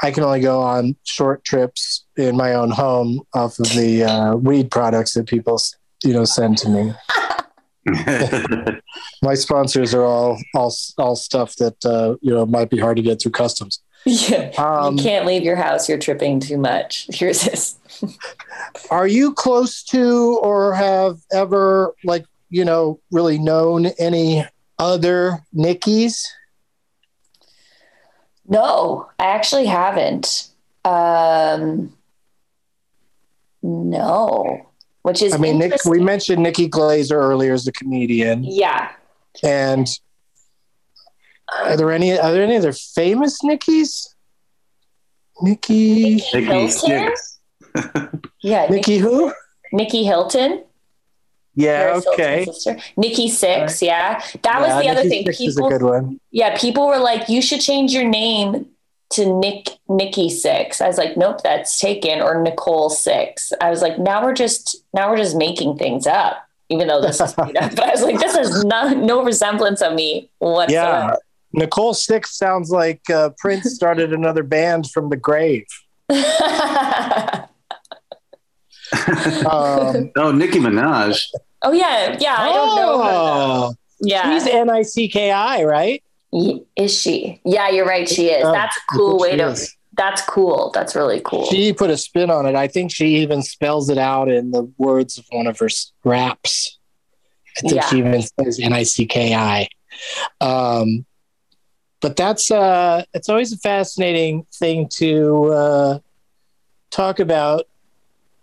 I 0.02 0.12
can 0.12 0.24
only 0.24 0.42
go 0.42 0.62
on 0.62 0.96
short 1.04 1.44
trips 1.44 2.06
in 2.16 2.38
my 2.38 2.54
own 2.54 2.72
home 2.72 3.22
off 3.34 3.60
of 3.60 3.70
the 3.70 4.04
uh, 4.04 4.36
weed 4.36 4.70
products 4.70 5.14
that 5.14 5.28
people, 5.28 5.60
you 6.04 6.14
know, 6.14 6.26
send 6.26 6.58
to 6.60 6.70
me. 6.70 6.94
My 9.22 9.34
sponsors 9.34 9.94
are 9.94 10.04
all 10.04 10.38
all 10.54 10.76
all 10.98 11.16
stuff 11.16 11.56
that 11.56 11.86
uh, 11.86 12.16
you 12.22 12.34
know 12.34 12.46
might 12.46 12.70
be 12.70 12.78
hard 12.78 12.98
to 12.98 13.04
get 13.04 13.22
through 13.22 13.32
customs. 13.32 13.82
Yeah. 14.06 14.52
Um, 14.58 14.98
you 14.98 15.04
can't 15.04 15.26
leave 15.26 15.44
your 15.44 15.56
house. 15.56 15.90
You're 15.90 15.98
tripping 15.98 16.40
too 16.40 16.58
much. 16.58 17.08
Here's 17.14 17.42
this. 17.42 17.78
Are 18.90 19.08
you 19.08 19.34
close 19.34 19.84
to 19.86 20.40
or 20.42 20.74
have 20.74 21.18
ever 21.32 21.94
like 22.04 22.26
you 22.50 22.66
know 22.66 23.00
really 23.12 23.38
known 23.38 23.88
any 24.00 24.46
other 24.80 25.40
Nickies? 25.56 26.26
No, 28.48 29.10
I 29.20 29.26
actually 29.26 29.66
haven't. 29.66 30.50
Um, 30.86 31.94
no, 33.62 34.67
which 35.08 35.22
is 35.22 35.34
I 35.34 35.38
mean, 35.38 35.58
Nick, 35.58 35.86
we 35.86 36.02
mentioned 36.02 36.44
Nikki 36.44 36.68
Glazer 36.68 37.14
earlier 37.14 37.54
as 37.54 37.64
the 37.64 37.72
comedian, 37.72 38.44
yeah. 38.44 38.92
and 39.42 39.88
are 41.64 41.78
there 41.78 41.92
any 41.94 42.20
are 42.20 42.34
there 42.34 42.44
any 42.44 42.58
other 42.58 42.74
famous 42.74 43.42
Nickies? 43.42 44.14
Nikki, 45.42 46.16
Nicky 46.16 46.42
Hilton? 46.44 46.70
Six. 46.70 47.40
Yeah, 48.42 48.64
Nikki, 48.64 48.74
Nikki 48.76 48.98
who? 48.98 49.34
Nicky 49.72 50.04
Hilton. 50.04 50.64
Yeah, 51.56 51.84
Paris 51.84 52.08
okay. 52.08 52.46
Sister. 52.46 52.78
Nikki 52.98 53.30
Sixx, 53.30 53.82
yeah. 53.82 54.22
That 54.44 54.60
was 54.60 54.70
Yeah, 54.70 54.82
the 54.82 54.90
other 54.90 55.04
Nikki 55.04 55.24
thing. 55.24 55.48
Sixx 55.48 55.48
is 55.48 55.58
a 55.58 55.62
good 55.62 55.84
one. 55.84 56.20
yeah, 56.32 56.58
people 56.58 56.86
were 56.86 57.00
like, 57.00 57.30
"You 57.30 57.42
should 57.42 57.62
change 57.62 57.94
your 57.94 58.04
name 58.04 58.68
to 59.12 59.40
Nick 59.40 59.70
Nikki 59.88 60.30
Sixx. 60.30 60.82
I 60.82 60.88
was 60.88 60.98
like, 60.98 61.18
"Nope, 61.18 61.42
that's 61.44 61.80
taken." 61.80 62.22
Or 62.22 62.42
Nicole 62.42 62.90
Six. 62.90 63.54
I 63.62 63.70
was 63.70 63.82
like, 63.82 63.98
"Now 64.00 64.24
we're 64.24 64.34
just 64.34 64.84
now 64.94 65.10
we're 65.10 65.18
just 65.18 65.36
making 65.36 65.78
things 65.78 66.08
up." 66.08 66.44
Even 66.70 66.88
though 66.90 67.02
this 67.02 67.22
is 67.22 67.38
made 67.38 67.56
up, 67.56 67.76
but 67.76 67.86
I 67.86 67.92
was 67.92 68.02
like, 68.02 68.20
"This 68.20 68.36
has 68.36 68.66
no, 68.66 68.90
no 68.90 69.24
resemblance 69.24 69.82
of 69.82 69.94
me 69.94 70.30
Yeah. 70.72 71.16
Nicole 71.54 71.94
Six 71.94 72.38
sounds 72.38 72.70
like 72.72 73.10
uh, 73.10 73.30
Prince 73.38 73.74
started 73.74 74.12
another 74.14 74.44
band 74.44 74.92
from 74.92 75.10
the 75.10 75.18
grave. 75.18 75.66
Um, 79.46 80.12
oh, 80.16 80.32
Nicki 80.32 80.60
Minaj. 80.60 81.22
oh 81.64 81.72
yeah, 81.72 82.18
yeah. 82.20 82.36
I 82.38 82.54
don't 82.54 82.76
know. 82.76 83.04
Her, 83.04 83.10
oh, 83.12 83.74
yeah, 84.00 84.32
she's 84.32 84.48
N 84.48 84.70
I 84.70 84.84
C 84.84 85.10
K 85.10 85.32
I, 85.32 85.64
right? 85.64 86.04
Is 86.34 86.94
she? 87.00 87.42
Yeah, 87.46 87.70
you're 87.70 87.86
right. 87.86 88.08
She 88.08 88.28
is. 88.28 88.44
That's 88.44 88.76
a 88.78 88.96
cool 88.96 89.18
way 89.20 89.36
to. 89.38 89.48
is. 89.50 89.74
That's 89.96 90.22
cool. 90.24 90.72
That's 90.76 90.96
really 90.96 91.22
cool. 91.26 91.46
She 91.48 91.74
put 91.74 91.90
a 91.90 91.98
spin 91.98 92.30
on 92.30 92.46
it. 92.46 92.56
I 92.56 92.68
think 92.68 92.92
she 92.92 93.18
even 93.18 93.42
spells 93.42 93.90
it 93.90 93.98
out 93.98 94.30
in 94.30 94.52
the 94.52 94.72
words 94.78 95.18
of 95.18 95.26
one 95.32 95.48
of 95.48 95.58
her 95.60 95.70
raps. 96.04 96.78
I 97.58 97.62
think 97.62 97.74
Yeah. 97.76 97.90
she 97.90 97.98
even 98.00 98.22
says 98.22 98.60
N 98.62 98.74
I 98.74 98.84
C 98.84 99.08
K 99.08 99.34
I. 99.34 99.68
Um, 100.40 101.06
but 102.00 102.16
that's 102.16 102.52
uh, 102.52 103.06
it's 103.14 103.28
always 103.30 103.52
a 103.54 103.58
fascinating 103.58 104.46
thing 104.54 104.88
to 104.98 105.46
uh, 105.46 106.00
talk 106.92 107.20
about 107.20 107.64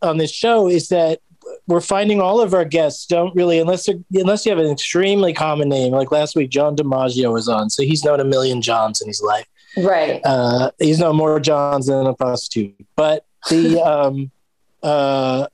on 0.03 0.17
this 0.17 0.33
show. 0.33 0.69
Is 0.69 0.89
that 0.89 1.21
we're 1.67 1.81
finding 1.81 2.21
all 2.21 2.41
of 2.41 2.55
our 2.55 2.65
guests 2.65 3.07
don't 3.07 3.35
really 3.35 3.59
unless 3.59 3.87
they're, 3.87 3.97
unless 4.13 4.45
you 4.45 4.51
have 4.51 4.59
an 4.65 4.71
extremely 4.71 5.33
common 5.33 5.69
name. 5.69 5.93
Like 5.93 6.11
last 6.13 6.37
week, 6.37 6.51
John 6.51 6.77
DiMaggio 6.77 7.33
was 7.33 7.49
on, 7.49 7.71
so 7.71 7.83
he's 7.83 8.05
known 8.05 8.21
a 8.21 8.25
million 8.25 8.61
Johns 8.63 9.01
in 9.01 9.09
his 9.09 9.23
life 9.23 9.47
right. 9.77 10.21
uh, 10.25 10.71
he's 10.79 10.99
no 10.99 11.13
more 11.13 11.41
Johns 11.41 11.87
than 11.87 12.07
a 12.07 12.15
prostitute. 12.15 12.75
But 12.97 13.25
the, 13.51 13.81
um, 13.87 14.31
uh, 14.83 15.47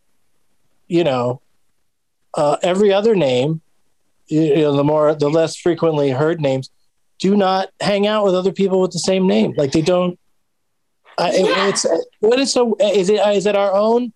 you 0.88 1.04
know, 1.04 1.40
uh, 2.34 2.56
every 2.62 2.92
other 2.92 3.14
name, 3.14 3.60
you, 4.26 4.56
know, 4.56 4.76
the 4.76 4.84
more, 4.84 5.14
the 5.14 5.28
less 5.28 5.56
frequently 5.56 6.10
heard 6.10 6.40
names, 6.40 6.70
do 7.18 7.36
not 7.36 7.68
hang 7.80 8.06
out 8.06 8.24
with 8.24 8.34
other 8.34 8.52
people 8.52 8.80
with 8.80 8.92
the 8.92 8.98
same 8.98 9.26
name. 9.26 9.54
Like 9.56 9.72
they 9.72 9.82
don't. 9.82 10.18
It- 11.18 11.46
Yeah. 11.46 11.68
it's 11.68 11.84
what 12.20 12.38
is 12.38 12.50
so 12.50 12.76
is 12.80 13.10
it 13.10 13.20
is 13.34 13.44
it 13.44 13.54
our 13.54 13.74
own 13.74 14.14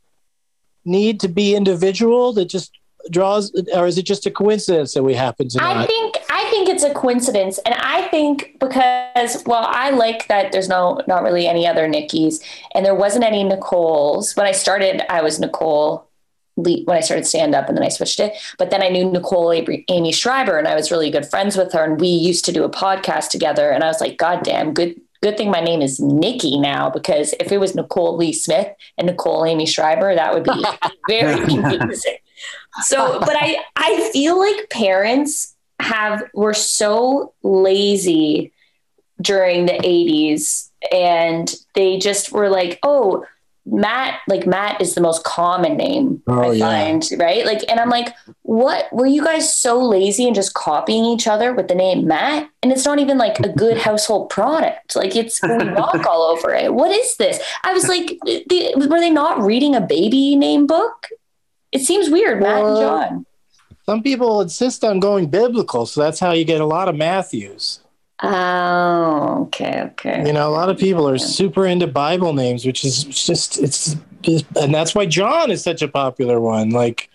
need 0.84 1.20
to 1.20 1.28
be 1.28 1.54
individual 1.54 2.32
that 2.34 2.46
just 2.46 2.72
draws, 3.10 3.52
or 3.74 3.86
is 3.86 3.98
it 3.98 4.04
just 4.04 4.26
a 4.26 4.30
coincidence 4.30 4.94
that 4.94 5.02
we 5.02 5.14
happen 5.14 5.48
to 5.48 5.62
I 5.62 5.74
not? 5.74 5.86
think 5.86 6.16
I 6.30 6.50
think 6.50 6.68
it's 6.68 6.84
a 6.84 6.94
coincidence, 6.94 7.58
and 7.66 7.74
I 7.74 8.08
think 8.08 8.56
because 8.60 9.42
well, 9.46 9.64
I 9.66 9.90
like 9.90 10.28
that 10.28 10.52
there's 10.52 10.68
no 10.68 11.00
not 11.06 11.22
really 11.22 11.46
any 11.46 11.66
other 11.66 11.86
Nickis, 11.88 12.42
and 12.74 12.84
there 12.84 12.94
wasn't 12.94 13.24
any 13.24 13.44
Nicoles 13.44 14.36
when 14.36 14.46
I 14.46 14.52
started. 14.52 15.02
I 15.10 15.22
was 15.22 15.40
Nicole 15.40 16.08
Le- 16.56 16.84
when 16.84 16.96
I 16.96 17.00
started 17.00 17.26
stand 17.26 17.54
up, 17.54 17.68
and 17.68 17.76
then 17.76 17.84
I 17.84 17.88
switched 17.88 18.20
it. 18.20 18.34
But 18.58 18.70
then 18.70 18.82
I 18.82 18.88
knew 18.88 19.04
Nicole 19.04 19.52
Aimee 19.52 20.12
Schreiber, 20.12 20.58
and 20.58 20.68
I 20.68 20.74
was 20.74 20.90
really 20.90 21.10
good 21.10 21.26
friends 21.26 21.56
with 21.56 21.72
her, 21.72 21.84
and 21.84 22.00
we 22.00 22.08
used 22.08 22.44
to 22.46 22.52
do 22.52 22.64
a 22.64 22.70
podcast 22.70 23.28
together. 23.30 23.70
And 23.70 23.82
I 23.82 23.88
was 23.88 24.00
like, 24.00 24.18
God 24.18 24.42
damn, 24.44 24.72
good 24.72 25.00
good 25.24 25.38
thing 25.38 25.50
my 25.50 25.60
name 25.60 25.80
is 25.80 25.98
Nikki 26.00 26.58
now 26.58 26.90
because 26.90 27.34
if 27.40 27.50
it 27.50 27.56
was 27.58 27.74
Nicole 27.74 28.14
Lee 28.14 28.34
Smith 28.34 28.68
and 28.98 29.06
Nicole 29.06 29.46
Aimee 29.46 29.64
Schreiber, 29.64 30.14
that 30.14 30.34
would 30.34 30.44
be 30.44 30.64
very 31.08 31.40
confusing. 31.46 32.18
So, 32.82 33.20
but 33.20 33.34
I 33.34 33.56
I 33.74 34.10
feel 34.12 34.38
like 34.38 34.68
parents 34.68 35.56
have 35.80 36.24
were 36.34 36.52
so 36.52 37.32
lazy 37.42 38.52
during 39.20 39.64
the 39.64 39.72
80s 39.72 40.70
and 40.92 41.54
they 41.74 41.98
just 41.98 42.30
were 42.30 42.50
like, 42.50 42.78
"Oh, 42.82 43.24
Matt, 43.66 44.20
like 44.28 44.46
Matt 44.46 44.80
is 44.80 44.94
the 44.94 45.00
most 45.00 45.24
common 45.24 45.76
name 45.76 46.22
Oh, 46.26 46.50
I 46.50 46.52
yeah. 46.52 46.66
find, 46.66 47.08
right? 47.18 47.46
Like, 47.46 47.62
and 47.70 47.80
I'm 47.80 47.88
like, 47.88 48.14
what 48.42 48.92
were 48.92 49.06
you 49.06 49.24
guys 49.24 49.56
so 49.56 49.80
lazy 49.82 50.26
and 50.26 50.34
just 50.34 50.52
copying 50.54 51.04
each 51.06 51.26
other 51.26 51.54
with 51.54 51.68
the 51.68 51.74
name 51.74 52.06
Matt? 52.06 52.48
And 52.62 52.70
it's 52.70 52.84
not 52.84 52.98
even 52.98 53.16
like 53.16 53.40
a 53.40 53.48
good 53.48 53.78
household 53.88 54.28
product. 54.28 54.94
Like, 54.94 55.16
it's 55.16 55.42
we 55.42 55.48
rock 55.70 56.04
all 56.06 56.22
over 56.22 56.52
it. 56.54 56.74
What 56.74 56.90
is 56.90 57.16
this? 57.16 57.40
I 57.62 57.72
was 57.72 57.88
like, 57.88 58.18
they, 58.26 58.74
were 58.76 59.00
they 59.00 59.10
not 59.10 59.40
reading 59.40 59.74
a 59.74 59.80
baby 59.80 60.36
name 60.36 60.66
book? 60.66 61.08
It 61.72 61.80
seems 61.80 62.10
weird, 62.10 62.42
Matt 62.42 62.64
and 62.64 62.76
John. 62.76 63.26
Some 63.86 64.02
people 64.02 64.40
insist 64.40 64.82
on 64.84 64.98
going 65.00 65.26
biblical, 65.28 65.84
so 65.86 66.00
that's 66.02 66.20
how 66.20 66.32
you 66.32 66.44
get 66.44 66.60
a 66.60 66.66
lot 66.66 66.88
of 66.88 66.96
Matthews. 66.96 67.80
Oh, 68.22 69.42
okay, 69.46 69.82
okay. 69.92 70.26
You 70.26 70.32
know, 70.32 70.48
a 70.48 70.52
lot 70.52 70.68
of 70.68 70.78
people 70.78 71.08
are 71.08 71.18
super 71.18 71.66
into 71.66 71.86
Bible 71.86 72.32
names, 72.32 72.64
which 72.64 72.84
is 72.84 73.04
just 73.04 73.58
it's, 73.58 73.96
and 74.60 74.72
that's 74.74 74.94
why 74.94 75.06
John 75.06 75.50
is 75.50 75.62
such 75.62 75.82
a 75.82 75.88
popular 75.88 76.40
one. 76.40 76.70
Like 76.70 77.10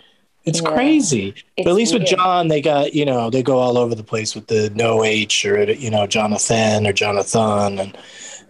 it's 0.46 0.62
Yeah. 0.62 0.70
crazy. 0.74 1.30
It's 1.58 1.66
but 1.66 1.68
at 1.68 1.76
least 1.76 1.94
with. 1.94 2.06
John, 2.06 2.50
they 2.50 2.62
got 2.62 2.94
you 2.94 3.06
know 3.06 3.30
they 3.30 3.42
go 3.42 3.58
all 3.60 3.78
over 3.78 3.96
the 3.96 4.04
place 4.04 4.36
with 4.36 4.48
the 4.48 4.72
no 4.76 5.04
H 5.04 5.46
or 5.46 5.64
you 5.72 5.90
know 5.90 6.06
Jonathan 6.06 6.86
or 6.86 6.94
Jonathan, 6.94 7.80
and 7.80 7.98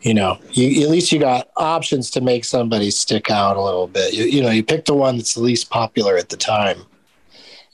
you 0.02 0.14
know 0.14 0.40
you, 0.52 0.84
at 0.84 0.90
least 0.90 1.12
you 1.12 1.20
got 1.20 1.50
options 1.56 2.10
to 2.12 2.22
make 2.22 2.46
somebody 2.46 2.90
stick 2.92 3.30
out 3.30 3.58
a 3.58 3.62
little 3.62 3.88
bit. 3.88 4.14
You, 4.14 4.26
you 4.26 4.42
know, 4.42 4.50
you 4.50 4.64
pick 4.64 4.86
the 4.86 4.96
one 4.96 5.18
that's 5.18 5.36
the 5.36 5.42
least 5.42 5.70
popular 5.70 6.18
at 6.18 6.30
the 6.30 6.38
time. 6.38 6.84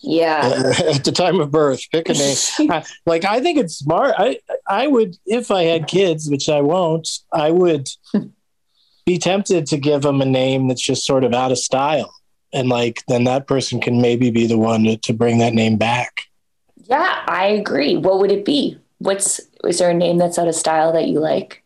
Yeah. 0.07 0.71
at 0.93 1.03
the 1.03 1.11
time 1.11 1.39
of 1.39 1.49
birth. 1.51 1.81
Pick 1.91 2.09
a 2.09 2.13
name. 2.59 2.71
I- 2.71 2.85
like 3.05 3.25
I 3.25 3.41
think 3.41 3.57
it's 3.57 3.75
smart. 3.77 4.13
I 4.17 4.39
I 4.67 4.87
would 4.87 5.17
if 5.25 5.49
I 5.51 5.63
had 5.63 5.87
kids, 5.87 6.29
which 6.29 6.47
I 6.47 6.61
won't. 6.61 7.09
I 7.33 7.49
would 7.51 7.89
be 9.05 9.17
tempted 9.17 9.65
to 9.67 9.77
give 9.77 10.03
them 10.03 10.21
a 10.21 10.25
name 10.25 10.67
that's 10.67 10.81
just 10.81 11.05
sort 11.05 11.23
of 11.23 11.33
out 11.33 11.51
of 11.51 11.57
style, 11.57 12.13
and 12.53 12.69
like 12.69 13.03
then 13.07 13.23
that 13.25 13.47
person 13.47 13.81
can 13.81 13.99
maybe 14.01 14.29
be 14.31 14.45
the 14.47 14.57
one 14.57 14.83
to, 14.83 14.97
to 14.97 15.13
bring 15.13 15.39
that 15.39 15.53
name 15.53 15.77
back. 15.77 16.21
Yeah, 16.87 17.23
I 17.27 17.47
agree. 17.47 17.97
What 17.97 18.19
would 18.19 18.31
it 18.31 18.45
be? 18.45 18.79
What's 18.99 19.41
is 19.63 19.79
there 19.79 19.89
a 19.89 19.93
name 19.93 20.17
that's 20.19 20.37
out 20.37 20.47
of 20.47 20.55
style 20.55 20.91
that 20.93 21.07
you 21.07 21.19
like? 21.19 21.63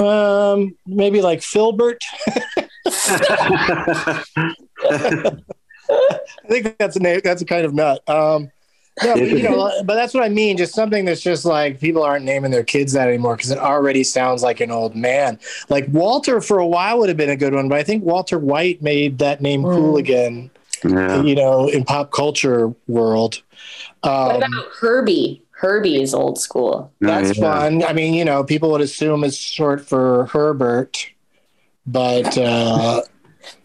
Um, 0.00 0.76
maybe 0.86 1.22
like 1.22 1.42
Filbert. 1.42 2.02
I 5.92 6.48
think 6.48 6.76
that's 6.78 6.96
a. 6.96 7.20
That's 7.20 7.42
a 7.42 7.44
kind 7.44 7.64
of 7.64 7.74
nut. 7.74 8.06
Um, 8.08 8.50
no, 9.02 9.14
but, 9.14 9.28
you 9.28 9.42
know, 9.42 9.70
but 9.84 9.94
that's 9.94 10.12
what 10.14 10.22
I 10.22 10.28
mean. 10.28 10.56
Just 10.56 10.74
something 10.74 11.04
that's 11.04 11.22
just 11.22 11.44
like 11.44 11.80
people 11.80 12.02
aren't 12.02 12.24
naming 12.24 12.50
their 12.50 12.64
kids 12.64 12.92
that 12.92 13.08
anymore 13.08 13.36
because 13.36 13.50
it 13.50 13.58
already 13.58 14.04
sounds 14.04 14.42
like 14.42 14.60
an 14.60 14.70
old 14.70 14.94
man. 14.94 15.38
Like 15.68 15.86
Walter 15.88 16.40
for 16.40 16.58
a 16.58 16.66
while 16.66 16.98
would 16.98 17.08
have 17.08 17.16
been 17.16 17.30
a 17.30 17.36
good 17.36 17.54
one, 17.54 17.68
but 17.68 17.78
I 17.78 17.82
think 17.82 18.04
Walter 18.04 18.38
White 18.38 18.82
made 18.82 19.18
that 19.18 19.40
name 19.40 19.62
cool 19.62 19.94
Mm. 19.94 19.98
again. 19.98 20.50
Yeah. 20.84 21.22
you 21.22 21.36
know, 21.36 21.68
in 21.68 21.84
pop 21.84 22.10
culture 22.10 22.74
world. 22.88 23.40
What 24.00 24.12
Um, 24.12 24.36
about 24.42 24.64
Herbie? 24.80 25.40
Herbie 25.52 26.02
is 26.02 26.12
old 26.12 26.40
school. 26.40 26.90
that's 27.00 27.38
Yeah. 27.38 27.44
fun. 27.60 27.84
I 27.84 27.92
mean, 27.92 28.14
you 28.14 28.24
know, 28.24 28.42
people 28.42 28.72
would 28.72 28.80
assume 28.80 29.22
it's 29.22 29.36
short 29.36 29.80
for 29.86 30.26
Herbert, 30.32 31.06
but 31.86 32.36
uh, 32.36 33.02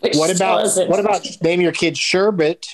Which 0.02 0.16
what 0.16 0.36
about 0.36 0.62
wasn't. 0.62 0.90
what 0.90 1.00
about 1.00 1.26
name 1.42 1.62
your 1.62 1.72
kid 1.72 1.96
Sherbet, 1.96 2.68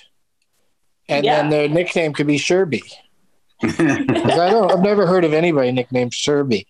and 1.10 1.26
Yeah. 1.26 1.38
then 1.38 1.50
their 1.50 1.68
nickname 1.68 2.14
could 2.14 2.28
be 2.28 2.38
Sherby. 2.38 2.82
'Cause 3.62 3.80
I 3.80 4.50
don't. 4.50 4.72
I've 4.72 4.82
never 4.82 5.06
heard 5.08 5.24
of 5.26 5.34
anybody 5.34 5.72
nicknamed 5.72 6.12
Sherby. 6.12 6.66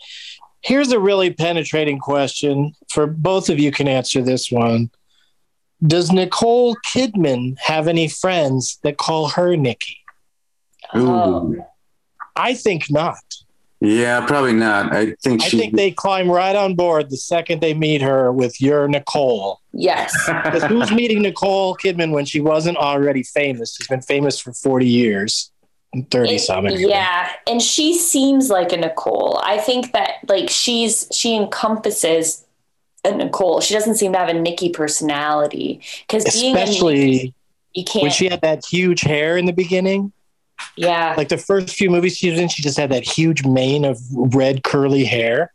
Here's 0.62 0.92
a 0.92 1.00
really 1.00 1.32
penetrating 1.34 2.00
question 2.00 2.74
for 2.90 3.08
both 3.08 3.50
of 3.50 3.60
you. 3.60 3.72
Can 3.72 3.88
answer 3.88 4.22
this 4.22 4.52
one. 4.52 4.90
Does 5.86 6.12
Nicole 6.12 6.76
Kidman 6.94 7.58
have 7.60 7.88
any 7.88 8.08
friends 8.08 8.80
that 8.84 8.98
call 8.98 9.28
her 9.30 9.58
Nikki? 9.58 9.98
Oh. 10.94 11.48
Ooh. 11.54 11.66
I 12.36 12.54
think 12.54 12.86
not. 12.90 13.18
Yeah, 13.86 14.26
probably 14.26 14.54
not. 14.54 14.94
I 14.96 15.14
think 15.22 15.44
I 15.44 15.50
think 15.50 15.76
they 15.76 15.92
climb 15.92 16.32
right 16.32 16.56
on 16.56 16.74
board 16.74 17.10
the 17.10 17.18
second 17.18 17.60
they 17.60 17.74
meet 17.74 18.02
her 18.02 18.32
with 18.32 18.62
your 18.62 18.88
Nicole. 18.88 19.60
Yes. 19.74 20.14
'Cause 20.26 20.64
who's 20.64 20.90
meeting 20.92 21.22
Nicole 21.22 21.76
Kidman 21.76 22.12
when 22.12 22.24
she 22.24 22.40
wasn't 22.40 22.78
already 22.78 23.24
famous? 23.24 23.76
She's 23.76 23.88
been 23.90 24.02
famous 24.02 24.40
for 24.40 24.54
40 24.54 24.88
years, 24.88 25.52
30 26.12 26.38
something. 26.38 26.80
Yeah, 26.80 27.30
and 27.46 27.62
she 27.62 27.94
seems 27.98 28.50
like 28.50 28.72
a 28.72 28.78
Nicole. 28.78 29.38
I 29.44 29.58
think 29.58 29.92
that 29.92 30.12
like 30.30 30.50
she's 30.50 31.10
she 31.12 31.36
encompasses 31.36 32.46
a 33.04 33.12
Nicole. 33.14 33.60
She 33.60 33.74
doesn't 33.74 33.96
seem 33.96 34.14
to 34.14 34.18
have 34.18 34.30
a 34.30 34.34
Nikki 34.34 34.70
personality 34.70 35.82
because 36.08 36.24
being 36.34 36.56
a 36.56 36.60
Nikki, 36.60 36.72
Especially 36.72 37.34
you 37.74 37.84
can't. 37.84 38.04
when 38.04 38.12
she 38.12 38.30
had 38.30 38.40
that 38.42 38.64
huge 38.66 39.02
hair 39.02 39.36
in 39.38 39.46
the 39.46 39.52
beginning. 39.52 40.14
Yeah, 40.76 41.14
Like 41.18 41.30
the 41.30 41.38
first 41.38 41.76
few 41.76 41.90
movies 41.90 42.18
she 42.18 42.30
was 42.32 42.40
in, 42.40 42.48
she 42.50 42.62
just 42.62 42.78
had 42.78 42.92
that 42.92 43.04
huge 43.04 43.46
mane 43.46 43.86
of 43.86 44.00
red 44.12 44.64
curly 44.64 45.06
hair. 45.06 45.54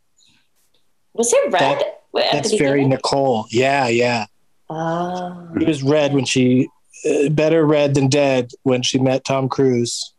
was 1.15 1.33
it 1.33 1.53
red? 1.53 1.61
that- 1.61 1.95
at 2.17 2.33
That's 2.33 2.55
very? 2.55 2.85
Nicole. 2.85 3.47
Yeah, 3.51 3.87
yeah. 3.89 4.27
Oh. 4.71 5.49
It 5.61 5.69
was 5.69 5.83
red 5.83 6.13
when 6.15 6.25
she, 6.25 6.69
uh, 7.09 7.29
better 7.29 7.65
red 7.65 7.95
than 7.95 8.09
dead 8.09 8.51
when 8.65 8.83
she 8.83 8.99
met 8.99 9.25
Tom 9.25 9.49
Cruise. 9.49 10.13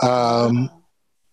Um, 0.00 0.70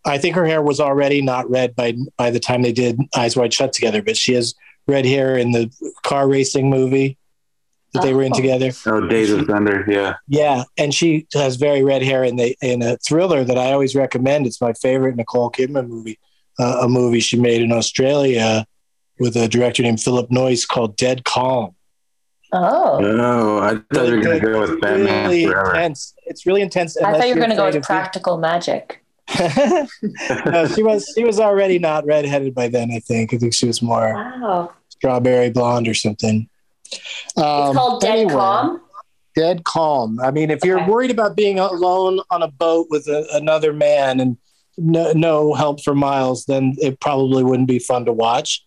I 0.06 0.18
think 0.18 0.36
her 0.36 0.46
hair 0.46 0.62
was 0.62 0.80
already 0.80 1.22
not 1.22 1.50
red 1.50 1.76
by 1.76 1.94
by 2.18 2.32
the 2.32 2.40
time 2.40 2.64
they 2.64 2.72
did 2.74 3.00
Eyes 3.16 3.38
Wide 3.38 3.54
Shut 3.54 3.72
together, 3.72 4.02
but 4.02 4.18
she 4.18 4.34
has 4.34 4.56
red 4.88 5.06
hair 5.06 5.38
in 5.38 5.52
the 5.52 5.72
car 6.04 6.28
racing 6.28 6.70
movie 6.70 7.18
that 7.94 8.04
they 8.04 8.14
were 8.14 8.24
in 8.24 8.34
Oh. 8.34 8.36
together. 8.36 8.72
oh, 8.88 9.08
Days 9.08 9.32
of 9.32 9.46
Thunder. 9.48 9.86
Yeah. 9.88 10.16
Yeah, 10.28 10.64
and 10.78 10.94
she 10.94 11.26
has 11.34 11.56
very 11.56 11.84
red 11.84 12.04
hair 12.04 12.24
in 12.24 12.36
the 12.36 12.56
in 12.62 12.82
a 12.82 12.98
thriller 12.98 13.44
that 13.44 13.58
I 13.58 13.72
always 13.72 13.96
recommend. 13.96 14.46
It's 14.46 14.60
my 14.62 14.74
favorite 14.74 15.16
Nicole 15.16 15.50
Kidman 15.52 15.88
movie, 15.88 16.20
uh, 16.60 16.80
a 16.84 16.88
movie 16.90 17.20
she 17.22 17.38
made 17.40 17.62
in 17.62 17.72
Australia 17.72 18.66
with 19.20 19.36
a 19.36 19.48
director 19.48 19.82
named 19.84 20.02
Philip 20.02 20.30
Noyce 20.30 20.68
called 20.68 20.96
Dead 20.98 21.24
Calm. 21.24 21.74
Oh. 22.54 23.00
Oh, 23.04 23.60
I 23.60 23.76
thought 23.94 24.08
you 24.08 24.16
were 24.18 24.22
going 24.22 24.40
to 24.40 24.46
go 24.46 24.62
with 24.62 24.80
Batman 24.80 25.24
really 25.30 25.46
Forever. 25.48 25.70
intense. 25.76 26.14
It's 26.28 26.46
really 26.46 26.62
intense. 26.62 26.96
I 26.98 27.12
thought 27.14 27.28
you 27.28 27.34
were 27.34 27.40
going 27.40 27.50
to 27.50 27.56
go 27.58 27.66
with 27.72 27.84
practical 27.84 28.38
magic. 28.38 29.04
no, 30.46 30.68
she 30.74 30.84
was 30.84 31.12
she 31.16 31.24
was 31.26 31.40
already 31.40 31.80
not 31.80 32.06
redheaded 32.06 32.54
by 32.56 32.68
then. 32.70 32.92
I 32.92 33.00
think. 33.00 33.34
I 33.34 33.38
think 33.38 33.54
she 33.54 33.66
was 33.68 33.82
more 33.82 34.14
Wow. 34.14 34.72
strawberry 34.90 35.50
blonde 35.50 35.88
or 35.88 35.94
something. 35.94 36.48
Um, 37.36 37.68
It's 37.70 37.78
called 37.78 38.02
Dead 38.02 38.12
anyway, 38.20 38.34
Calm. 38.34 38.82
Dead 39.36 39.64
calm. 39.66 40.20
I 40.20 40.32
mean, 40.32 40.50
if 40.50 40.64
you're 40.66 40.80
Okay. 40.80 40.90
worried 40.90 41.12
about 41.12 41.36
being 41.36 41.60
alone 41.60 42.20
on 42.32 42.42
a 42.42 42.48
boat 42.48 42.88
with 42.90 43.08
a, 43.08 43.28
another 43.34 43.72
man 43.72 44.20
and 44.20 44.38
no, 44.78 45.12
no 45.14 45.54
help 45.54 45.84
for 45.84 45.94
miles, 45.96 46.46
then 46.46 46.76
it 46.80 47.00
probably 47.00 47.44
wouldn't 47.44 47.68
be 47.68 47.80
fun 47.80 48.06
to 48.06 48.14
watch. 48.14 48.64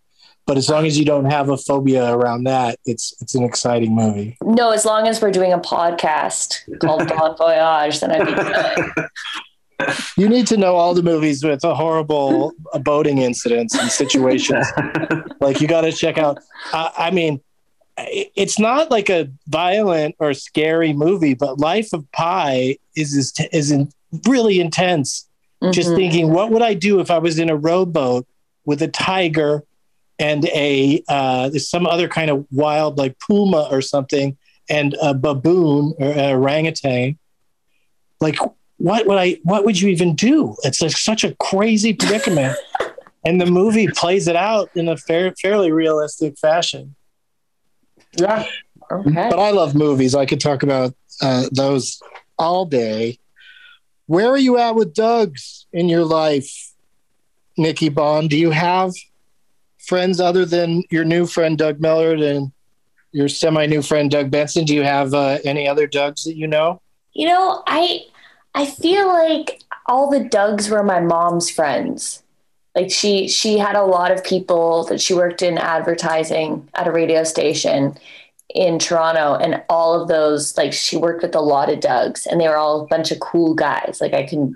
But 0.47 0.57
as 0.57 0.69
long 0.69 0.85
as 0.87 0.99
you 0.99 1.05
don't 1.05 1.27
have 1.27 1.49
a 1.49 1.57
phobia 1.57 2.13
around 2.13 2.45
that, 2.45 2.79
it's 2.85 3.15
it's 3.21 3.35
an 3.37 3.45
exciting 3.45 3.95
movie. 3.95 4.37
No, 4.43 4.71
as 4.71 4.85
long 4.85 5.07
as 5.07 5.21
we're 5.23 5.31
doing 5.31 5.53
a 5.53 5.59
podcast 5.59 6.57
called 6.81 7.07
Bon 7.17 7.37
Voyage, 7.37 8.01
then 8.01 8.11
I'd 8.11 8.27
be 8.27 8.35
good. 9.87 9.95
You 10.17 10.29
need 10.29 10.47
to 10.49 10.57
know 10.57 10.75
all 10.77 10.93
the 10.95 11.03
movies 11.03 11.43
with 11.45 11.63
a 11.65 11.75
horrible 11.75 12.53
boating 12.83 13.19
incidents 13.19 13.75
and 13.79 13.91
situations. 13.91 14.67
like 15.41 15.61
you 15.61 15.69
got 15.69 15.83
to 15.83 15.93
check 15.93 16.19
out. 16.19 16.39
I, 16.73 16.91
I 16.99 17.11
mean, 17.13 17.35
i- 17.35 17.41
it's 18.09 18.59
not 18.59 18.91
like 18.91 19.09
a 19.11 19.29
violent 19.49 20.15
or 20.19 20.35
scary 20.35 20.93
movie, 20.93 21.35
but 21.35 21.59
Life 21.59 21.93
of 21.93 22.11
Pi 22.13 22.77
is 22.97 23.15
is, 23.15 23.33
is 23.53 23.71
in, 23.71 23.91
really 24.27 24.61
intense. 24.61 25.27
Just 25.73 25.91
Mhm. 25.91 25.97
thinking, 25.97 26.33
what 26.33 26.51
would 26.51 26.63
I 26.63 26.75
do 26.75 27.01
if 27.01 27.11
I 27.11 27.19
was 27.19 27.39
in 27.39 27.51
a 27.51 27.57
rowboat 27.57 28.27
with 28.65 28.81
a 28.81 28.89
tiger 28.89 29.63
and 30.19 30.47
a 30.47 31.03
uh, 31.09 31.51
some 31.51 31.87
other 31.87 32.09
kind 32.09 32.31
of 32.31 32.47
wild 32.51 32.97
like 32.97 33.19
puma 33.19 33.69
or 33.71 33.83
something 33.83 34.37
and 34.69 34.97
a 35.03 35.13
baboon 35.15 35.95
or 35.99 36.11
an 36.13 36.35
orangutan? 36.35 37.19
Like, 38.21 38.37
what 38.79 39.07
would 39.07 39.19
I? 39.19 39.39
What 39.45 39.65
would 39.65 39.81
you 39.81 39.89
even 39.91 40.15
do? 40.15 40.57
It's 40.65 40.81
like 40.81 40.93
such 40.93 41.25
a 41.25 41.35
crazy 41.37 41.93
predicament, 41.93 42.57
and 43.25 43.39
the 43.41 43.47
movie 43.47 43.89
plays 43.89 44.29
it 44.29 44.37
out 44.37 44.71
in 44.75 44.89
a 44.89 44.97
fair, 44.97 45.35
fairly 45.41 45.73
realistic 45.73 46.39
fashion. 46.39 46.95
Yeah, 48.17 48.45
Okay. 48.91 49.29
but 49.31 49.39
I 49.39 49.51
love 49.51 49.75
movies. 49.75 50.15
I 50.15 50.27
could 50.27 50.41
talk 50.41 50.63
about 50.63 50.95
uh, 51.23 51.45
those 51.53 52.01
all 52.39 52.65
day. 52.65 53.19
Where 54.07 54.29
are 54.29 54.39
you 54.39 54.59
at 54.59 54.75
with 54.75 54.95
Doug's 54.95 55.67
in 55.73 55.89
your 55.89 56.05
life, 56.05 56.73
Nikki 57.57 57.89
Bon? 57.89 58.27
Do 58.27 58.37
you 58.37 58.51
have 58.51 58.93
friends 59.79 60.21
other 60.21 60.45
than 60.45 60.83
your 60.91 61.05
new 61.05 61.27
friend 61.27 61.57
Doug 61.57 61.79
Mellard 61.79 62.21
and 62.23 62.51
your 63.13 63.29
semi-new 63.29 63.83
friend 63.83 64.11
Doug 64.11 64.31
Benson? 64.31 64.65
Do 64.65 64.75
you 64.75 64.83
have 64.83 65.15
uh, 65.15 65.39
any 65.45 65.69
other 65.69 65.87
Dougs 65.87 66.25
that 66.25 66.37
you 66.37 66.47
know? 66.49 66.81
You 67.13 67.29
know, 67.29 67.63
I 67.67 68.01
I 68.55 68.67
feel 68.67 69.07
like 69.07 69.63
all 69.87 70.11
the 70.11 70.21
Dougs 70.25 70.69
were 70.69 70.83
my 70.83 71.01
mom's 71.01 71.51
friends. 71.51 72.23
Like 72.75 72.91
she 72.91 73.29
she 73.29 73.59
had 73.59 73.77
a 73.77 73.85
lot 73.85 74.13
of 74.13 74.23
people 74.23 74.85
that 74.85 75.01
she 75.01 75.15
worked 75.15 75.43
in 75.43 75.59
advertising 75.59 76.69
at 76.75 76.87
a 76.87 76.93
radio 76.93 77.25
station 77.25 77.97
in 78.55 78.79
Toronto 78.79 79.35
and 79.35 79.63
all 79.69 80.01
of 80.01 80.09
those 80.09 80.57
like 80.57 80.73
she 80.73 80.97
worked 80.97 81.23
with 81.23 81.35
a 81.35 81.41
lot 81.41 81.71
of 81.71 81.81
Dougs 81.81 82.27
and 82.27 82.41
they 82.41 82.49
were 82.49 82.57
all 82.57 82.83
a 82.83 82.87
bunch 82.87 83.11
of 83.11 83.21
cool 83.21 83.55
guys. 83.55 83.99
Like 84.01 84.15
I 84.15 84.25
can 84.25 84.55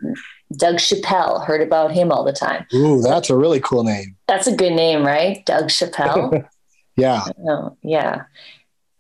Doug 0.56 0.76
Chappelle 0.76 1.44
heard 1.44 1.60
about 1.60 1.92
him 1.92 2.12
all 2.12 2.24
the 2.24 2.32
time. 2.32 2.66
Ooh, 2.72 3.02
that's 3.02 3.30
a 3.30 3.36
really 3.36 3.60
cool 3.60 3.82
name. 3.82 4.16
That's 4.28 4.46
a 4.46 4.54
good 4.54 4.72
name, 4.72 5.04
right? 5.04 5.44
Doug 5.46 5.68
Chappelle. 5.68 6.48
Yeah. 6.96 7.24
Oh, 7.48 7.76
yeah. 7.82 8.22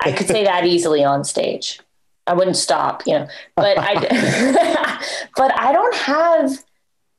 I 0.00 0.10
could 0.12 0.26
say 0.26 0.42
that 0.42 0.66
easily 0.66 1.04
on 1.04 1.22
stage. 1.24 1.80
I 2.26 2.34
wouldn't 2.34 2.56
stop, 2.56 3.04
you 3.06 3.12
know. 3.12 3.28
But 3.54 3.78
I 3.78 3.94
but 5.36 5.58
I 5.58 5.72
don't 5.72 5.94
have 5.94 6.64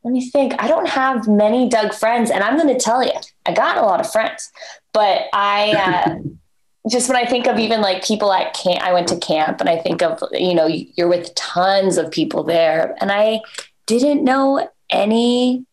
let 0.06 0.14
me 0.14 0.30
think. 0.30 0.54
I 0.60 0.68
don't 0.68 0.88
have 0.88 1.28
many 1.28 1.68
Doug 1.68 1.92
friends 1.92 2.30
and 2.30 2.44
I'm 2.44 2.58
going 2.58 2.74
to 2.74 2.80
tell 2.80 3.04
you. 3.04 3.12
I 3.48 3.54
got 3.54 3.78
a 3.78 3.82
lot 3.82 4.00
of 4.00 4.10
friends. 4.10 4.52
But 4.94 5.24
I 5.34 5.72
uh 5.72 6.20
just 6.90 7.10
when 7.10 7.18
I 7.18 7.26
think 7.26 7.48
of 7.48 7.58
even 7.58 7.82
like 7.82 8.06
people 8.06 8.32
at 8.32 8.54
camp, 8.54 8.84
I 8.84 8.94
went 8.94 9.08
to 9.08 9.18
camp 9.18 9.60
and 9.60 9.68
I 9.68 9.78
think 9.78 10.04
of, 10.04 10.22
you 10.32 10.54
know, 10.54 10.68
you're 10.68 11.08
with 11.08 11.34
tons 11.34 11.98
of 11.98 12.12
people 12.12 12.44
there. 12.44 12.96
And 13.02 13.12
I 13.12 13.42
didn't 13.88 14.24
know 14.24 14.70
any 14.90 15.66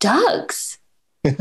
Dougs. 0.00 0.78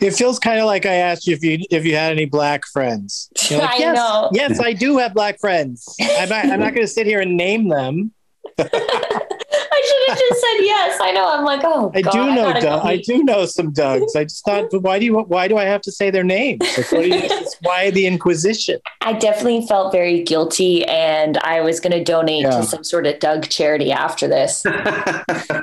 It 0.00 0.10
feels 0.16 0.40
kind 0.40 0.58
of 0.58 0.66
like 0.66 0.84
I 0.84 0.94
asked 0.94 1.28
you 1.28 1.36
if 1.36 1.44
you 1.44 1.64
if 1.70 1.84
you 1.84 1.94
had 1.94 2.10
any 2.10 2.24
black 2.24 2.64
friends. 2.66 3.28
Like, 3.52 3.62
I 3.70 3.76
yes, 3.76 3.94
know. 3.94 4.30
yes, 4.32 4.58
I 4.58 4.72
do 4.72 4.98
have 4.98 5.14
black 5.14 5.38
friends. 5.38 5.86
I'm 6.00 6.28
not, 6.28 6.44
I'm 6.46 6.58
not 6.58 6.74
going 6.74 6.84
to 6.84 6.92
sit 6.92 7.06
here 7.06 7.20
and 7.20 7.36
name 7.36 7.68
them. 7.68 8.12
I 8.58 9.82
should 9.84 10.08
have 10.10 10.18
just 10.18 10.40
said 10.40 10.56
yes. 10.60 10.98
I 11.00 11.12
know. 11.12 11.28
I'm 11.28 11.44
like, 11.44 11.60
oh, 11.64 11.90
I 11.94 12.02
God, 12.02 12.12
do 12.12 12.18
know 12.34 12.52
gotta 12.52 12.60
Doug. 12.60 12.86
I 12.86 12.96
do 12.98 13.24
know 13.24 13.46
some 13.46 13.72
Dougs. 13.72 14.14
I 14.16 14.24
just 14.24 14.44
thought, 14.44 14.68
but 14.70 14.82
why 14.82 14.98
do 14.98 15.04
you 15.04 15.18
why 15.20 15.48
do 15.48 15.56
I 15.56 15.64
have 15.64 15.80
to 15.82 15.92
say 15.92 16.10
their 16.10 16.24
names? 16.24 16.60
Like, 16.92 17.06
you, 17.06 17.46
why 17.62 17.90
the 17.90 18.06
Inquisition? 18.06 18.80
I 19.00 19.14
definitely 19.14 19.66
felt 19.66 19.92
very 19.92 20.22
guilty, 20.22 20.84
and 20.84 21.38
I 21.38 21.60
was 21.60 21.80
going 21.80 21.92
to 21.92 22.04
donate 22.04 22.42
Yeah. 22.42 22.50
to 22.50 22.62
some 22.64 22.84
sort 22.84 23.06
of 23.06 23.18
Doug 23.18 23.48
charity 23.48 23.92
after 23.92 24.28
this. 24.28 24.64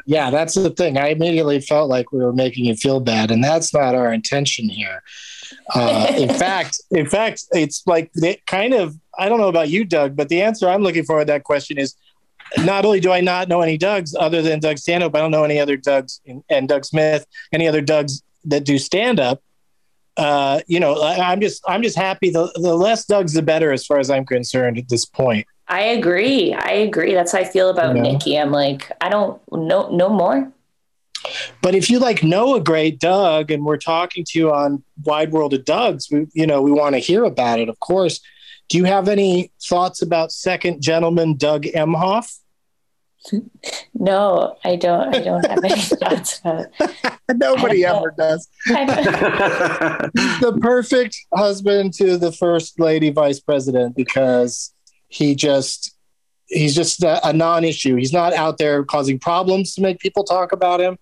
Yeah, 0.05 0.31
that's 0.31 0.55
the 0.55 0.71
thing. 0.71 0.97
I 0.97 1.09
immediately 1.09 1.59
felt 1.61 1.87
like 1.87 2.11
we 2.11 2.23
were 2.23 2.33
making 2.33 2.65
you 2.65 2.75
feel 2.75 2.99
bad, 2.99 3.29
and 3.29 3.43
that's 3.43 3.73
not 3.73 3.93
our 3.93 4.11
intention 4.11 4.67
here. 4.67 5.03
Uh, 5.75 6.11
in 6.17 6.29
fact, 6.29 6.81
in 6.89 7.05
fact, 7.07 7.43
it's 7.51 7.85
like 7.85 8.11
the 8.13 8.39
kind 8.47 8.73
of 8.73 8.95
I 9.19 9.29
don't 9.29 9.39
know 9.39 9.49
about 9.49 9.69
you, 9.69 9.83
Doug, 9.85 10.15
but 10.15 10.29
the 10.29 10.41
answer 10.41 10.67
I'm 10.67 10.81
looking 10.81 11.03
for 11.03 11.19
to 11.19 11.25
that 11.25 11.43
question 11.43 11.77
is 11.77 11.95
not 12.59 12.85
only 12.85 12.99
do 12.99 13.11
I 13.11 13.21
not 13.21 13.47
know 13.47 13.61
any 13.61 13.77
Dougs 13.77 14.15
other 14.19 14.41
than 14.41 14.59
Doug 14.59 14.77
Stanhope, 14.77 15.15
I 15.15 15.19
don't 15.19 15.31
know 15.31 15.43
any 15.43 15.59
other 15.59 15.77
Dougs 15.77 16.21
in, 16.25 16.43
and 16.49 16.67
Doug 16.67 16.85
Smith, 16.85 17.25
any 17.51 17.67
other 17.67 17.81
Dougs 17.81 18.21
that 18.45 18.63
do 18.63 18.77
stand 18.77 19.19
up. 19.19 19.41
Uh, 20.17 20.59
you 20.67 20.79
know, 20.79 20.95
I, 21.01 21.31
I'm 21.31 21.39
just 21.39 21.63
I'm 21.67 21.81
just 21.81 21.97
happy. 21.97 22.29
The 22.29 22.51
the 22.55 22.75
less 22.75 23.05
Dougs, 23.05 23.33
the 23.33 23.41
better, 23.41 23.71
as 23.71 23.85
far 23.85 23.99
as 23.99 24.09
I'm 24.09 24.25
concerned 24.25 24.77
at 24.77 24.89
this 24.89 25.05
point. 25.05 25.45
I 25.67 25.81
agree. 25.81 26.53
I 26.53 26.71
agree. 26.71 27.13
That's 27.13 27.31
how 27.31 27.39
I 27.39 27.43
feel 27.43 27.69
about 27.69 27.95
Yeah. 27.95 28.01
Nikki. 28.01 28.37
I'm 28.37 28.51
like, 28.51 28.91
I 29.01 29.09
don't 29.09 29.39
know 29.51 29.89
no 29.91 30.09
more. 30.09 30.51
But 31.61 31.75
if 31.75 31.89
you 31.89 31.99
like 31.99 32.23
know 32.23 32.55
a 32.55 32.61
great 32.61 32.99
Doug 32.99 33.51
and 33.51 33.65
we're 33.65 33.77
talking 33.77 34.23
to 34.25 34.39
you 34.39 34.51
on 34.51 34.83
Wide 35.03 35.31
World 35.31 35.53
of 35.53 35.65
Dougs, 35.65 36.09
we 36.11 36.27
you 36.33 36.47
know 36.47 36.61
we 36.61 36.71
want 36.71 36.95
to 36.95 36.99
hear 36.99 37.23
about 37.23 37.59
it, 37.59 37.69
of 37.69 37.79
course. 37.79 38.19
Do 38.69 38.77
you 38.77 38.85
have 38.85 39.07
any 39.07 39.51
thoughts 39.61 40.01
about 40.01 40.31
second 40.31 40.81
gentleman 40.81 41.35
Doug 41.35 41.63
Emhoff? 41.63 42.37
No, 43.93 44.55
I 44.63 44.75
don't. 44.75 45.13
I 45.13 45.19
don't 45.19 45.45
have 45.45 45.63
any 45.63 45.81
thoughts 45.81 46.39
about 46.39 46.67
it. 46.79 46.95
Nobody 47.35 47.85
I 47.85 47.97
ever 47.97 48.13
does. 48.17 48.47
He's 48.65 48.75
the 48.75 50.57
perfect 50.61 51.17
husband 51.35 51.93
to 51.95 52.17
the 52.17 52.31
first 52.31 52.79
lady 52.79 53.09
vice 53.09 53.39
president 53.39 53.95
because 53.95 54.73
he 55.09 55.35
just 55.35 55.95
he's 56.47 56.75
just 56.75 57.03
a, 57.03 57.27
a 57.27 57.33
non-issue. 57.33 57.95
He's 57.95 58.13
not 58.13 58.33
out 58.33 58.57
there 58.57 58.83
causing 58.83 59.19
problems 59.19 59.75
to 59.75 59.81
make 59.81 59.99
people 59.99 60.23
talk 60.23 60.51
about 60.51 60.79
him. 60.79 60.97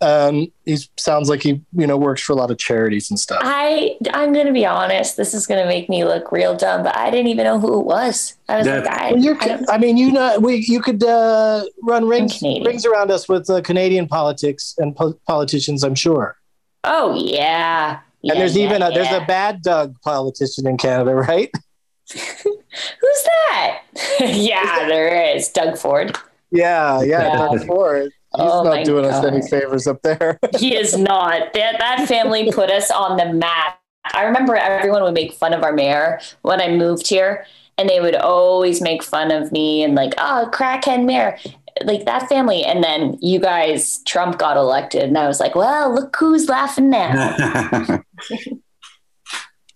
Um, 0.00 0.52
he 0.66 0.76
sounds 0.98 1.30
like 1.30 1.42
he 1.42 1.62
you 1.72 1.86
know 1.86 1.96
works 1.96 2.20
for 2.22 2.32
a 2.32 2.36
lot 2.36 2.50
of 2.50 2.58
charities 2.58 3.10
and 3.10 3.18
stuff. 3.18 3.40
I 3.42 3.96
I'm 4.12 4.32
gonna 4.32 4.52
be 4.52 4.66
honest. 4.66 5.16
This 5.16 5.32
is 5.34 5.46
gonna 5.46 5.64
make 5.66 5.88
me 5.88 6.04
look 6.04 6.30
real 6.32 6.54
dumb, 6.56 6.82
but 6.82 6.96
I 6.96 7.10
didn't 7.10 7.28
even 7.28 7.44
know 7.44 7.58
who 7.58 7.80
it 7.80 7.86
was. 7.86 8.34
I 8.48 8.58
was 8.58 8.66
Yeah. 8.66 8.78
like, 8.80 8.88
I, 8.88 9.12
Well, 9.12 9.64
I 9.70 9.74
I 9.74 9.78
mean, 9.78 9.96
you 9.96 10.12
know, 10.12 10.38
we 10.40 10.56
you 10.56 10.80
could 10.82 11.02
uh, 11.02 11.64
run 11.82 12.06
rings 12.06 12.42
rings 12.42 12.84
around 12.84 13.10
us 13.10 13.28
with 13.28 13.48
uh, 13.48 13.60
Canadian 13.62 14.06
politics 14.08 14.74
and 14.78 14.94
po- 14.94 15.18
politicians. 15.26 15.82
I'm 15.84 15.94
sure. 15.94 16.36
oh 16.84 17.14
yeah. 17.14 18.00
Yeah, 18.22 18.32
and 18.32 18.40
there's 18.40 18.56
yeah, 18.56 18.64
even 18.66 18.82
a, 18.82 18.90
there's 18.90 19.12
a 19.12 19.24
bad 19.26 19.60
Doug 19.62 19.96
politician 20.02 20.66
in 20.66 20.76
Canada, 20.78 21.14
right? 21.14 21.50
Who's 22.12 23.22
that? 23.48 23.80
yeah, 24.20 24.86
there 24.88 25.34
is 25.36 25.48
Doug 25.48 25.78
Ford. 25.78 26.16
Yeah, 26.50 27.02
yeah, 27.02 27.22
Yeah. 27.22 27.36
Doug 27.36 27.66
Ford. 27.66 28.10
He's 28.36 28.46
Oh 28.50 28.62
not 28.64 28.84
doing 28.84 29.04
us 29.04 29.24
any 29.24 29.46
favors 29.48 29.86
up 29.86 30.02
there. 30.02 30.38
He 30.58 30.74
is 30.74 30.96
not. 30.96 31.52
That 31.52 31.78
that 31.78 32.06
family 32.08 32.50
put 32.50 32.70
us 32.70 32.90
on 32.90 33.16
the 33.16 33.32
map. 33.32 33.80
I 34.12 34.24
remember 34.24 34.56
everyone 34.56 35.02
would 35.02 35.14
make 35.14 35.32
fun 35.32 35.52
of 35.54 35.62
our 35.62 35.72
mayor 35.72 36.20
when 36.42 36.60
I 36.60 36.68
moved 36.68 37.06
here, 37.06 37.46
and 37.78 37.88
they 37.88 38.00
would 38.00 38.16
always 38.16 38.80
make 38.80 39.02
fun 39.02 39.30
of 39.30 39.50
me 39.52 39.82
and 39.82 39.94
like, 39.94 40.14
oh, 40.18 40.48
crackhead 40.52 41.04
mayor. 41.04 41.38
Like 41.84 42.04
that 42.04 42.28
family, 42.28 42.64
and 42.64 42.84
then 42.84 43.18
you 43.20 43.40
guys, 43.40 43.98
Trump 44.04 44.38
got 44.38 44.56
elected, 44.56 45.02
and 45.02 45.18
I 45.18 45.26
was 45.26 45.40
like, 45.40 45.56
well, 45.56 45.92
look 45.92 46.14
who's 46.16 46.48
laughing 46.48 46.88
now. 46.88 48.00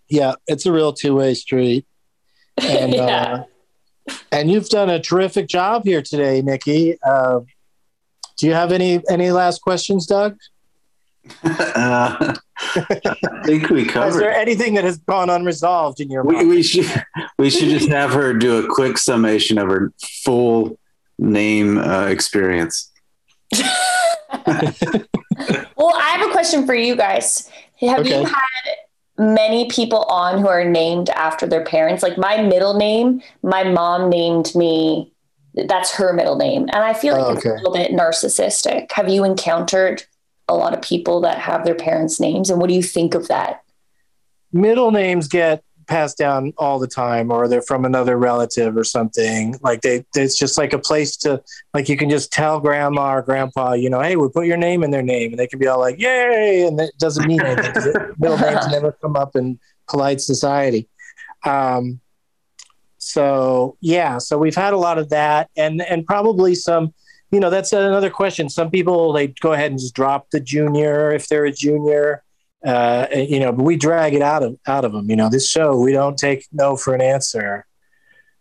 yeah, 0.08 0.34
it's 0.46 0.64
a 0.66 0.72
real 0.72 0.92
two 0.92 1.16
way 1.16 1.34
street. 1.34 1.86
And 2.56 2.94
Yeah. 2.94 3.44
uh, 4.08 4.14
and 4.32 4.50
you've 4.50 4.68
done 4.68 4.90
a 4.90 5.00
terrific 5.00 5.48
job 5.48 5.84
here 5.84 6.00
today, 6.02 6.40
Nikki. 6.40 6.96
Uh, 7.02 7.40
do 8.38 8.46
you 8.46 8.54
have 8.54 8.72
any 8.72 9.00
any 9.10 9.30
last 9.30 9.60
questions, 9.60 10.06
Doug? 10.06 10.36
Uh, 11.44 12.34
I 12.74 13.42
think 13.44 13.68
we 13.70 13.84
covered. 13.84 14.08
Is 14.14 14.16
there 14.16 14.32
anything 14.32 14.74
that 14.74 14.84
has 14.84 14.96
gone 14.98 15.28
unresolved 15.30 16.00
in 16.00 16.10
your 16.10 16.22
We, 16.24 16.34
mind? 16.36 16.48
we 16.48 16.62
should 16.62 16.86
we 17.38 17.50
should 17.50 17.68
just 17.68 17.88
have 17.90 18.12
her 18.12 18.32
do 18.32 18.64
a 18.64 18.74
quick 18.74 18.96
summation 18.98 19.58
of 19.58 19.68
her 19.68 19.92
full 20.24 20.78
name 21.18 21.78
uh, 21.78 22.06
experience. 22.06 22.90
well, 24.46 25.94
I 25.94 26.16
have 26.16 26.28
a 26.28 26.32
question 26.32 26.66
for 26.66 26.74
you 26.74 26.96
guys. 26.96 27.50
Have 27.80 28.00
Okay. 28.00 28.20
you 28.20 28.24
had 28.24 28.64
many 29.18 29.68
people 29.68 30.04
on 30.04 30.40
who 30.40 30.48
are 30.48 30.64
named 30.64 31.10
after 31.10 31.46
their 31.46 31.64
parents? 31.64 32.02
Like 32.02 32.18
my 32.18 32.42
middle 32.42 32.74
name, 32.74 33.20
my 33.42 33.64
mom 33.64 34.08
named 34.10 34.54
me. 34.54 35.12
That's 35.66 35.94
her 35.94 36.12
middle 36.12 36.36
name, 36.36 36.62
and 36.72 36.84
I 36.84 36.94
feel 36.94 37.14
like 37.14 37.24
Oh, 37.24 37.32
it's 37.32 37.44
a 37.44 37.54
little 37.54 37.72
bit 37.72 37.90
narcissistic. 37.92 38.92
Have 38.92 39.08
you 39.08 39.24
encountered 39.24 40.04
a 40.48 40.54
lot 40.54 40.74
of 40.74 40.82
people 40.82 41.20
that 41.22 41.38
have 41.38 41.64
their 41.64 41.74
parents' 41.74 42.20
names, 42.20 42.50
and 42.50 42.60
what 42.60 42.68
do 42.68 42.74
you 42.74 42.82
think 42.82 43.14
of 43.14 43.28
that? 43.28 43.62
Middle 44.52 44.90
names 44.90 45.28
get 45.28 45.62
passed 45.88 46.18
down 46.18 46.52
all 46.58 46.78
the 46.78 46.86
time, 46.86 47.32
or 47.32 47.48
they're 47.48 47.62
from 47.62 47.84
another 47.84 48.16
relative 48.16 48.76
or 48.76 48.84
something. 48.84 49.56
Like 49.62 49.80
they, 49.80 50.04
it's 50.14 50.38
just 50.38 50.58
like 50.58 50.72
a 50.72 50.78
place 50.78 51.16
to, 51.18 51.42
like 51.74 51.88
you 51.88 51.96
can 51.96 52.10
just 52.10 52.32
tell 52.32 52.60
grandma 52.60 53.14
or 53.14 53.22
grandpa, 53.22 53.72
you 53.72 53.90
know, 53.90 54.00
hey, 54.00 54.16
we 54.16 54.28
put 54.28 54.46
your 54.46 54.56
name 54.56 54.84
in 54.84 54.90
their 54.90 55.02
name, 55.02 55.32
and 55.32 55.38
they 55.38 55.46
can 55.46 55.58
be 55.58 55.66
all 55.66 55.80
like, 55.80 55.98
yay, 55.98 56.66
and 56.66 56.78
it 56.78 56.92
doesn't 56.98 57.26
mean 57.26 57.40
anything. 57.40 57.92
middle 58.18 58.38
names 58.38 58.66
never 58.70 58.92
come 58.92 59.16
up 59.16 59.34
in 59.34 59.58
polite 59.88 60.20
society. 60.20 60.88
Um, 61.44 62.00
so 63.08 63.76
yeah, 63.80 64.18
so 64.18 64.36
we've 64.38 64.54
had 64.54 64.72
a 64.74 64.76
lot 64.76 64.98
of 64.98 65.08
that, 65.10 65.50
and 65.56 65.80
and 65.82 66.06
probably 66.06 66.54
some. 66.54 66.92
You 67.30 67.40
know, 67.40 67.50
that's 67.50 67.72
another 67.74 68.08
question. 68.08 68.48
Some 68.48 68.70
people 68.70 69.12
they 69.12 69.28
go 69.28 69.52
ahead 69.52 69.70
and 69.70 69.78
just 69.78 69.94
drop 69.94 70.30
the 70.30 70.40
junior 70.40 71.12
if 71.12 71.28
they're 71.28 71.44
a 71.44 71.52
junior. 71.52 72.22
Uh, 72.64 73.06
you 73.14 73.38
know, 73.38 73.52
but 73.52 73.64
we 73.64 73.76
drag 73.76 74.14
it 74.14 74.22
out 74.22 74.42
of 74.42 74.56
out 74.66 74.84
of 74.84 74.92
them. 74.92 75.08
You 75.10 75.16
know, 75.16 75.28
this 75.28 75.48
show 75.48 75.78
we 75.78 75.92
don't 75.92 76.16
take 76.18 76.46
no 76.52 76.74
for 76.76 76.94
an 76.94 77.00
answer. 77.02 77.66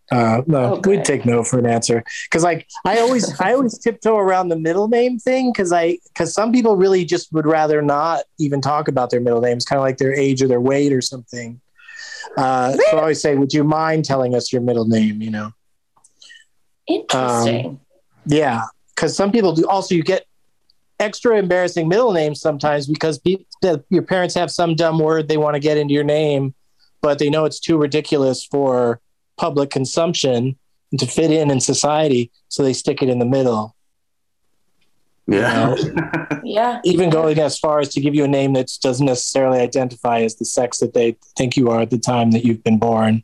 Uh, 0.09 0.41
no, 0.47 0.75
Okay. 0.75 0.91
we'd 0.91 1.03
take 1.03 1.25
no 1.25 1.43
for 1.43 1.59
an 1.59 1.65
answer 1.65 2.01
because, 2.29 2.41
like, 2.41 2.65
I 2.85 2.99
always 2.99 3.37
I 3.41 3.53
always 3.53 3.77
tiptoe 3.77 4.15
around 4.17 4.47
the 4.47 4.55
middle 4.57 4.87
name 4.87 5.19
thing 5.19 5.51
because 5.51 5.73
I 5.73 5.97
because 6.13 6.33
some 6.33 6.53
people 6.53 6.77
really 6.77 7.03
just 7.03 7.31
would 7.33 7.45
rather 7.45 7.81
not 7.81 8.23
even 8.39 8.61
talk 8.61 8.87
about 8.87 9.09
their 9.09 9.19
middle 9.19 9.41
names, 9.41 9.65
kind 9.65 9.79
of 9.79 9.83
like 9.83 9.97
their 9.97 10.13
age 10.13 10.41
or 10.41 10.47
their 10.47 10.61
weight 10.61 10.93
or 10.93 11.01
something. 11.01 11.59
Uh, 12.35 12.73
so 12.73 12.97
I 12.97 13.01
always 13.01 13.21
say, 13.21 13.35
"Would 13.35 13.53
you 13.53 13.63
mind 13.63 14.05
telling 14.05 14.35
us 14.35 14.51
your 14.51 14.61
middle 14.61 14.85
name?" 14.85 15.21
You 15.21 15.31
know, 15.31 15.51
Interesting. 16.87 17.79
yeah, 18.25 18.63
because 18.95 19.15
some 19.15 19.31
people 19.31 19.53
do. 19.53 19.67
Also, 19.67 19.95
you 19.95 20.03
get 20.03 20.25
extra 20.99 21.37
embarrassing 21.37 21.87
middle 21.87 22.11
names 22.11 22.41
sometimes 22.41 22.87
because 22.87 23.19
pe- 23.19 23.37
your 23.89 24.01
parents 24.01 24.33
have 24.33 24.49
some 24.49 24.75
dumb 24.75 24.99
word 24.99 25.27
they 25.27 25.37
want 25.37 25.53
to 25.53 25.59
get 25.59 25.77
into 25.77 25.93
your 25.93 26.03
name, 26.03 26.53
but 27.01 27.19
they 27.19 27.29
know 27.29 27.45
it's 27.45 27.59
too 27.59 27.77
ridiculous 27.77 28.43
for 28.43 28.99
public 29.37 29.69
consumption 29.69 30.57
to 30.97 31.05
fit 31.05 31.31
in 31.31 31.51
in 31.51 31.59
society, 31.59 32.31
so 32.49 32.63
they 32.63 32.73
stick 32.73 33.01
it 33.03 33.09
in 33.09 33.19
the 33.19 33.25
middle. 33.25 33.75
Yeah. 35.27 35.75
yeah. 36.43 36.79
Even 36.83 37.09
going 37.09 37.39
as 37.39 37.59
far 37.59 37.79
as 37.79 37.89
to 37.89 38.01
give 38.01 38.15
you 38.15 38.23
a 38.23 38.27
name 38.27 38.53
that 38.53 38.71
doesn't 38.81 39.05
necessarily 39.05 39.59
identify 39.59 40.21
as 40.21 40.35
the 40.35 40.45
sex 40.45 40.79
that 40.79 40.93
they 40.93 41.17
think 41.37 41.57
you 41.57 41.69
are 41.69 41.81
at 41.81 41.89
the 41.89 41.97
time 41.97 42.31
that 42.31 42.45
you've 42.45 42.63
been 42.63 42.79
born. 42.79 43.23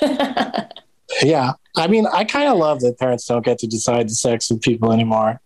Yeah. 1.22 1.52
I 1.76 1.86
mean, 1.86 2.06
I 2.06 2.24
kind 2.24 2.48
of 2.48 2.58
love 2.58 2.80
that 2.80 2.98
parents 2.98 3.26
don't 3.26 3.44
get 3.44 3.58
to 3.60 3.66
decide 3.66 4.08
the 4.08 4.14
sex 4.14 4.50
of 4.50 4.60
people 4.60 4.92
anymore. 4.92 5.40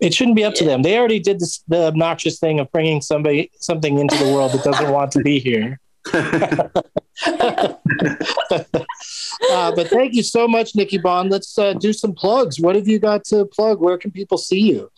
It 0.00 0.12
shouldn't 0.12 0.36
be 0.36 0.44
up 0.44 0.54
to 0.54 0.64
them. 0.64 0.82
They 0.82 0.98
already 0.98 1.20
did 1.20 1.38
this, 1.38 1.62
the 1.68 1.86
obnoxious 1.86 2.38
thing 2.40 2.58
of 2.58 2.70
bringing 2.72 3.00
somebody 3.00 3.50
something 3.60 3.98
into 3.98 4.16
the 4.16 4.32
world 4.32 4.52
that 4.52 4.64
doesn't 4.64 4.90
want 4.90 5.12
to 5.12 5.20
be 5.20 5.38
here. 5.38 5.78
Uh, 9.50 9.74
but 9.74 9.88
thank 9.88 10.14
you 10.14 10.22
so 10.22 10.46
much, 10.46 10.74
Nikki 10.74 10.98
Bon. 10.98 11.28
Let's 11.28 11.58
uh, 11.58 11.74
do 11.74 11.92
some 11.92 12.12
plugs. 12.12 12.60
What 12.60 12.76
have 12.76 12.88
you 12.88 12.98
got 12.98 13.24
to 13.24 13.44
plug? 13.46 13.80
Where 13.80 13.98
can 13.98 14.10
people 14.10 14.38
see 14.38 14.60
you? 14.60 14.90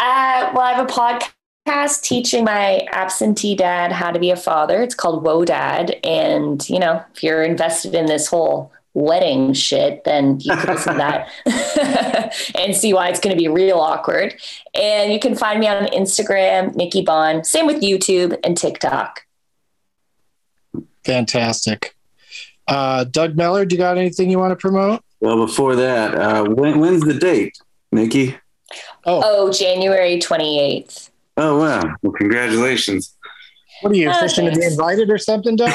Uh, 0.00 0.50
well, 0.54 0.60
I 0.60 0.72
have 0.74 0.88
a 0.88 0.92
podcast 0.92 2.02
teaching 2.02 2.44
my 2.44 2.86
absentee 2.92 3.54
dad 3.54 3.92
how 3.92 4.10
to 4.10 4.18
be 4.18 4.30
a 4.30 4.36
father. 4.36 4.82
It's 4.82 4.94
called 4.94 5.24
Whoa 5.24 5.44
Dad. 5.44 5.96
And, 6.04 6.68
you 6.68 6.78
know, 6.78 7.02
if 7.14 7.22
you're 7.22 7.42
invested 7.42 7.94
in 7.94 8.06
this 8.06 8.26
whole 8.26 8.72
wedding 8.94 9.52
shit, 9.52 10.04
then 10.04 10.40
you 10.40 10.54
can 10.56 10.74
listen 10.74 10.94
to 10.94 10.98
that 10.98 12.32
and 12.54 12.74
see 12.74 12.94
why 12.94 13.08
it's 13.08 13.20
going 13.20 13.36
to 13.36 13.40
be 13.40 13.48
real 13.48 13.78
awkward. 13.78 14.34
And 14.74 15.12
you 15.12 15.18
can 15.18 15.34
find 15.34 15.60
me 15.60 15.68
on 15.68 15.86
Instagram, 15.86 16.74
Nikki 16.74 17.02
Bon. 17.02 17.44
Same 17.44 17.66
with 17.66 17.82
YouTube 17.82 18.38
and 18.42 18.56
TikTok. 18.56 19.25
Fantastic. 21.06 21.94
Uh, 22.68 23.04
Doug 23.04 23.36
Mellard, 23.36 23.68
do 23.68 23.76
you 23.76 23.78
got 23.78 23.96
anything 23.96 24.28
you 24.28 24.38
want 24.38 24.50
to 24.50 24.56
promote? 24.56 25.02
well, 25.20 25.36
before 25.46 25.76
that, 25.76 26.14
uh, 26.14 26.44
when, 26.44 26.78
when's 26.80 27.02
the 27.02 27.14
date, 27.14 27.56
Nikki? 27.92 28.36
Oh, 29.04 29.52
January 29.52 30.18
28th. 30.18 31.10
Oh 31.38 31.58
wow! 31.60 31.82
Well, 32.02 32.12
congratulations. 32.12 33.14
What 33.82 33.92
are 33.92 33.96
you, 33.96 34.10
Oh, 34.10 34.20
fishing 34.20 34.46
to 34.46 34.58
be 34.58 34.64
invited 34.64 35.10
or 35.10 35.18
something, 35.18 35.54
Doug? 35.54 35.68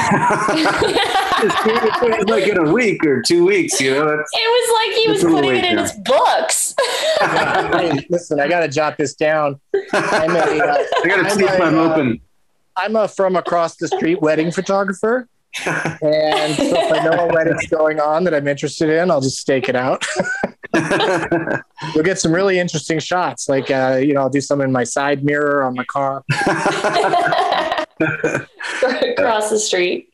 it's 1.44 2.30
like 2.30 2.48
in 2.48 2.58
a 2.58 2.72
week 2.74 3.06
or 3.06 3.22
two 3.22 3.46
weeks, 3.46 3.80
you 3.80 3.92
know. 3.92 4.06
That's, 4.18 4.32
It 4.34 4.40
was 4.40 4.74
like 4.74 4.98
he 4.98 5.08
was 5.08 5.22
That's 5.22 5.32
a 5.32 5.36
little 5.36 5.50
putting 5.52 5.64
it 5.64 5.64
late 5.64 5.70
in 5.70 5.76
now. 5.76 5.84
his 5.84 5.94
books. 6.04 6.76
Listen, 8.10 8.40
I 8.40 8.48
got 8.48 8.62
to 8.62 8.68
jot 8.68 8.98
this 8.98 9.14
down. 9.14 9.60
I'm 9.94 10.32
a, 10.36 10.40
uh, 10.40 10.84
I 11.04 11.08
gotta 11.08 11.24
keep 11.24 11.24
my 11.24 11.30
see 11.30 11.44
if 11.46 11.60
a, 11.60 11.64
I'm 11.64 11.78
uh, 11.78 11.84
open. 11.94 12.22
I'm 12.82 12.96
a 12.96 13.08
from 13.08 13.36
across 13.36 13.76
the 13.76 13.88
street 13.88 14.22
wedding 14.22 14.52
photographer. 14.52 15.28
And 15.68 16.56
so 16.56 16.64
if 16.64 16.92
I 16.92 17.04
know 17.04 17.30
a 17.30 17.32
wedding's 17.32 17.68
going 17.68 18.00
on 18.00 18.24
that 18.24 18.34
I'm 18.34 18.48
interested 18.48 18.90
in, 18.90 19.12
I'll 19.12 19.22
just 19.22 19.38
stake 19.38 19.70
it 19.70 19.76
out. 19.76 20.04
You'll 21.94 22.04
get 22.04 22.18
some 22.20 22.34
really 22.34 22.58
interesting 22.58 22.98
shots. 22.98 23.48
Like, 23.48 23.70
uh, 23.70 24.00
you 24.02 24.16
know, 24.16 24.22
I'll 24.22 24.30
do 24.30 24.42
some 24.42 24.62
in 24.62 24.72
my 24.72 24.84
side 24.84 25.24
mirror 25.24 25.64
on 25.64 25.76
my 25.76 25.84
car. 25.84 26.24
Across 28.02 29.52
the 29.52 29.60
street. 29.60 30.10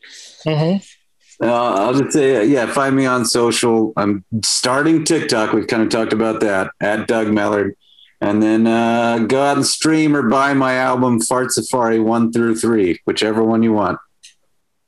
Mm-hmm. 0.46 1.46
Uh, 1.46 1.76
I'll 1.76 1.94
just 1.94 2.12
say, 2.12 2.46
yeah, 2.48 2.66
find 2.66 2.98
me 2.98 3.06
on 3.06 3.24
social. 3.24 3.94
I'm 3.96 4.26
starting 4.44 5.06
TikTok. 5.06 5.54
We've 5.54 5.68
kind 5.68 5.84
of 5.84 5.90
talked 5.90 6.12
about 6.12 6.42
that 6.42 6.72
at 6.82 7.08
Doug 7.08 7.28
Mellard. 7.28 7.76
And 8.20 8.42
then 8.42 8.66
uh, 8.66 9.20
go 9.20 9.44
out 9.44 9.58
and 9.58 9.66
stream 9.66 10.16
or 10.16 10.24
buy 10.24 10.54
my 10.54 10.74
album 10.76 11.22
Fart 11.22 11.52
Safari 11.52 12.00
one 12.00 12.32
through 12.32 12.56
three, 12.56 13.00
whichever 13.06 13.44
one 13.44 13.62
you 13.62 13.74
want. 13.74 14.00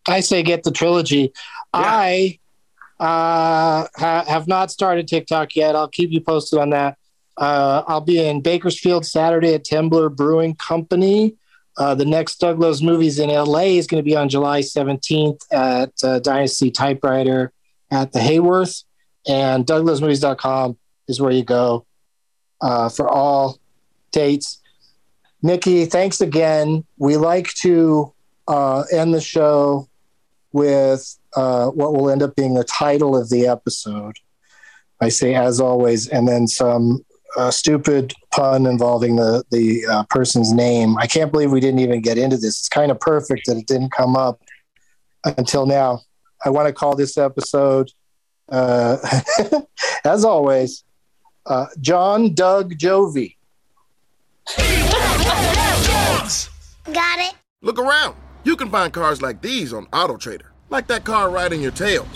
I 0.07 0.21
say 0.21 0.41
get 0.41 0.63
the 0.63 0.71
trilogy. 0.71 1.31
Yeah. 1.73 1.81
I 1.81 2.39
uh, 2.99 3.87
ha- 3.95 4.25
have 4.27 4.47
not 4.47 4.71
started 4.71 5.07
TikTok 5.07 5.55
yet. 5.55 5.75
I'll 5.75 5.87
keep 5.87 6.11
you 6.11 6.21
posted 6.21 6.59
on 6.59 6.71
that. 6.71 6.97
Uh, 7.37 7.83
I'll 7.87 8.01
be 8.01 8.25
in 8.25 8.41
Bakersfield 8.41 9.05
Saturday 9.05 9.53
at 9.53 9.63
Temblor 9.63 10.13
Brewing 10.13 10.55
Company. 10.55 11.35
Uh, 11.77 11.95
the 11.95 12.05
next 12.05 12.39
Doug 12.39 12.59
Loves 12.59 12.81
Movies 12.81 13.19
in 13.19 13.29
LA 13.29 13.77
is 13.77 13.87
going 13.87 14.03
to 14.03 14.05
be 14.05 14.17
on 14.17 14.27
July 14.27 14.59
17th 14.59 15.41
at 15.51 15.93
uh, 16.03 16.19
Dynasty 16.19 16.71
Typewriter 16.71 17.53
at 17.89 18.11
the 18.11 18.19
Hayworth. 18.19 18.83
And 19.27 19.65
DougLovesMovies.com 19.65 20.77
is 21.07 21.21
where 21.21 21.31
you 21.31 21.43
go 21.43 21.85
uh, 22.61 22.89
for 22.89 23.09
all 23.09 23.59
dates. 24.11 24.61
Nikki, 25.41 25.85
thanks 25.85 26.21
again. 26.21 26.83
We 26.97 27.17
like 27.17 27.53
to 27.61 28.13
uh, 28.47 28.83
end 28.91 29.13
the 29.13 29.21
show 29.21 29.87
with 30.51 31.17
uh, 31.35 31.67
what 31.67 31.93
will 31.93 32.09
end 32.09 32.23
up 32.23 32.35
being 32.35 32.55
the 32.55 32.63
title 32.63 33.15
of 33.15 33.29
the 33.29 33.47
episode. 33.47 34.17
I 35.01 35.09
say, 35.09 35.35
as 35.35 35.61
always, 35.61 36.07
and 36.07 36.27
then 36.27 36.47
some 36.47 37.05
a 37.37 37.51
stupid 37.51 38.13
pun 38.31 38.65
involving 38.65 39.15
the 39.15 39.43
the 39.51 39.85
uh, 39.89 40.03
person's 40.09 40.51
name. 40.51 40.97
I 40.97 41.07
can't 41.07 41.31
believe 41.31 41.51
we 41.51 41.59
didn't 41.59 41.79
even 41.79 42.01
get 42.01 42.17
into 42.17 42.37
this. 42.37 42.59
It's 42.59 42.69
kind 42.69 42.91
of 42.91 42.99
perfect 42.99 43.45
that 43.45 43.57
it 43.57 43.67
didn't 43.67 43.91
come 43.91 44.15
up 44.15 44.41
until 45.37 45.65
now. 45.65 46.01
I 46.43 46.49
want 46.49 46.67
to 46.67 46.73
call 46.73 46.95
this 46.95 47.17
episode, 47.17 47.91
uh, 48.49 48.97
as 50.05 50.25
always, 50.25 50.83
uh, 51.49 51.65
Jon 51.81 52.33
Doug 52.33 52.77
Jovi. 52.77 53.35
Got 56.85 57.19
it. 57.19 57.33
Look 57.61 57.77
around. 57.77 58.15
You 58.43 58.55
can 58.55 58.69
find 58.69 58.93
cars 58.93 59.21
like 59.21 59.41
these 59.41 59.73
on 59.73 59.87
AutoTrader, 59.87 60.45
like 60.69 60.87
that 60.87 61.03
car 61.03 61.29
riding 61.29 61.61
your 61.61 61.71
tail. 61.71 62.07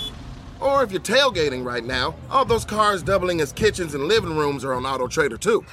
Or 0.61 0.83
if 0.83 0.91
you're 0.91 1.01
tailgating 1.01 1.65
right 1.65 1.83
now, 1.83 2.15
all 2.31 2.45
those 2.45 2.63
cars 2.63 3.03
doubling 3.03 3.41
as 3.41 3.51
kitchens 3.51 3.93
and 3.93 4.05
living 4.05 4.37
rooms 4.37 4.63
are 4.63 4.73
on 4.73 4.85
Auto 4.85 5.07
Trader 5.07 5.37
too. 5.37 5.65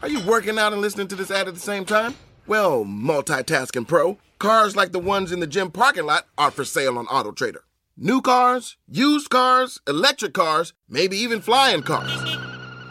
Are 0.00 0.08
you 0.08 0.20
working 0.26 0.58
out 0.58 0.72
and 0.72 0.80
listening 0.80 1.08
to 1.08 1.14
this 1.14 1.30
ad 1.30 1.46
at 1.48 1.54
the 1.54 1.60
same 1.60 1.84
time? 1.84 2.14
Well, 2.46 2.84
multitasking 2.84 3.86
pro, 3.86 4.18
cars 4.38 4.74
like 4.74 4.92
the 4.92 4.98
ones 4.98 5.30
in 5.30 5.40
the 5.40 5.46
gym 5.46 5.70
parking 5.70 6.06
lot 6.06 6.26
are 6.38 6.50
for 6.50 6.64
sale 6.64 6.98
on 6.98 7.06
Auto 7.06 7.30
Trader. 7.30 7.64
New 7.96 8.22
cars, 8.22 8.78
used 8.88 9.28
cars, 9.28 9.78
electric 9.86 10.32
cars, 10.32 10.72
maybe 10.88 11.16
even 11.18 11.42
flying 11.42 11.82
cars. 11.82 12.51